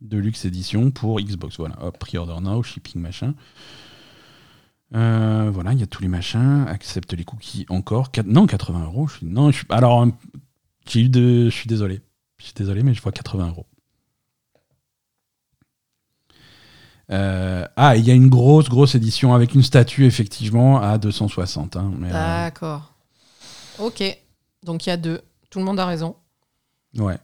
[0.00, 1.56] Deluxe édition pour Xbox.
[1.56, 1.76] Voilà.
[1.98, 3.34] Pre-order now, shipping machin.
[4.94, 6.66] Euh, voilà, il y a tous les machins.
[6.68, 8.10] Accepte les cookies encore.
[8.26, 9.08] Non, 80 euros.
[9.22, 10.10] Non, alors, euh,
[10.88, 11.46] j'ai eu de.
[11.46, 12.00] Je suis désolé.
[12.38, 13.66] Je suis désolé, mais je vois 80 euros.
[17.10, 21.76] Euh, ah, il y a une grosse, grosse édition avec une statue, effectivement, à 260.
[21.76, 22.92] hein, mais, euh, D'accord.
[23.78, 24.02] Ok.
[24.64, 25.20] Donc il y a deux.
[25.50, 26.16] Tout le monde a raison.
[26.96, 27.18] ouais.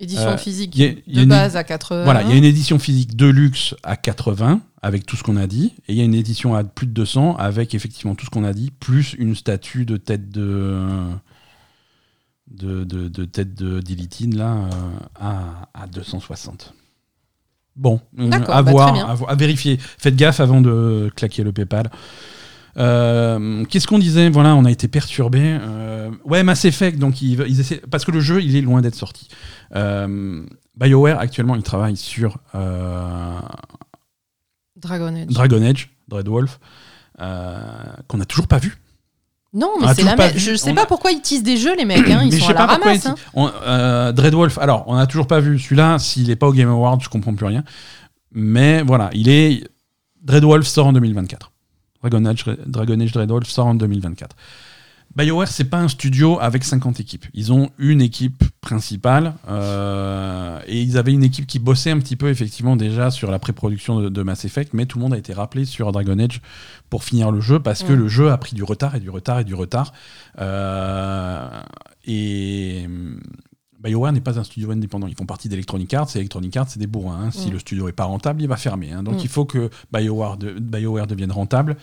[0.00, 2.02] Édition Euh, physique y a- y a de une- base à 80.
[2.04, 5.36] Voilà, il y a une édition physique de luxe à 80, avec tout ce qu'on
[5.36, 8.24] a dit, et il y a une édition à plus de 200, avec effectivement tout
[8.24, 10.78] ce qu'on a dit, plus une statue de tête de.
[12.50, 14.68] de, de, de tête de Dilitine, là,
[15.14, 16.74] à, à 260.
[17.74, 19.78] Bon, euh, D'accord, à bah, voir, à, vérifier.
[19.98, 21.90] Faites gaffe avant de claquer le PayPal.
[22.76, 24.28] Euh, Qu'est-ce qu'on disait?
[24.28, 25.58] Voilà, on a été perturbé.
[26.24, 28.94] ouais, Mass Effect, donc ils, ils essaient parce que le jeu, il est loin d'être
[28.94, 29.28] sorti.
[29.74, 30.44] Euh,
[30.76, 33.38] BioWare actuellement, il travaille sur euh,
[34.76, 35.26] Dragon Age.
[35.28, 36.60] Dragon Age, Dreadwolf,
[37.20, 37.58] euh,
[38.08, 38.78] qu'on n'a toujours pas vu.
[39.54, 40.32] Non, On mais a c'est la pas même.
[40.34, 41.98] vu, Je sais on pas a- pourquoi ils teasent des jeux, les mecs.
[42.08, 42.22] Hein.
[42.24, 43.06] Ils Mais je sont sais à la pas ramasse.
[43.06, 43.14] hein.
[43.34, 45.98] on- euh, Dreadwolf, alors, on n'a toujours pas vu celui-là.
[45.98, 47.62] S'il n'est pas au Game Awards, je comprends plus rien.
[48.32, 49.64] Mais voilà, il est.
[50.22, 51.50] Dreadwolf sort en 2024.
[52.02, 54.34] Dragon Age, Dragon Age Dreadwolf sort en 2024.
[55.14, 57.26] BioWare, c'est pas un studio avec 50 équipes.
[57.34, 62.16] Ils ont une équipe principale euh, et ils avaient une équipe qui bossait un petit
[62.16, 65.18] peu effectivement déjà sur la pré-production de, de Mass Effect, mais tout le monde a
[65.18, 66.40] été rappelé sur Dragon Age
[66.88, 67.96] pour finir le jeu parce que Mm.
[67.96, 69.92] le jeu a pris du retard et du retard et du retard.
[70.38, 71.60] Euh,
[72.06, 73.20] et hum,
[73.82, 75.08] BioWare n'est pas un studio indépendant.
[75.08, 77.24] Ils font partie d'Electronic Arts et Electronic Arts, c'est des bourrins.
[77.26, 77.30] hein.
[77.32, 77.52] Si Mm.
[77.52, 78.92] le studio est pas rentable, il va fermer.
[78.92, 79.02] hein.
[79.02, 79.22] Donc Mm.
[79.22, 81.76] il faut que BioWare, de- BioWare devienne rentable.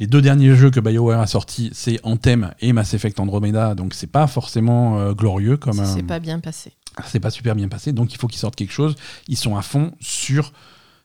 [0.00, 3.94] Les deux derniers jeux que BioWare a sortis, c'est Anthem et Mass Effect Andromeda, donc
[3.94, 5.74] c'est pas forcément euh, glorieux comme.
[5.74, 6.72] Ça euh, pas bien passé.
[7.06, 8.96] c'est pas super bien passé, donc il faut qu'ils sortent quelque chose.
[9.28, 10.52] Ils sont à fond sur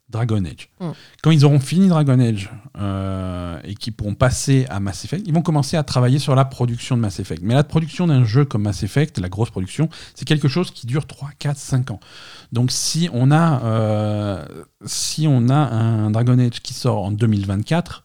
[0.09, 0.69] Dragon Age.
[0.79, 0.89] Mm.
[1.21, 5.33] Quand ils auront fini Dragon Age euh, et qu'ils pourront passer à Mass Effect, ils
[5.33, 7.41] vont commencer à travailler sur la production de Mass Effect.
[7.43, 10.87] Mais la production d'un jeu comme Mass Effect, la grosse production, c'est quelque chose qui
[10.87, 11.99] dure 3, 4, 5 ans.
[12.51, 14.45] Donc si on a, euh,
[14.85, 18.03] si on a un Dragon Age qui sort en 2024,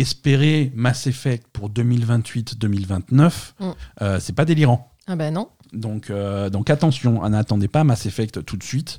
[0.00, 3.70] espérer Mass Effect pour 2028-2029, Mm.
[4.02, 4.92] euh, c'est pas délirant.
[5.06, 5.48] Ah bah non.
[5.72, 8.98] Donc, euh, donc attention, n'attendez pas Mass Effect tout de suite.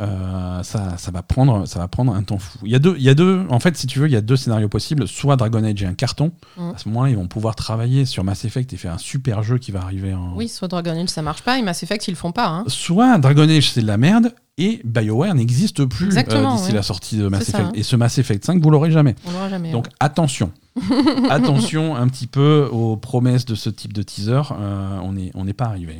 [0.00, 2.58] Euh, ça, ça, va prendre, ça va prendre un temps fou.
[2.64, 4.16] Il y, a deux, il y a deux, en fait, si tu veux, il y
[4.16, 5.08] a deux scénarios possibles.
[5.08, 6.32] Soit Dragon Age est un carton.
[6.56, 6.70] Mm.
[6.70, 9.58] À ce moment-là, ils vont pouvoir travailler sur Mass Effect et faire un super jeu
[9.58, 10.34] qui va arriver en.
[10.36, 12.46] Oui, soit Dragon Age ça marche pas et Mass Effect ils le font pas.
[12.46, 12.64] Hein.
[12.68, 16.72] Soit Dragon Age c'est de la merde et BioWare n'existe plus euh, d'ici ouais.
[16.72, 17.68] la sortie de Mass ça, Effect.
[17.70, 17.72] hein.
[17.74, 19.14] Et ce Mass Effect 5, vous l'aurez jamais.
[19.26, 19.72] On jamais.
[19.72, 20.52] Donc attention.
[21.30, 24.42] attention un petit peu aux promesses de ce type de teaser.
[24.52, 25.96] Euh, on n'est on n'est pas arrivé.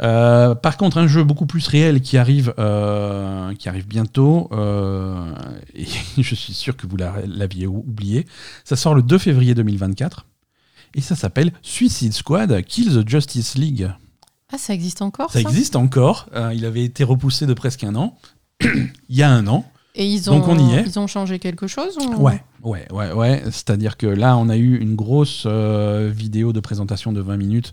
[0.00, 5.32] Euh, par contre, un jeu beaucoup plus réel qui arrive, euh, qui arrive bientôt, euh,
[5.74, 5.86] et
[6.22, 8.26] je suis sûr que vous l'a- l'aviez ou- oublié,
[8.64, 10.26] ça sort le 2 février 2024,
[10.94, 13.90] et ça s'appelle Suicide Squad Kill the Justice League.
[14.52, 17.94] Ah, ça existe encore Ça ça, existe encore, il avait été repoussé de presque un
[17.96, 18.16] an,
[18.62, 19.64] il y a un an.
[19.98, 20.82] Et ils ont, Donc on y est.
[20.86, 22.16] Ils ont changé quelque chose ou...
[22.22, 23.42] Ouais, Ouais, ouais, ouais.
[23.46, 27.72] C'est-à-dire que là, on a eu une grosse euh, vidéo de présentation de 20 minutes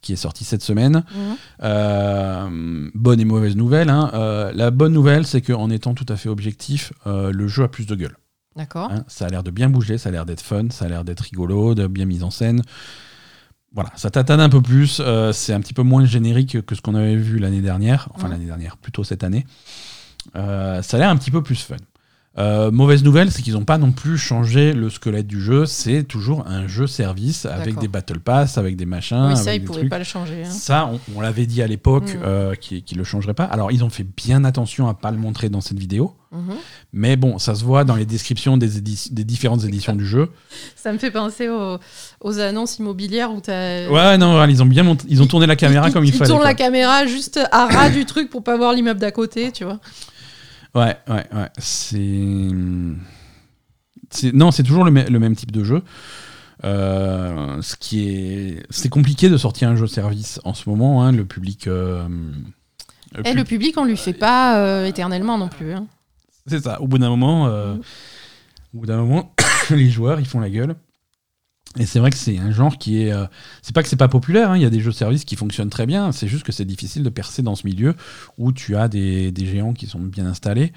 [0.00, 1.04] qui est sortie cette semaine.
[1.14, 1.36] Mhm.
[1.62, 3.90] Euh, bonne et mauvaise nouvelle.
[3.90, 4.10] hein.
[4.14, 7.68] Euh, la bonne nouvelle, c'est qu'en étant tout à fait objectif, euh, le jeu a
[7.68, 8.16] plus de gueule.
[8.56, 8.90] D'accord.
[8.90, 9.04] hein.
[9.08, 11.20] Ça a l'air de bien bouger, ça a l'air d'être fun, ça a l'air d'être
[11.20, 12.62] rigolo, de bien mis en scène.
[13.72, 15.00] Voilà, ça tatane un peu plus.
[15.32, 18.08] c'est un petit peu moins générique que ce qu'on avait vu l'année dernière.
[18.14, 19.46] Enfin, l'année dernière, plutôt cette année.
[20.34, 21.76] Ça a l'air un petit peu plus fun.
[22.38, 25.66] Euh, mauvaise nouvelle, c'est qu'ils n'ont pas non plus changé le squelette du jeu.
[25.66, 29.30] C'est toujours un jeu service avec des battle pass, avec des machins.
[29.30, 29.90] oui, ça, ils pouvaient trucs.
[29.90, 30.44] pas le changer.
[30.46, 30.50] hein.
[30.50, 32.22] Ça, on, on l'avait dit à l'époque Mm.
[32.24, 33.44] euh, qu'ils ne le changeraient pas.
[33.44, 36.14] Alors, ils ont fait bien attention à pas le montrer dans cette vidéo.
[36.30, 36.54] Mhm.
[36.92, 40.28] Mais bon, ça se voit dans les descriptions des, édi- des différentes éditions du jeu.
[40.76, 41.78] Ça me fait penser aux,
[42.20, 43.88] aux annonces immobilières où t'as.
[43.88, 46.28] Ouais, non, ils ont bien monté- ils ont tourné la caméra comme il, ils fallait.
[46.28, 46.46] tournent quoi.
[46.48, 49.80] la caméra juste à ras du truc pour pas voir l'immeuble d'à côté, tu vois.
[50.74, 51.48] Ouais, ouais, ouais.
[51.58, 52.48] C'est.
[54.32, 55.82] Non, c'est toujours le, mê- le même type de jeu.
[56.64, 58.66] Euh, ce qui est.
[58.70, 61.02] C'est compliqué de sortir un jeu service en ce moment.
[61.04, 61.66] hein, le public.
[61.66, 62.06] euh,
[63.12, 65.72] le Et pub- le public, on lui fait pas euh, éternellement non plus.
[65.72, 65.86] hein.
[66.46, 66.80] C'est ça.
[66.80, 67.80] Au bout d'un moment, Mm.
[68.74, 69.34] au bout d'un moment,
[69.70, 70.74] les joueurs ils font la gueule.
[71.78, 73.12] Et c'est vrai que c'est un genre qui est.
[73.12, 73.26] euh,
[73.62, 74.50] c'est pas que c'est pas populaire.
[74.50, 76.10] hein, Il y a des jeux services qui fonctionnent très bien.
[76.12, 77.94] C'est juste que c'est difficile de percer dans ce milieu
[78.38, 80.72] où tu as des, des géants qui sont bien installés.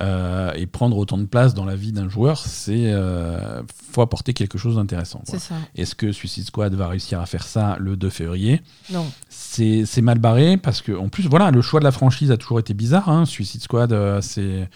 [0.00, 3.62] Euh, et prendre autant de place dans la vie d'un joueur, c'est euh,
[3.92, 5.20] faut apporter quelque chose d'intéressant.
[5.24, 5.38] quoi.
[5.38, 5.54] C'est ça.
[5.76, 8.60] Est-ce que Suicide Squad va réussir à faire ça le 2 février?
[8.90, 9.06] Non.
[9.28, 12.36] c'est c'est mal barré parce que en plus voilà le choix de la franchise a
[12.36, 13.24] toujours été bizarre hein.
[13.24, 14.68] Suicide Squad euh, c'est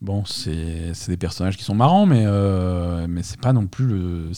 [0.00, 2.24] bon c'est c'est des personnages qui sont marrants mais
[3.08, 4.30] mais c'est pas non plus le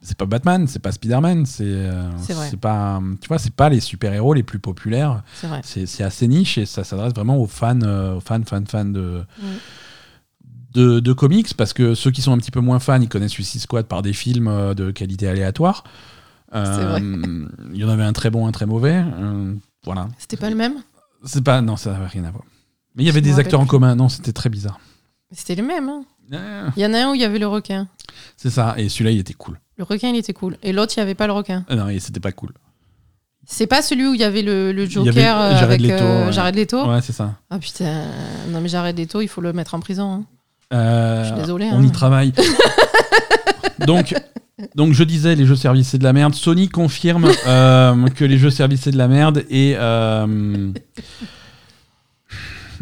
[0.00, 3.80] c'est- pas Batman c'est pas Spider-Man c'est euh, C'est pas tu vois c'est pas les
[3.80, 5.22] super héros les plus populaires.
[5.62, 9.24] C'est assez niche et ça s'adresse vraiment aux fans euh, aux fans fans fans de
[9.40, 9.46] Mm.
[10.74, 13.32] de, de comics parce que ceux qui sont un petit peu moins fans ils connaissent
[13.32, 15.84] Suicide Squad par des films euh, de qualité aléatoire.
[16.52, 16.62] Vrai.
[16.64, 19.04] Euh, il y en avait un très bon un très mauvais
[19.84, 20.08] voilà.
[20.18, 20.74] C'était pas le même?
[21.24, 22.44] C'est pas non ça n'avait rien à voir.
[22.94, 23.94] Mais il y avait des acteurs en commun.
[23.94, 24.78] Non c'était très bizarre
[25.32, 25.88] C'était le même.
[25.88, 26.04] hein.
[26.32, 27.88] Euh, Il y en a un où il y avait le requin.
[28.36, 30.56] c'est ça et celui-là il était cool Le requin, il était cool.
[30.62, 31.64] Et l'autre, il y avait pas le requin.
[31.70, 32.50] Euh, non et c'était pas cool
[33.46, 36.32] C'est pas celui où il y avait le, Joker avait euh, Jared avec euh, ouais.
[36.32, 36.86] Jared Leto.
[36.90, 38.04] ouais c'est ça Ah putain.
[38.50, 40.12] Non mais Jared Leto, il faut le mettre en prison.
[40.12, 40.24] hein.
[40.74, 41.84] Euh, Je suis désolée, On hein.
[41.84, 42.32] y travaille.
[43.86, 44.14] donc,
[44.74, 46.34] donc, je disais, les jeux services, c'est de la merde.
[46.34, 49.44] Sony confirme euh, que les jeux services, c'est de la merde.
[49.50, 50.70] Et euh,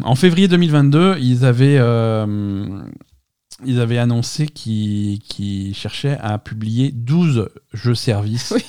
[0.03, 2.83] en février 2022, ils avaient, euh,
[3.65, 8.53] ils avaient annoncé qu'ils qu'ils cherchaient à publier 12 jeux services.
[8.55, 8.63] Oui,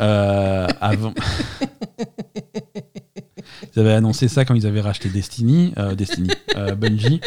[0.00, 1.14] euh, avant.
[3.74, 6.28] Ils avaient annoncé ça quand ils avaient racheté Destiny, euh, Destiny,
[6.76, 7.22] Bungie.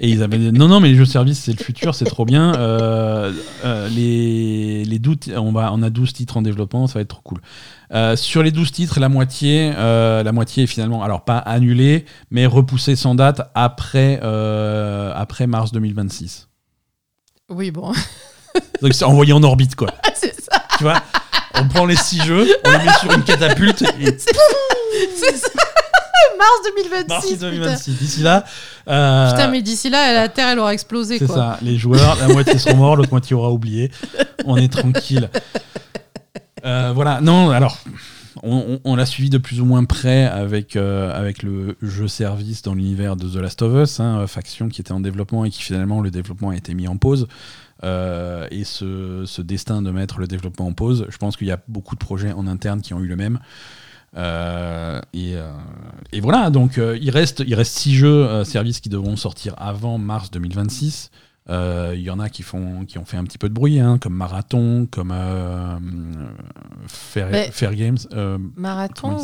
[0.00, 2.24] Et ils avaient dit non, non, mais les jeux services, c'est le futur, c'est trop
[2.24, 2.54] bien.
[2.54, 3.32] Euh,
[3.64, 7.00] euh, les, les 12 ti- on, va, on a 12 titres en développement, ça va
[7.00, 7.40] être trop cool.
[7.92, 12.46] Euh, sur les 12 titres, la moitié, la moitié est finalement, alors pas annulée, mais
[12.46, 16.48] repoussée sans date après, après mars 2026.
[17.50, 17.92] Oui, bon.
[18.82, 19.88] Donc c'est envoyé en orbite, quoi.
[20.14, 20.62] c'est ça.
[20.76, 21.02] Tu vois
[21.54, 24.16] On prend les 6 jeux, on les met sur une catapulte et
[25.16, 25.48] C'est ça.
[26.38, 27.08] Mars 2026.
[27.08, 27.36] mars putain.
[27.50, 27.98] 2026.
[27.98, 28.44] D'ici là,
[28.88, 31.58] euh, Putain, mais d'ici là, la Terre, elle aura explosé, c'est ça.
[31.62, 33.90] Les joueurs, la moitié seront morts, l'autre moitié aura oublié.
[34.44, 35.28] On est tranquille.
[36.64, 37.20] Euh, voilà.
[37.20, 37.78] Non, alors.
[38.44, 42.06] On, on- on l'a suivi de plus ou moins près avec, euh, avec le jeu
[42.06, 45.50] service dans l'univers de The Last of Us, hein, faction qui était en développement et
[45.50, 47.26] qui finalement le développement a été mis en pause.
[47.82, 51.50] Euh, et ce, ce destin de mettre le développement en pause, je pense qu'il y
[51.52, 53.40] a beaucoup de projets en interne qui ont eu le même.
[54.16, 55.50] Euh, et, euh,
[56.12, 59.98] et voilà, donc euh, il, reste, il reste six jeux services qui devront sortir avant
[59.98, 61.10] mars 2026.
[61.50, 63.80] Euh, Il y en a qui, font, qui ont fait un petit peu de bruit,
[63.80, 65.12] hein, comme Marathon, comme
[66.88, 67.98] Fair, Games.
[68.56, 69.16] Marathon.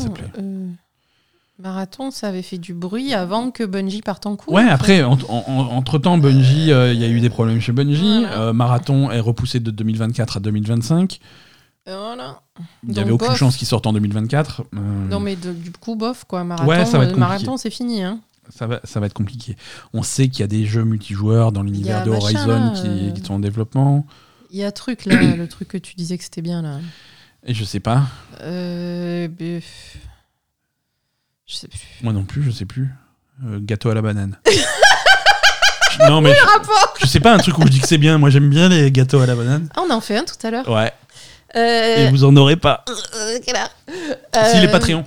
[1.57, 4.53] Marathon, ça avait fait du bruit avant que Bungie parte en cours.
[4.53, 8.25] Ouais, après, en- en- entre-temps, Bungie, il y a eu des problèmes chez Bungie.
[8.25, 8.51] Voilà.
[8.53, 11.19] Marathon est repoussé de 2024 à 2025.
[11.87, 12.41] Et Voilà.
[12.87, 13.37] Il n'y avait aucune bof.
[13.37, 14.61] chance qu'il sorte en 2024.
[14.61, 14.77] Euh,
[15.09, 16.43] Non, mais de- du coup, bof, quoi.
[16.43, 18.01] Marathon, Ouais, ça va être euh, marathon c'est fini.
[18.03, 18.19] Hein.
[18.49, 19.57] ça, va, ça va être compliqué.
[19.93, 23.11] On sait qu'il y a des jeux multijoueurs dans l'univers de machin, Horizon qui, euh,
[23.11, 24.05] qui sont en développement.
[24.51, 26.79] Il y a un truc, là, le truc que tu disais que c'était bien, là.
[27.45, 28.03] Et je sais pas.
[28.41, 29.27] Euh,
[31.45, 31.79] Je sais plus.
[32.01, 32.89] Moi non plus, je sais plus.
[33.45, 34.37] Euh, gâteau à la banane.
[36.09, 38.17] non, mais je, je sais pas un truc où je dis que c'est bien.
[38.17, 39.67] Moi, j'aime bien les gâteaux à la banane.
[39.75, 40.67] Ah, on en fait un tout à l'heure.
[40.69, 40.91] Ouais.
[41.55, 42.83] Euh, Et vous en aurez pas.
[42.89, 45.05] euh, heure Si, les Euh, Patreons.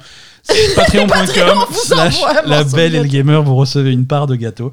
[0.77, 4.73] Patreon.com slash la belle et le gamer, vous recevez une part de gâteau.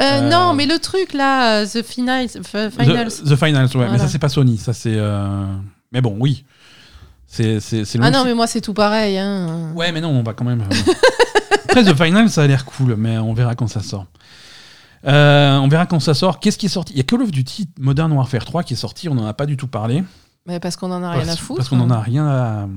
[0.00, 2.28] Euh, Euh, Non, mais le truc là, The Finals.
[2.42, 3.12] Finals.
[3.24, 4.94] The, Finals, ouais, mais ça c'est pas Sony, ça c'est.
[4.96, 5.44] euh,
[5.92, 6.44] Mais bon, oui.
[7.26, 9.18] C'est c'est c'est Ah non, mais moi c'est tout pareil.
[9.18, 9.72] Hein.
[9.74, 10.62] Ouais, mais non, on va quand même.
[10.62, 10.92] euh.
[11.68, 14.06] Après, The Final, ça a l'air cool, mais on verra quand ça sort.
[15.06, 16.40] Euh, on verra quand ça sort.
[16.40, 16.92] Qu'est-ce qui est sorti?
[16.94, 19.34] Il y a Call of Duty Modern Warfare 3 qui est sorti, on n'en a
[19.34, 20.02] pas du tout parlé.
[20.46, 21.56] Mais parce qu'on en a rien à foutre.
[21.58, 22.68] parce qu'on en a rien à.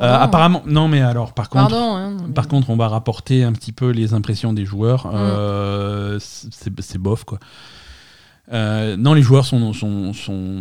[0.00, 1.68] Euh, apparemment, non, mais alors, par contre.
[1.70, 1.96] Pardon.
[1.96, 5.06] hein, mais- Par contre, on va rapporter un petit peu les impressions des joueurs.
[5.06, 5.10] Mm.
[5.14, 7.38] Euh, c'est bof, quoi.
[8.50, 10.54] Euh, non, les joueurs sont, sont, sont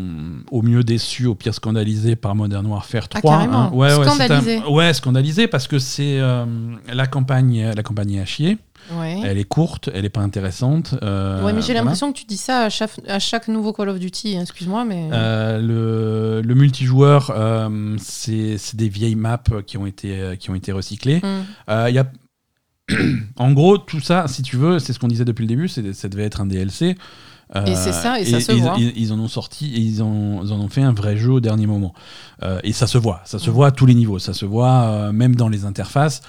[0.51, 3.21] au mieux déçus, au pire scandalisés par Modern Warfare 3.
[3.33, 3.69] Ah, carrément.
[3.73, 4.61] Ouais, ouais, c'est un- Scandalisés.
[4.69, 6.19] ouais, scandalisés parce que c'est
[6.91, 8.57] la campagne, la campagne est à chier.
[8.91, 9.19] Ouais.
[9.25, 10.95] Elle est courte, elle est pas intéressante.
[11.03, 11.81] euh, ouais, mais j'ai voilà.
[11.81, 14.37] l'impression que tu dis ça à chaque, à chaque nouveau Call of Duty.
[14.37, 15.09] hein, Excuse-moi, mais.
[15.11, 20.71] Euh, le, le multijoueur, euh, c'est des vieilles maps qui ont été, qui ont été
[20.71, 21.17] recyclées.
[21.23, 21.43] Hmm.
[21.69, 22.09] Euh, il y a...
[23.37, 25.81] en gros, tout ça, si tu veux, c'est ce qu'on disait depuis le début, ça
[26.09, 26.95] devait être un DLC.
[27.55, 28.75] Euh, Et c'est ça, et ça se ils, voit.
[28.77, 31.31] Ils, ils en ont sorti et ils, ont- ils en ont fait un vrai jeu
[31.31, 31.93] au dernier moment.
[32.43, 33.53] Euh, et ça se voit, ça se Mm.
[33.53, 34.19] voit à tous les niveaux.
[34.19, 36.21] Ça se voit euh, même dans les interfaces.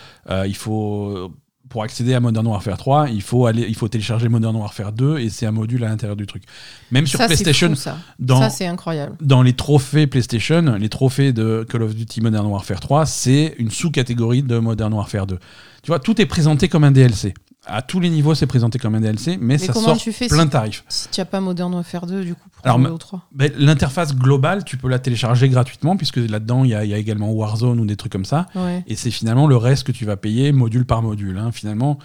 [0.47, 1.33] Il faut,
[1.69, 5.19] pour accéder à Modern Warfare 3, il faut, aller, il faut télécharger Modern Warfare 2
[5.19, 6.43] et c'est un module à l'intérieur du truc.
[6.91, 7.99] Même sur ça, PlayStation, fou, ça.
[8.19, 9.17] dans, Ça, c'est incroyable.
[9.21, 13.71] dans les trophées PlayStation, les trophées de Call of Duty Modern Warfare 3, c'est une
[13.71, 15.39] sous-catégorie de Modern Warfare 2.
[15.83, 17.35] Tu vois, tout est présenté comme un DLC.
[17.69, 20.27] À tous les niveaux, c'est présenté comme un DLC, mais, Mais ça sort tu fais
[20.29, 20.85] plein si- de tarifs.
[20.89, 23.29] Si tu n'as pas Modern Warfare 2, du coup, pour Alors, au 3.
[23.33, 27.31] Ben, L'interface globale, tu peux la télécharger gratuitement, puisque là-dedans, il y, y a également
[27.31, 28.47] Warzone ou des trucs comme ça.
[28.55, 28.83] Ouais.
[28.87, 31.37] Et c'est finalement le reste que tu vas payer module par module.
[31.39, 31.51] hein.
[31.53, 31.99] Finalement,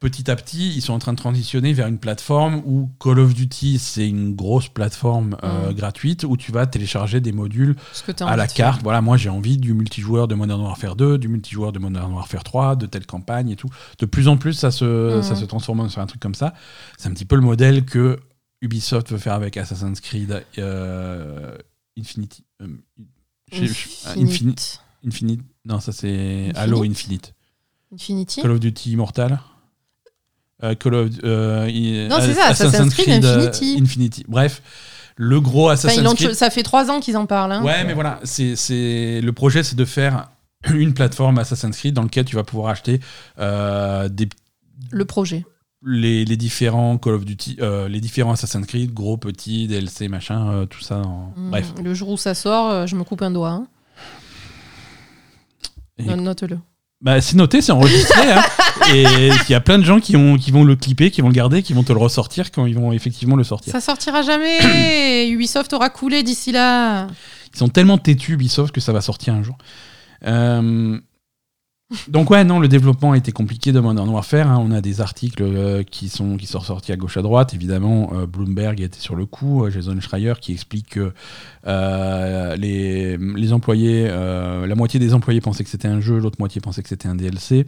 [0.00, 3.34] petit à petit, ils sont en train de transitionner vers une plateforme où Call of
[3.34, 5.74] Duty, c'est une grosse plateforme euh, Mm.
[5.74, 7.76] gratuite où tu vas télécharger des modules
[8.20, 8.54] à la faire.
[8.54, 8.82] carte.
[8.82, 12.42] Voilà, moi j'ai envie du multijoueur de Modern Warfare 2, du multijoueur de Modern Warfare
[12.44, 13.68] 3, de telle campagne et tout.
[13.98, 15.22] De plus en plus, ça se, Mhm.
[15.22, 16.54] ça se transforme sur un truc comme ça.
[16.98, 18.18] C'est un petit peu le modèle que
[18.62, 21.56] Ubisoft veut faire avec Assassin's Creed euh,
[21.98, 22.44] Infinity.
[22.62, 22.66] euh,
[23.52, 24.80] j'ai- je- ah, Infini- Infinite.
[25.06, 25.40] Infinite.
[25.66, 26.56] Non, ça c'est Infinite?
[26.56, 27.34] Halo Infinite.
[27.92, 28.40] Infinity?
[28.40, 29.40] Call of Duty Immortal.
[30.62, 33.78] Euh, Call of, euh, i- Non, c'est ça, Assassin's Creed euh, Infinity.
[33.80, 34.24] Infinity.
[34.28, 34.60] Bref,
[35.16, 36.34] le gros Assassin's Creed.
[36.34, 37.52] Ça fait trois ans qu'ils en parlent.
[37.52, 37.64] hein.
[37.64, 40.28] Ouais, mais voilà, c'est le projet, c'est de faire
[40.74, 43.00] une plateforme Assassin's Creed dans laquelle tu vas pouvoir acheter
[43.38, 44.28] euh, des,
[44.90, 45.46] Le projet.
[45.82, 50.50] les, les différents Call of Duty, euh, les différents Assassin's Creed, gros, petits, DLC, machin,
[50.52, 50.98] euh, tout ça.
[50.98, 51.50] en- Mm.
[51.50, 51.72] Bref.
[51.82, 53.48] Le jour où ça sort, je me coupe un doigt.
[53.50, 53.66] hein.
[55.98, 56.58] Et- Note-le.
[57.00, 58.30] Bah, c'est noté, c'est enregistré.
[58.32, 58.42] hein.
[58.94, 61.28] Et il y a plein de gens qui, ont, qui vont le clipper, qui vont
[61.28, 63.72] le garder, qui vont te le ressortir quand ils vont effectivement le sortir.
[63.72, 67.06] Ça sortira jamais Ubisoft aura coulé d'ici là
[67.54, 69.56] Ils sont tellement têtus, Ubisoft, que ça va sortir un jour.
[70.26, 70.98] Euh,
[72.06, 74.48] Donc ouais, non, le développement a été compliqué de Modern Warfare.
[74.48, 74.58] hein.
[74.64, 77.52] On a des articles euh, qui, sont, qui sont sortis à gauche à droite.
[77.52, 79.64] Évidemment, euh, Bloomberg était sur le coup.
[79.64, 81.12] euh, Jason Schreier qui explique que
[82.56, 86.82] les, les employés, la moitié des employés pensaient que c'était un jeu, l'autre moitié pensait
[86.82, 87.66] que c'était un DLC.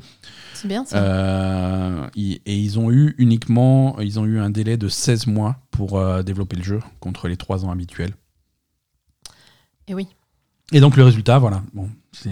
[0.54, 2.08] C'est bien ça.
[2.16, 6.56] Et ils ont eu uniquement, ils ont eu un délai de 16 mois pour développer
[6.56, 8.12] le jeu contre les 3 ans habituels.
[9.88, 10.06] Et oui.
[10.70, 12.30] Et donc le résultat, voilà, bon, c'est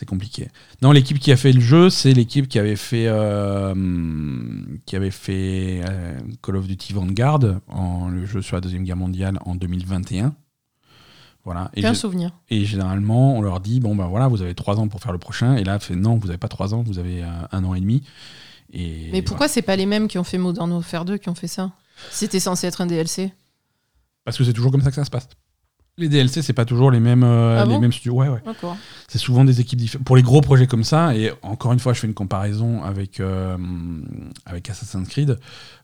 [0.00, 0.48] c'est compliqué.
[0.80, 3.74] Non, l'équipe qui a fait le jeu, c'est l'équipe qui avait fait euh,
[4.86, 8.96] qui avait fait euh, Call of Duty Vanguard, en, le jeu sur la deuxième guerre
[8.96, 10.34] mondiale en 2021.
[11.44, 11.70] Voilà.
[11.74, 12.32] Et, souvenir.
[12.48, 15.18] et généralement, on leur dit bon ben voilà, vous avez trois ans pour faire le
[15.18, 15.56] prochain.
[15.56, 17.80] Et là, fait non, vous n'avez pas trois ans, vous avez euh, un an et
[17.80, 18.02] demi.
[18.72, 21.34] Et Mais pourquoi c'est pas les mêmes qui ont fait Modern Warfare 2 qui ont
[21.34, 21.72] fait ça?
[22.10, 23.34] C'était censé être un DLC.
[24.24, 25.28] Parce que c'est toujours comme ça que ça se passe.
[26.00, 28.14] Les DLC, c'est pas toujours les mêmes, euh, Ah les bon mêmes studios.
[28.14, 28.40] Ouais, ouais.
[29.06, 30.06] C'est souvent des équipes différentes.
[30.06, 33.20] Pour les gros projets comme ça, et encore une fois, je fais une comparaison avec,
[33.20, 33.56] euh,
[34.46, 35.38] avec Assassin's Creed.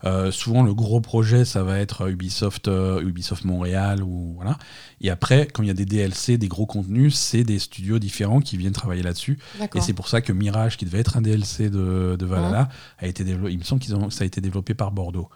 [0.04, 2.70] euh, souvent, le gros projet, ça va être Ubisoft,
[3.02, 4.02] Ubisoft Montréal.
[4.02, 4.56] Ou, voilà.
[5.02, 8.40] Et après, quand il y a des DLC, des gros contenus, c'est des studios différents
[8.40, 9.38] qui viennent travailler là-dessus.
[9.74, 12.68] Et c'est pour ça que Mirage, qui devait être un DLC de, de Valhalla,
[12.98, 13.52] a été développé.
[13.52, 15.28] Il me semble que ça a été développé par Bordeaux.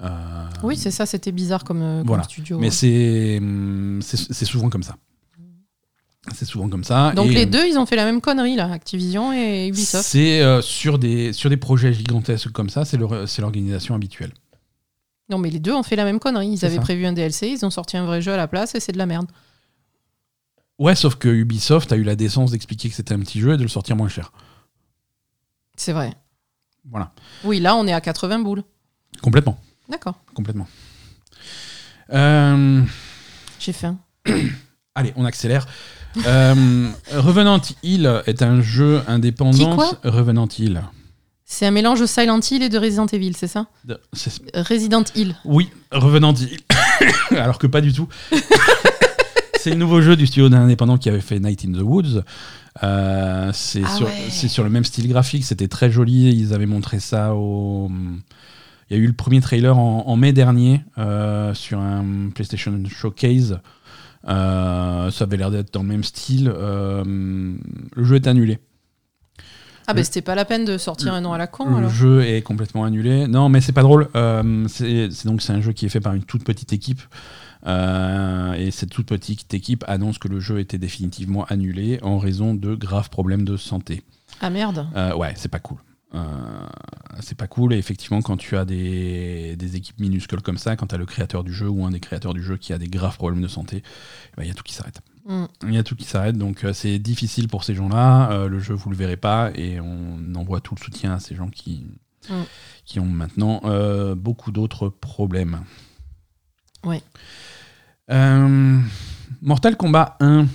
[0.00, 2.22] Euh, Oui, c'est ça, c'était bizarre comme, euh, comme Voilà.
[2.24, 2.58] studio.
[2.58, 4.96] mais c'est hum, c'est c'est souvent comme ça.
[6.34, 7.12] C'est souvent comme ça.
[7.16, 10.04] Donc Et, les euh, deux, ils ont fait la même connerie, là, Activision et Ubisoft.
[10.04, 14.32] C'est euh, sur, des, sur des projets gigantesques comme ça, c'est l'organisation habituelle.
[15.30, 16.48] Non, mais les deux ont fait la même connerie.
[16.48, 16.80] Ils avaient ça.
[16.80, 18.98] prévu un DLC, ils ont sorti un vrai jeu à la place et c'est de
[18.98, 19.26] la merde.
[20.78, 23.56] Ouais, sauf que Ubisoft a eu la décence d'expliquer que c'était un petit jeu et
[23.56, 24.32] de le sortir moins cher.
[25.76, 26.12] C'est vrai.
[26.88, 27.12] Voilà.
[27.44, 28.62] Oui, là, on est à 80 boules.
[29.22, 29.58] Complètement.
[29.88, 30.14] D'accord.
[30.34, 30.66] Complètement.
[32.12, 32.82] Euh,
[33.58, 33.96] J'ai faim.
[34.94, 35.66] allez, on accélère.
[36.26, 39.74] Euh, Revenant Hill est un jeu indépendant.
[39.76, 40.82] Quoi Revenant Hill.
[41.44, 44.00] C'est un mélange de Silent Hill et de Resident Evil, c'est ça De-
[44.54, 45.36] Resident Hill.
[45.44, 46.58] Oui, revenant d'Hill.
[47.30, 48.08] Alors que pas du tout.
[49.60, 52.22] c'est le nouveau jeu du studio indépendant qui avait fait Night in the Woods.
[52.82, 54.30] Euh, c'est Ah sur, ouais.
[54.30, 56.32] sur le même style graphique, c'était très joli.
[56.34, 57.90] Ils avaient montré ça au.
[58.92, 62.78] Il y a eu le premier trailer en, en mai dernier euh, sur un PlayStation
[62.90, 63.58] Showcase.
[64.28, 66.52] Euh, ça avait l'air d'être dans le même style.
[66.54, 67.54] Euh,
[67.96, 68.58] le jeu est annulé.
[69.86, 71.76] Ah, Le- bah c'était pas la peine de sortir un nom à la con Le
[71.76, 71.90] alors.
[71.90, 73.26] jeu est complètement annulé.
[73.28, 74.08] Non, mais c'est pas drôle.
[74.68, 77.00] C'est c'est donc c'est un jeu qui est fait par une toute petite équipe.
[77.66, 82.54] Euh, et cette toute petite équipe annonce que le jeu était définitivement annulé en raison
[82.54, 84.02] de graves problèmes de santé.
[84.42, 84.86] Ah merde.
[84.96, 85.78] Euh, ouais, c'est pas cool.
[86.14, 86.66] Euh,
[87.20, 87.72] c'est pas cool.
[87.72, 91.06] Et effectivement, quand tu as des, des équipes minuscules comme ça, quand tu as le
[91.06, 93.48] créateur du jeu ou un des créateurs du jeu qui a des graves problèmes de
[93.48, 95.00] santé, eh ben, il y a tout qui s'arrête.
[95.26, 95.44] Mm.
[95.68, 98.30] Il y a tout qui s'arrête, donc euh, c'est difficile pour ces gens-là.
[98.32, 101.34] Euh, le jeu, vous le verrez pas, et on envoie tout le soutien à ces
[101.34, 101.86] gens qui,
[102.28, 102.34] Mm.
[102.84, 103.60] qui ont maintenant
[104.14, 105.60] beaucoup d'autres problèmes.
[106.84, 107.02] Ouais.
[109.40, 110.46] Mortal Kombat 1.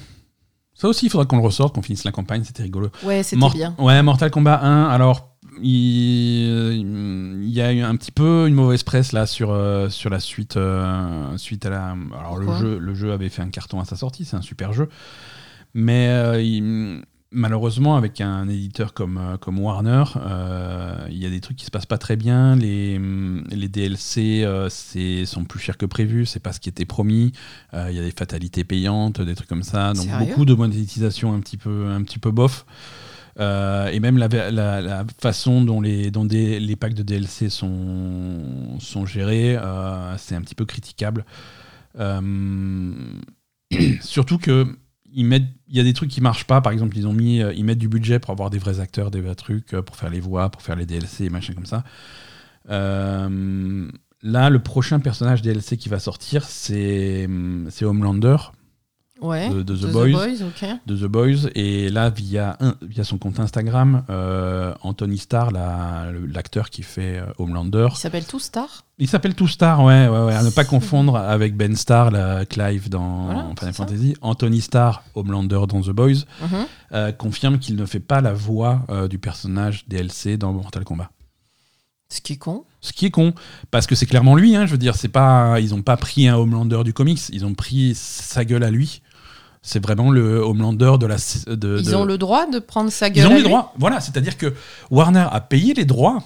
[0.73, 2.89] Ça aussi, il faudra qu'on le ressorte, qu'on finisse la campagne, c'était rigolo.
[3.03, 3.75] Ouais, c'était Mort- bien.
[3.79, 4.85] Ouais, Mortal Kombat 1.
[4.89, 9.89] Alors, il, il y a eu un petit peu une mauvaise presse là sur, euh,
[9.89, 10.57] sur la suite.
[10.57, 11.95] euh, suite à la.
[12.19, 14.73] Alors, le jeu, le jeu avait fait un carton à sa sortie, c'est un super
[14.73, 14.89] jeu.
[15.73, 21.29] Mais euh, il- malheureusement, avec un éditeur comme, euh, comme Warner, euh, il y a
[21.29, 22.55] des trucs qui se passent pas très bien.
[22.55, 22.99] Les,
[23.51, 27.33] les DLC euh, c'est- sont plus chers que prévu, c'est pas ce qui était promis.
[27.73, 29.93] Euh, Il y a des fatalités payantes, des trucs comme ça.
[29.93, 32.65] Donc beaucoup de monétisation un petit peu, un petit peu bof.
[33.39, 39.55] Euh, et même la, façon dont les, des- les packs de DLC sont, sont gérés,
[39.55, 41.25] euh, c'est un petit peu critiquable.
[41.99, 42.91] Euh,
[44.01, 44.65] surtout que
[45.09, 45.25] il
[45.69, 46.61] y a des trucs qui marchent pas.
[46.61, 49.21] Par exemple, ils ont mis, ils mettent du budget pour avoir des vrais acteurs, des
[49.21, 51.83] vrais trucs, pour faire les voix, pour faire les DLC et machin comme ça.
[52.67, 57.27] Là, le prochain personnage DLC qui va sortir, c'est
[57.81, 58.37] Homelander
[59.21, 59.49] Ouais.
[59.49, 60.11] de, de The, The Boys
[60.85, 66.11] de The Boys et là via un- via son compte Instagram euh, Anthony Starr la-
[66.31, 68.83] l'acteur qui fait euh, Homelander Il s'appelle tout Star.
[68.99, 72.45] il s'appelle tout Star ouais, ouais, ouais à ne pas confondre avec Ben Starr la
[72.45, 73.85] Clive dans Voilà, Final ça.
[73.85, 76.65] Fantasy Anthony Starr Homelander dans The Boys Mhm.
[76.93, 81.09] euh, confirme qu'il ne fait pas la voix euh, du personnage DLC dans Mortal Kombat
[82.09, 82.63] Ce qui est con.
[82.79, 83.33] ce qui est con,
[83.71, 84.55] parce que c'est clairement lui.
[84.55, 87.45] Hein, je veux dire, c'est pas, ils ont pas pris un Homelander du comics, ils
[87.45, 89.01] ont pris sa gueule à lui.
[89.69, 91.17] C'est vraiment le Homelander de la.
[91.47, 93.73] De, Ils de- ont le droit de prendre sa gueule Ils ont les droits.
[93.77, 94.53] Voilà, c'est-à-dire que
[94.91, 96.23] Warner a payé les droits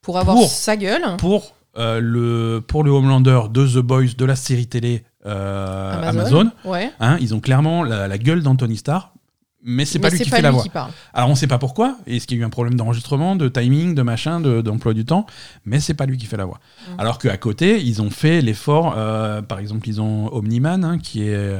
[0.00, 1.02] pour avoir pour- sa gueule.
[1.18, 6.50] pour euh, le pour le Homelander de The Boys de la série télé euh, Amazon.
[6.64, 6.90] Ouais.
[6.98, 9.12] Hein, ils ont clairement la, la gueule d'Anthony Starr,
[9.62, 10.64] mais c'est pas Mais lui qui fait la voix.
[11.12, 11.98] Alors on sait pas pourquoi.
[12.06, 15.04] Est-ce qu'il y a eu un problème d'enregistrement, de timing, de machin, de- d'emploi du
[15.04, 15.26] temps
[15.66, 16.58] Mais c'est pas lui qui fait la voix.
[16.96, 17.00] Mm.
[17.00, 18.94] Alors qu'à côté, ils ont fait l'effort.
[18.96, 21.58] euh, par exemple, ils ont Omniman hein, qui est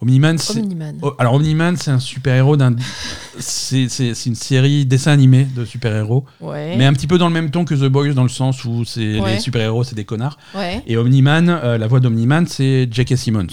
[0.00, 0.38] Omniman.
[0.38, 0.96] c'est- Omniman.
[1.02, 2.74] Oh, alors Omniman, c'est un super héros d'un.
[3.38, 6.76] c'est c'est- c'est une série dessin animé de super héros, Ouais.
[6.76, 8.84] mais un petit peu dans le même ton que The Boys dans le sens où
[8.84, 9.34] c'est Ouais.
[9.34, 10.38] les super héros, c'est des connards.
[10.54, 10.82] Ouais.
[10.86, 13.16] Et Omniman, euh, la voix d'Omniman, c'est J.K.
[13.16, 13.46] Simmons.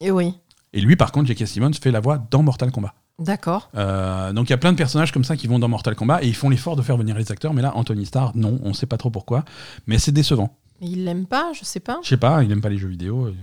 [0.00, 0.32] Et oui.
[0.72, 1.46] Et lui, par contre, J.K.
[1.46, 2.94] Simmons fait la voix dans Mortal Kombat.
[3.18, 3.70] D'accord.
[3.74, 6.22] Euh, donc il y a plein de personnages comme ça qui vont dans Mortal Kombat
[6.22, 8.74] et ils font l'effort de faire venir les acteurs, mais là Anthony Starr, non, on
[8.74, 9.46] sait pas trop pourquoi,
[9.86, 10.54] mais c'est décevant.
[10.82, 11.98] Mais il l'aime pas, je sais pas.
[12.02, 13.28] Je sais pas, il aime pas les jeux vidéo.
[13.28, 13.34] et-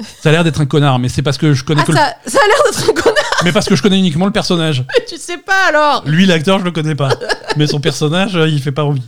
[0.00, 1.98] Ça a l'air d'être un connard, mais c'est parce que je connais Ah, que le-
[1.98, 4.84] ça, ça a l'air d'être un connard, mais parce que je connais uniquement le personnage.
[5.08, 7.10] tu sais pas alors Lui l'acteur, je le connais pas,
[7.56, 9.02] mais son personnage, euh, il fait pas envie.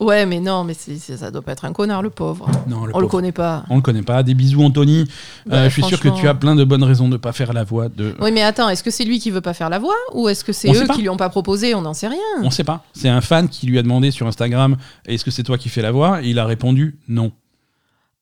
[0.00, 2.48] Ouais, mais non, mais c'est, ça doit pas être un connard, le pauvre.
[2.66, 3.08] Non, le On le pauvre.
[3.08, 3.62] connaît pas.
[3.70, 4.24] On le connaît pas.
[4.24, 5.06] Des bisous Anthony.
[5.52, 7.62] Euh, je suis sûr que tu as plein de bonnes raisons de pas faire la
[7.62, 8.14] voix de.
[8.20, 10.42] Oui, mais attends, est-ce que c'est lui qui veut pas faire la voix ou est-ce
[10.44, 11.74] que c'est eux qui lui ont pas proposé?
[11.76, 12.18] On n'en sait rien.
[12.42, 12.84] On sait pas.
[12.94, 14.76] C'est un fan qui lui a demandé sur Instagram
[15.06, 16.20] est-ce que c'est toi qui fais la voix?
[16.22, 17.30] Et il a répondu non.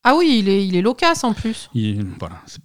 [0.03, 1.69] Ah oui, il est, il est loquace en plus.
[1.73, 2.41] Il- voilà.
[2.45, 2.59] c'est-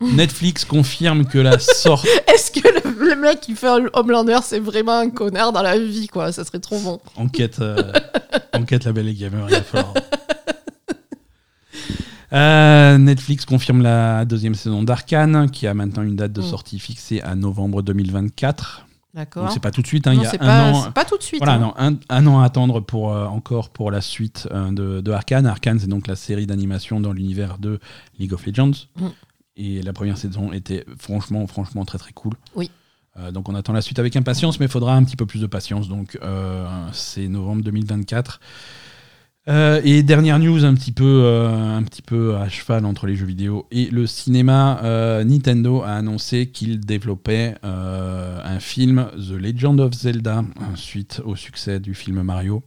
[0.00, 2.06] Netflix confirme que la sorte.
[2.26, 5.78] Est-ce que le, le mec qui fait un Homelander, c'est vraiment un connard dans la
[5.78, 6.32] vie, quoi?
[6.32, 7.00] Ça serait trop bon.
[7.16, 7.92] enquête, euh,
[8.52, 9.62] enquête la belle et gamer, il.
[12.32, 16.44] Euh, Netflix confirme la deuxième saison d'Arkane, qui a maintenant une date de Mm.
[16.50, 18.86] sortie fixée à novembre 2024.
[19.14, 19.44] D'accord.
[19.44, 20.92] Donc c'est pas tout de suite, hein, non, il y a un pas, an.
[20.92, 21.40] pas tout de suite.
[21.40, 21.58] Voilà, hein.
[21.58, 25.12] non, un, un an à attendre pour, euh, encore pour la suite euh, de, de
[25.12, 25.46] Arkane.
[25.46, 27.78] Arkane, c'est donc la série d'animation dans l'univers de
[28.18, 28.86] League of Legends.
[28.96, 29.06] Mm.
[29.56, 32.32] Et la première saison était franchement, franchement très très cool.
[32.54, 32.70] Oui.
[33.18, 35.42] Euh, donc on attend la suite avec impatience, mais il faudra un petit peu plus
[35.42, 35.88] de patience.
[35.88, 36.18] Donc
[36.92, 38.40] c'est novembre 2024.
[39.48, 43.16] Euh, et dernière news un petit peu euh, un petit peu à cheval entre les
[43.16, 49.80] jeux vidéo et le cinéma, euh, Nintendo a annoncé qu'il développait un film The Legend
[49.80, 50.44] of Zelda
[50.76, 52.62] suite au succès du film Mario.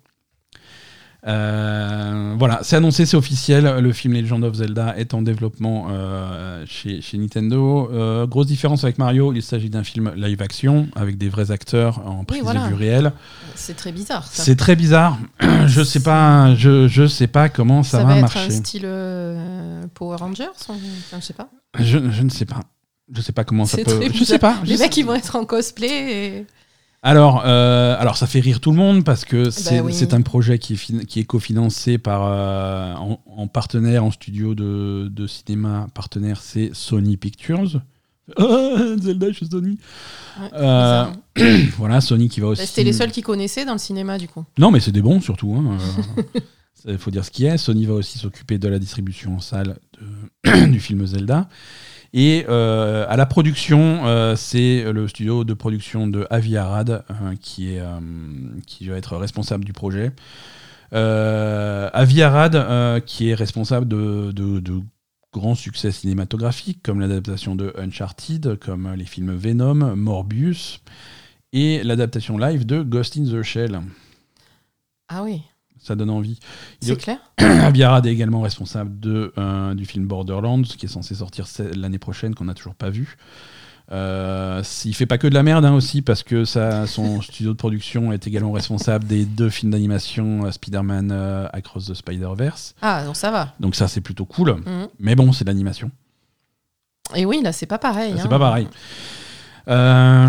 [1.28, 3.80] Euh, voilà, c'est annoncé, c'est officiel.
[3.80, 7.90] Le film Legend of Zelda est en développement euh, chez, chez Nintendo.
[7.92, 12.06] Euh, grosse différence avec Mario, il s'agit d'un film live action avec des vrais acteurs
[12.08, 12.66] en prise voilà.
[12.66, 13.12] de vue réelle.
[13.56, 14.28] C'est très bizarre.
[14.28, 15.18] Ça, C'est très bizarre.
[15.66, 18.40] je sais pas, je, je sais pas comment ça, Ça va, va être marcher.
[18.40, 18.88] un style
[19.96, 21.50] Power Rangers ou- enfin, Je sais pas.
[21.80, 22.62] Je, je ne sais pas.
[23.14, 24.00] Je sais pas comment ça peut.
[24.14, 24.58] Je sais pas.
[24.66, 26.38] Les mecs, ils vont être en cosplay.
[26.38, 26.46] Et...
[27.06, 29.94] Alors, euh, alors ça fait rire tout le monde parce que c'est oui.
[29.94, 34.10] c'est un projet qui est, fin- qui est cofinancé par euh, en, en partenaire, en
[34.10, 37.82] studio de, de cinéma partenaire, c'est Sony Pictures.
[38.40, 39.78] Ah, Zelda chez Sony.
[40.42, 41.06] Ouais, Euh.
[41.78, 42.64] Voilà, Sony qui va aussi.
[42.64, 44.44] Bah, C'était les seuls qui connaissaient dans le cinéma, du coup.
[44.58, 45.64] Non, mais c'est des bons surtout.
[46.88, 47.58] Il faut dire ce qui est.
[47.58, 49.78] Sony va aussi s'occuper de la distribution en salle
[50.44, 51.48] de- du film Zelda.
[52.18, 57.36] Et euh, à la production, euh, c'est le studio de production de Avi Arad euh,
[57.42, 57.78] qui,
[58.88, 60.14] va être responsable du projet.
[60.94, 64.80] Avi Arad, qui est responsable de, de- de
[65.34, 70.80] grands succès cinématographiques comme l'adaptation de Uncharted, comme les films Venom, Morbius
[71.52, 73.82] et l'adaptation live de Ghost in the Shell.
[75.10, 75.42] Ah oui,
[75.86, 76.40] Ça donne envie.
[76.82, 77.20] C'est est- clair.
[77.38, 81.46] Avi Arad est également responsable de, euh, du film Borderlands, qui est censé sortir
[81.76, 83.18] l'année prochaine, qu'on n'a toujours pas vu.
[83.92, 87.52] Euh, il fait pas que de la merde hein, aussi, parce que ça, son studio
[87.52, 92.74] de production est également responsable des deux films d'animation euh, Spider-Man euh, Across the Spider-Verse.
[92.82, 93.54] Ah, donc ça va.
[93.60, 94.54] Donc ça, c'est plutôt cool.
[94.54, 94.88] Mhm.
[94.98, 95.92] Mais bon, c'est de l'animation.
[97.14, 98.16] Et oui, là, c'est pas pareil.
[98.18, 98.28] C'est hein.
[98.28, 98.68] pas pareil.
[99.68, 100.28] Euh,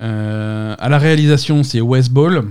[0.00, 2.44] euh, à la réalisation, c'est Wes Ball.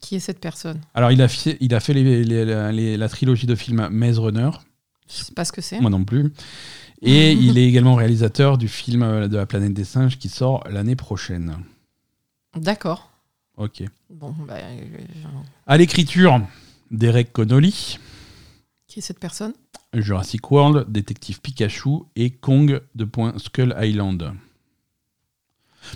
[0.00, 3.08] Qui est cette personne Alors, il a fait, il a fait les- les- les- la
[3.08, 4.50] trilogie de films Maze Runner.
[5.08, 5.80] Je sais pas ce que c'est.
[5.80, 6.32] Moi non plus.
[7.02, 10.64] Et il est également réalisateur du film euh, de la planète des singes qui sort
[10.70, 11.56] l'année prochaine.
[12.54, 13.10] D'accord.
[13.56, 13.82] Ok.
[14.10, 14.80] Bon, bah, euh,
[15.66, 16.40] À l'écriture,
[16.90, 17.98] Derek Connolly,
[18.86, 19.54] qui est cette personne?
[19.94, 24.32] Jurassic World, Détective Pikachu et Kong de Point Skull Island.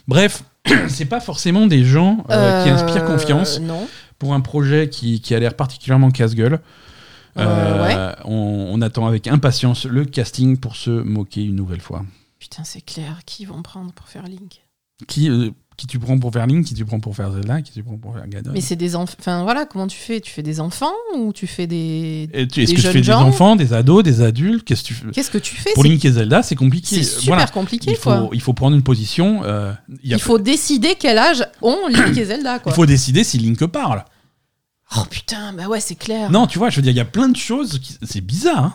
[0.09, 0.43] Bref,
[0.89, 3.89] c'est pas forcément des gens euh, qui inspirent Euh, confiance Non.
[4.19, 6.61] pour un projet qui, qui a l'air particulièrement casse-gueule.
[7.37, 12.05] Euh, on, on attend avec impatience le casting pour se moquer une nouvelle fois.
[12.39, 13.21] Putain, c'est clair.
[13.25, 14.63] Qui vont prendre pour faire Link?
[15.07, 17.83] Qui, qui tu prends pour faire Link, qui tu prends pour faire Zelda, qui tu
[17.83, 19.17] prends pour faire Ganon Mais c'est des enfants.
[19.19, 20.21] Enfin, voilà, comment tu fais?
[20.21, 22.29] Tu fais des enfants ou tu fais des.
[22.35, 24.63] Et tu- Est-ce que tu fais des enfants, des ados, des adultes?
[24.65, 25.11] Qu'est-ce que tu fais?
[25.11, 25.73] Qu'est-ce que tu fais?
[25.73, 26.97] Pour Link et Zelda, c'est compliqué.
[26.97, 27.51] C'est super Voilà.
[27.51, 28.19] compliqué, Il quoi.
[28.27, 29.41] faut, il faut prendre une position.
[29.45, 32.73] euh, il y a- Il faut décider quel âge ont Link et Zelda, quoi.
[32.73, 34.05] il faut décider si Link parle.
[34.97, 36.31] Oh putain, bah ouais, c'est clair.
[36.31, 37.79] Non, tu vois, je veux dire, il y a plein de choses.
[37.79, 38.65] qui- C'est bizarre.
[38.65, 38.75] hein.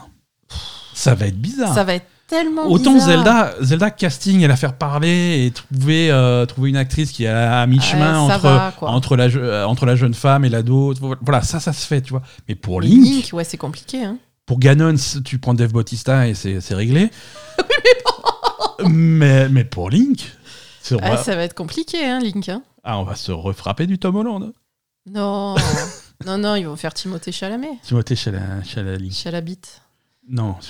[0.94, 1.74] Ça va être bizarre.
[1.76, 3.10] Ça va être tellement Autant bizarre.
[3.10, 7.28] Zelda, Zelda casting et la faire parler et trouver, euh, trouver une actrice qui est
[7.30, 10.94] à, mi-chemin Ouais, entre, va, entre, la, euh, entre la jeune femme et l'ado.
[11.22, 12.22] Voilà, ça, ça se fait, tu vois.
[12.48, 14.04] Mais pour Link, Link, ouais, c'est compliqué.
[14.04, 14.18] Hein.
[14.46, 17.10] pour Ganon, tu prends Dave Bautista et c'est réglé.
[18.88, 20.32] mais, mais pour Link,
[21.02, 22.50] Ah, va, ça va être compliqué, hein, Link.
[22.50, 22.62] hein.
[22.84, 24.52] ah, on va se refrapper du Tom Holland.
[25.08, 25.56] Non,
[26.26, 27.78] non, non, ils vont faire Timothée Chalamet.
[27.84, 28.64] Timothée Chalamet.
[28.64, 29.12] Chalamet.
[29.12, 29.60] Chalabit.
[30.28, 30.56] Non.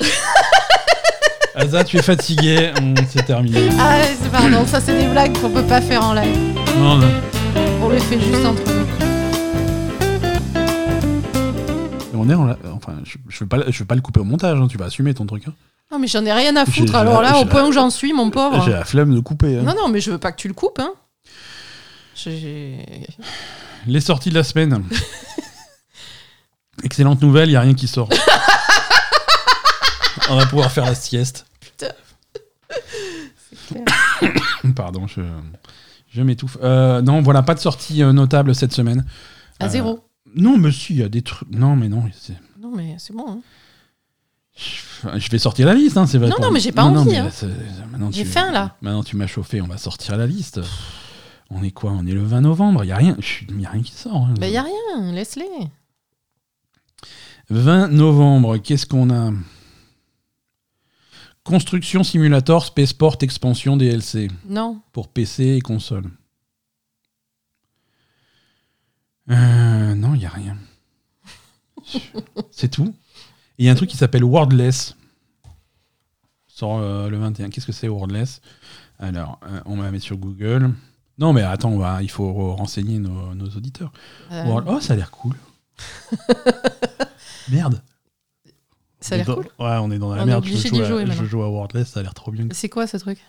[1.56, 3.70] Asa, tu es fatigué, on- c'est terminé.
[3.80, 6.38] Ah, ouais, c'est pardon, ça c'est des blagues qu'on peut pas faire en live.
[6.78, 7.08] Non, non.
[7.82, 8.86] On les fait juste entre nous.
[12.18, 14.24] On est en la- Enfin, je, je veux pas, je veux pas le couper au
[14.26, 15.44] montage, hein, tu vas assumer ton truc.
[15.48, 15.54] hein.
[15.92, 16.92] Non, mais j'en ai rien à J'ai- foutre.
[16.94, 18.70] j'ai Alors là, j'ai au la- point où j'en suis, mon J'ai pauvre.
[18.70, 19.58] la flemme de couper.
[19.60, 19.64] hein.
[19.64, 20.80] Non, non, mais je veux pas que tu le coupes.
[20.80, 20.92] Hein.
[22.16, 23.06] J'ai-
[23.88, 24.84] Les sorties de la semaine.
[26.84, 28.10] Excellente nouvelle, il n'y a rien qui sort.
[30.30, 31.46] On va pouvoir faire la sieste.
[31.78, 31.94] clair.
[34.76, 35.22] Pardon, je,
[36.10, 36.58] je m'étouffe.
[36.62, 39.06] Euh, non, voilà, pas de sortie euh, notable cette semaine.
[39.60, 40.00] À Euh, zéro.
[40.36, 41.50] Non, mais si, il y a des trucs.
[41.52, 42.04] Non, mais non.
[42.20, 43.26] c'est- Non, mais c'est bon.
[43.30, 43.40] hein.
[44.58, 46.30] Je je vais sortir la liste, hein, c'est vrai.
[46.30, 47.30] Non, pour- non, mais j'ai pas envie, hein.
[47.32, 47.48] c'est-
[47.92, 48.76] maintenant, J'ai tu- faim, là.
[48.82, 50.62] Maintenant, tu m'as chauffé, on va sortir la liste.
[51.52, 51.92] On est quoi?
[51.92, 53.16] On est le 20 novembre, il n'y a rien.
[53.50, 54.16] Il a rien qui sort.
[54.26, 54.34] hein.
[54.40, 55.46] Bah, y a rien, laisse-les.
[57.50, 59.32] 20 novembre, qu'est-ce qu'on a?
[61.46, 64.82] Construction Simulator Spaceport Expansion DLC Non.
[64.92, 66.10] pour PC et console.
[69.30, 70.58] Euh, non, il n'y a rien.
[72.52, 72.94] C'est tout.
[73.60, 74.96] Il y a un truc qui s'appelle Wordless.
[76.48, 77.50] Sort euh, le 21.
[77.52, 78.42] Qu'est-ce que c'est Wordless?
[78.98, 80.74] Alors, euh, on va mettre sur Google.
[81.20, 83.94] Non, mais attends, on va- il faut renseigner nos, nos auditeurs.
[84.32, 85.36] Oh, ça a l'air cool.
[87.50, 87.82] Merde.
[89.06, 89.46] Ça a l'air On cool.
[89.60, 90.46] Ouais, on est dans la On est merde.
[90.46, 92.46] je, joue à, jouer je joue à Wordless, ça a l'air trop bien.
[92.52, 93.20] C'est quoi ce truc?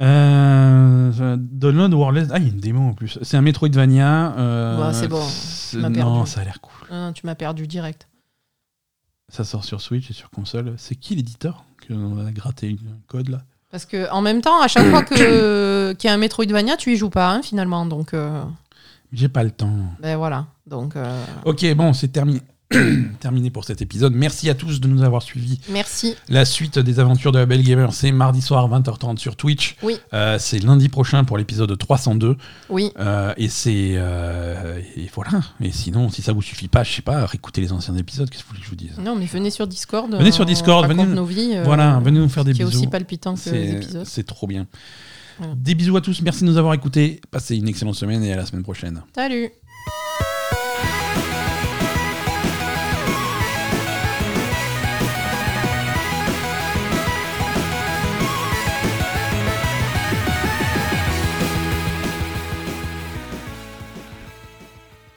[0.00, 2.28] Euh, download Wordless.
[2.32, 3.18] Ah, il y a une démo en plus.
[3.22, 4.34] C'est un Metroidvania.
[4.36, 5.22] euh, Bah, c'est bon,
[5.74, 6.88] Non, ça a l'air cool.
[6.90, 8.08] Ah, Tu m'as perdu direct.
[9.28, 10.74] Ça sort sur Switch et sur console.
[10.76, 11.64] C'est qui l'éditeur?
[11.86, 15.02] Qu'on a gratté une- un code là Parce que en même temps, à chaque fois
[15.02, 17.86] que qu'il y a un Metroidvania, tu y joues pas hein, finalement.
[17.86, 18.42] Donc euh,
[19.12, 19.72] J'ai pas le temps.
[20.00, 20.46] ben voilà.
[20.66, 22.40] Donc euh, Ok, bon, c'est terminé.
[23.20, 24.14] terminé pour cet épisode.
[24.14, 25.60] Merci à tous de nous avoir suivis.
[25.70, 26.14] merci.
[26.28, 29.76] La suite des aventures de la Belle Gamer, c'est mardi soir 20h30 sur Twitch.
[29.82, 29.96] Oui.
[30.14, 32.36] Euh, c'est lundi prochain pour l'épisode 302.
[32.70, 32.90] Oui.
[32.98, 33.92] Euh, et c'est.
[33.96, 35.40] euh, et voilà.
[35.60, 38.28] Et sinon, si ça vous suffit pas, je sais pas, réécoutez les anciens épisodes.
[38.30, 38.98] Qu'est-ce que vous voulez que je vous dise?
[38.98, 40.12] Non, mais venez sur Discord.
[40.14, 41.56] Venez sur Discord, venez- nos vies.
[41.64, 42.66] Voilà, venez nous faire des bisous.
[42.68, 44.06] aussi palpitant que les C'est épisodes.
[44.06, 44.66] c'est trop bien.
[45.38, 45.54] Voilà.
[45.56, 46.20] Des bisous à tous.
[46.22, 47.20] Merci de nous avoir écoutés.
[47.30, 49.02] Passez une excellente semaine et à la semaine prochaine.
[49.14, 49.50] Salut.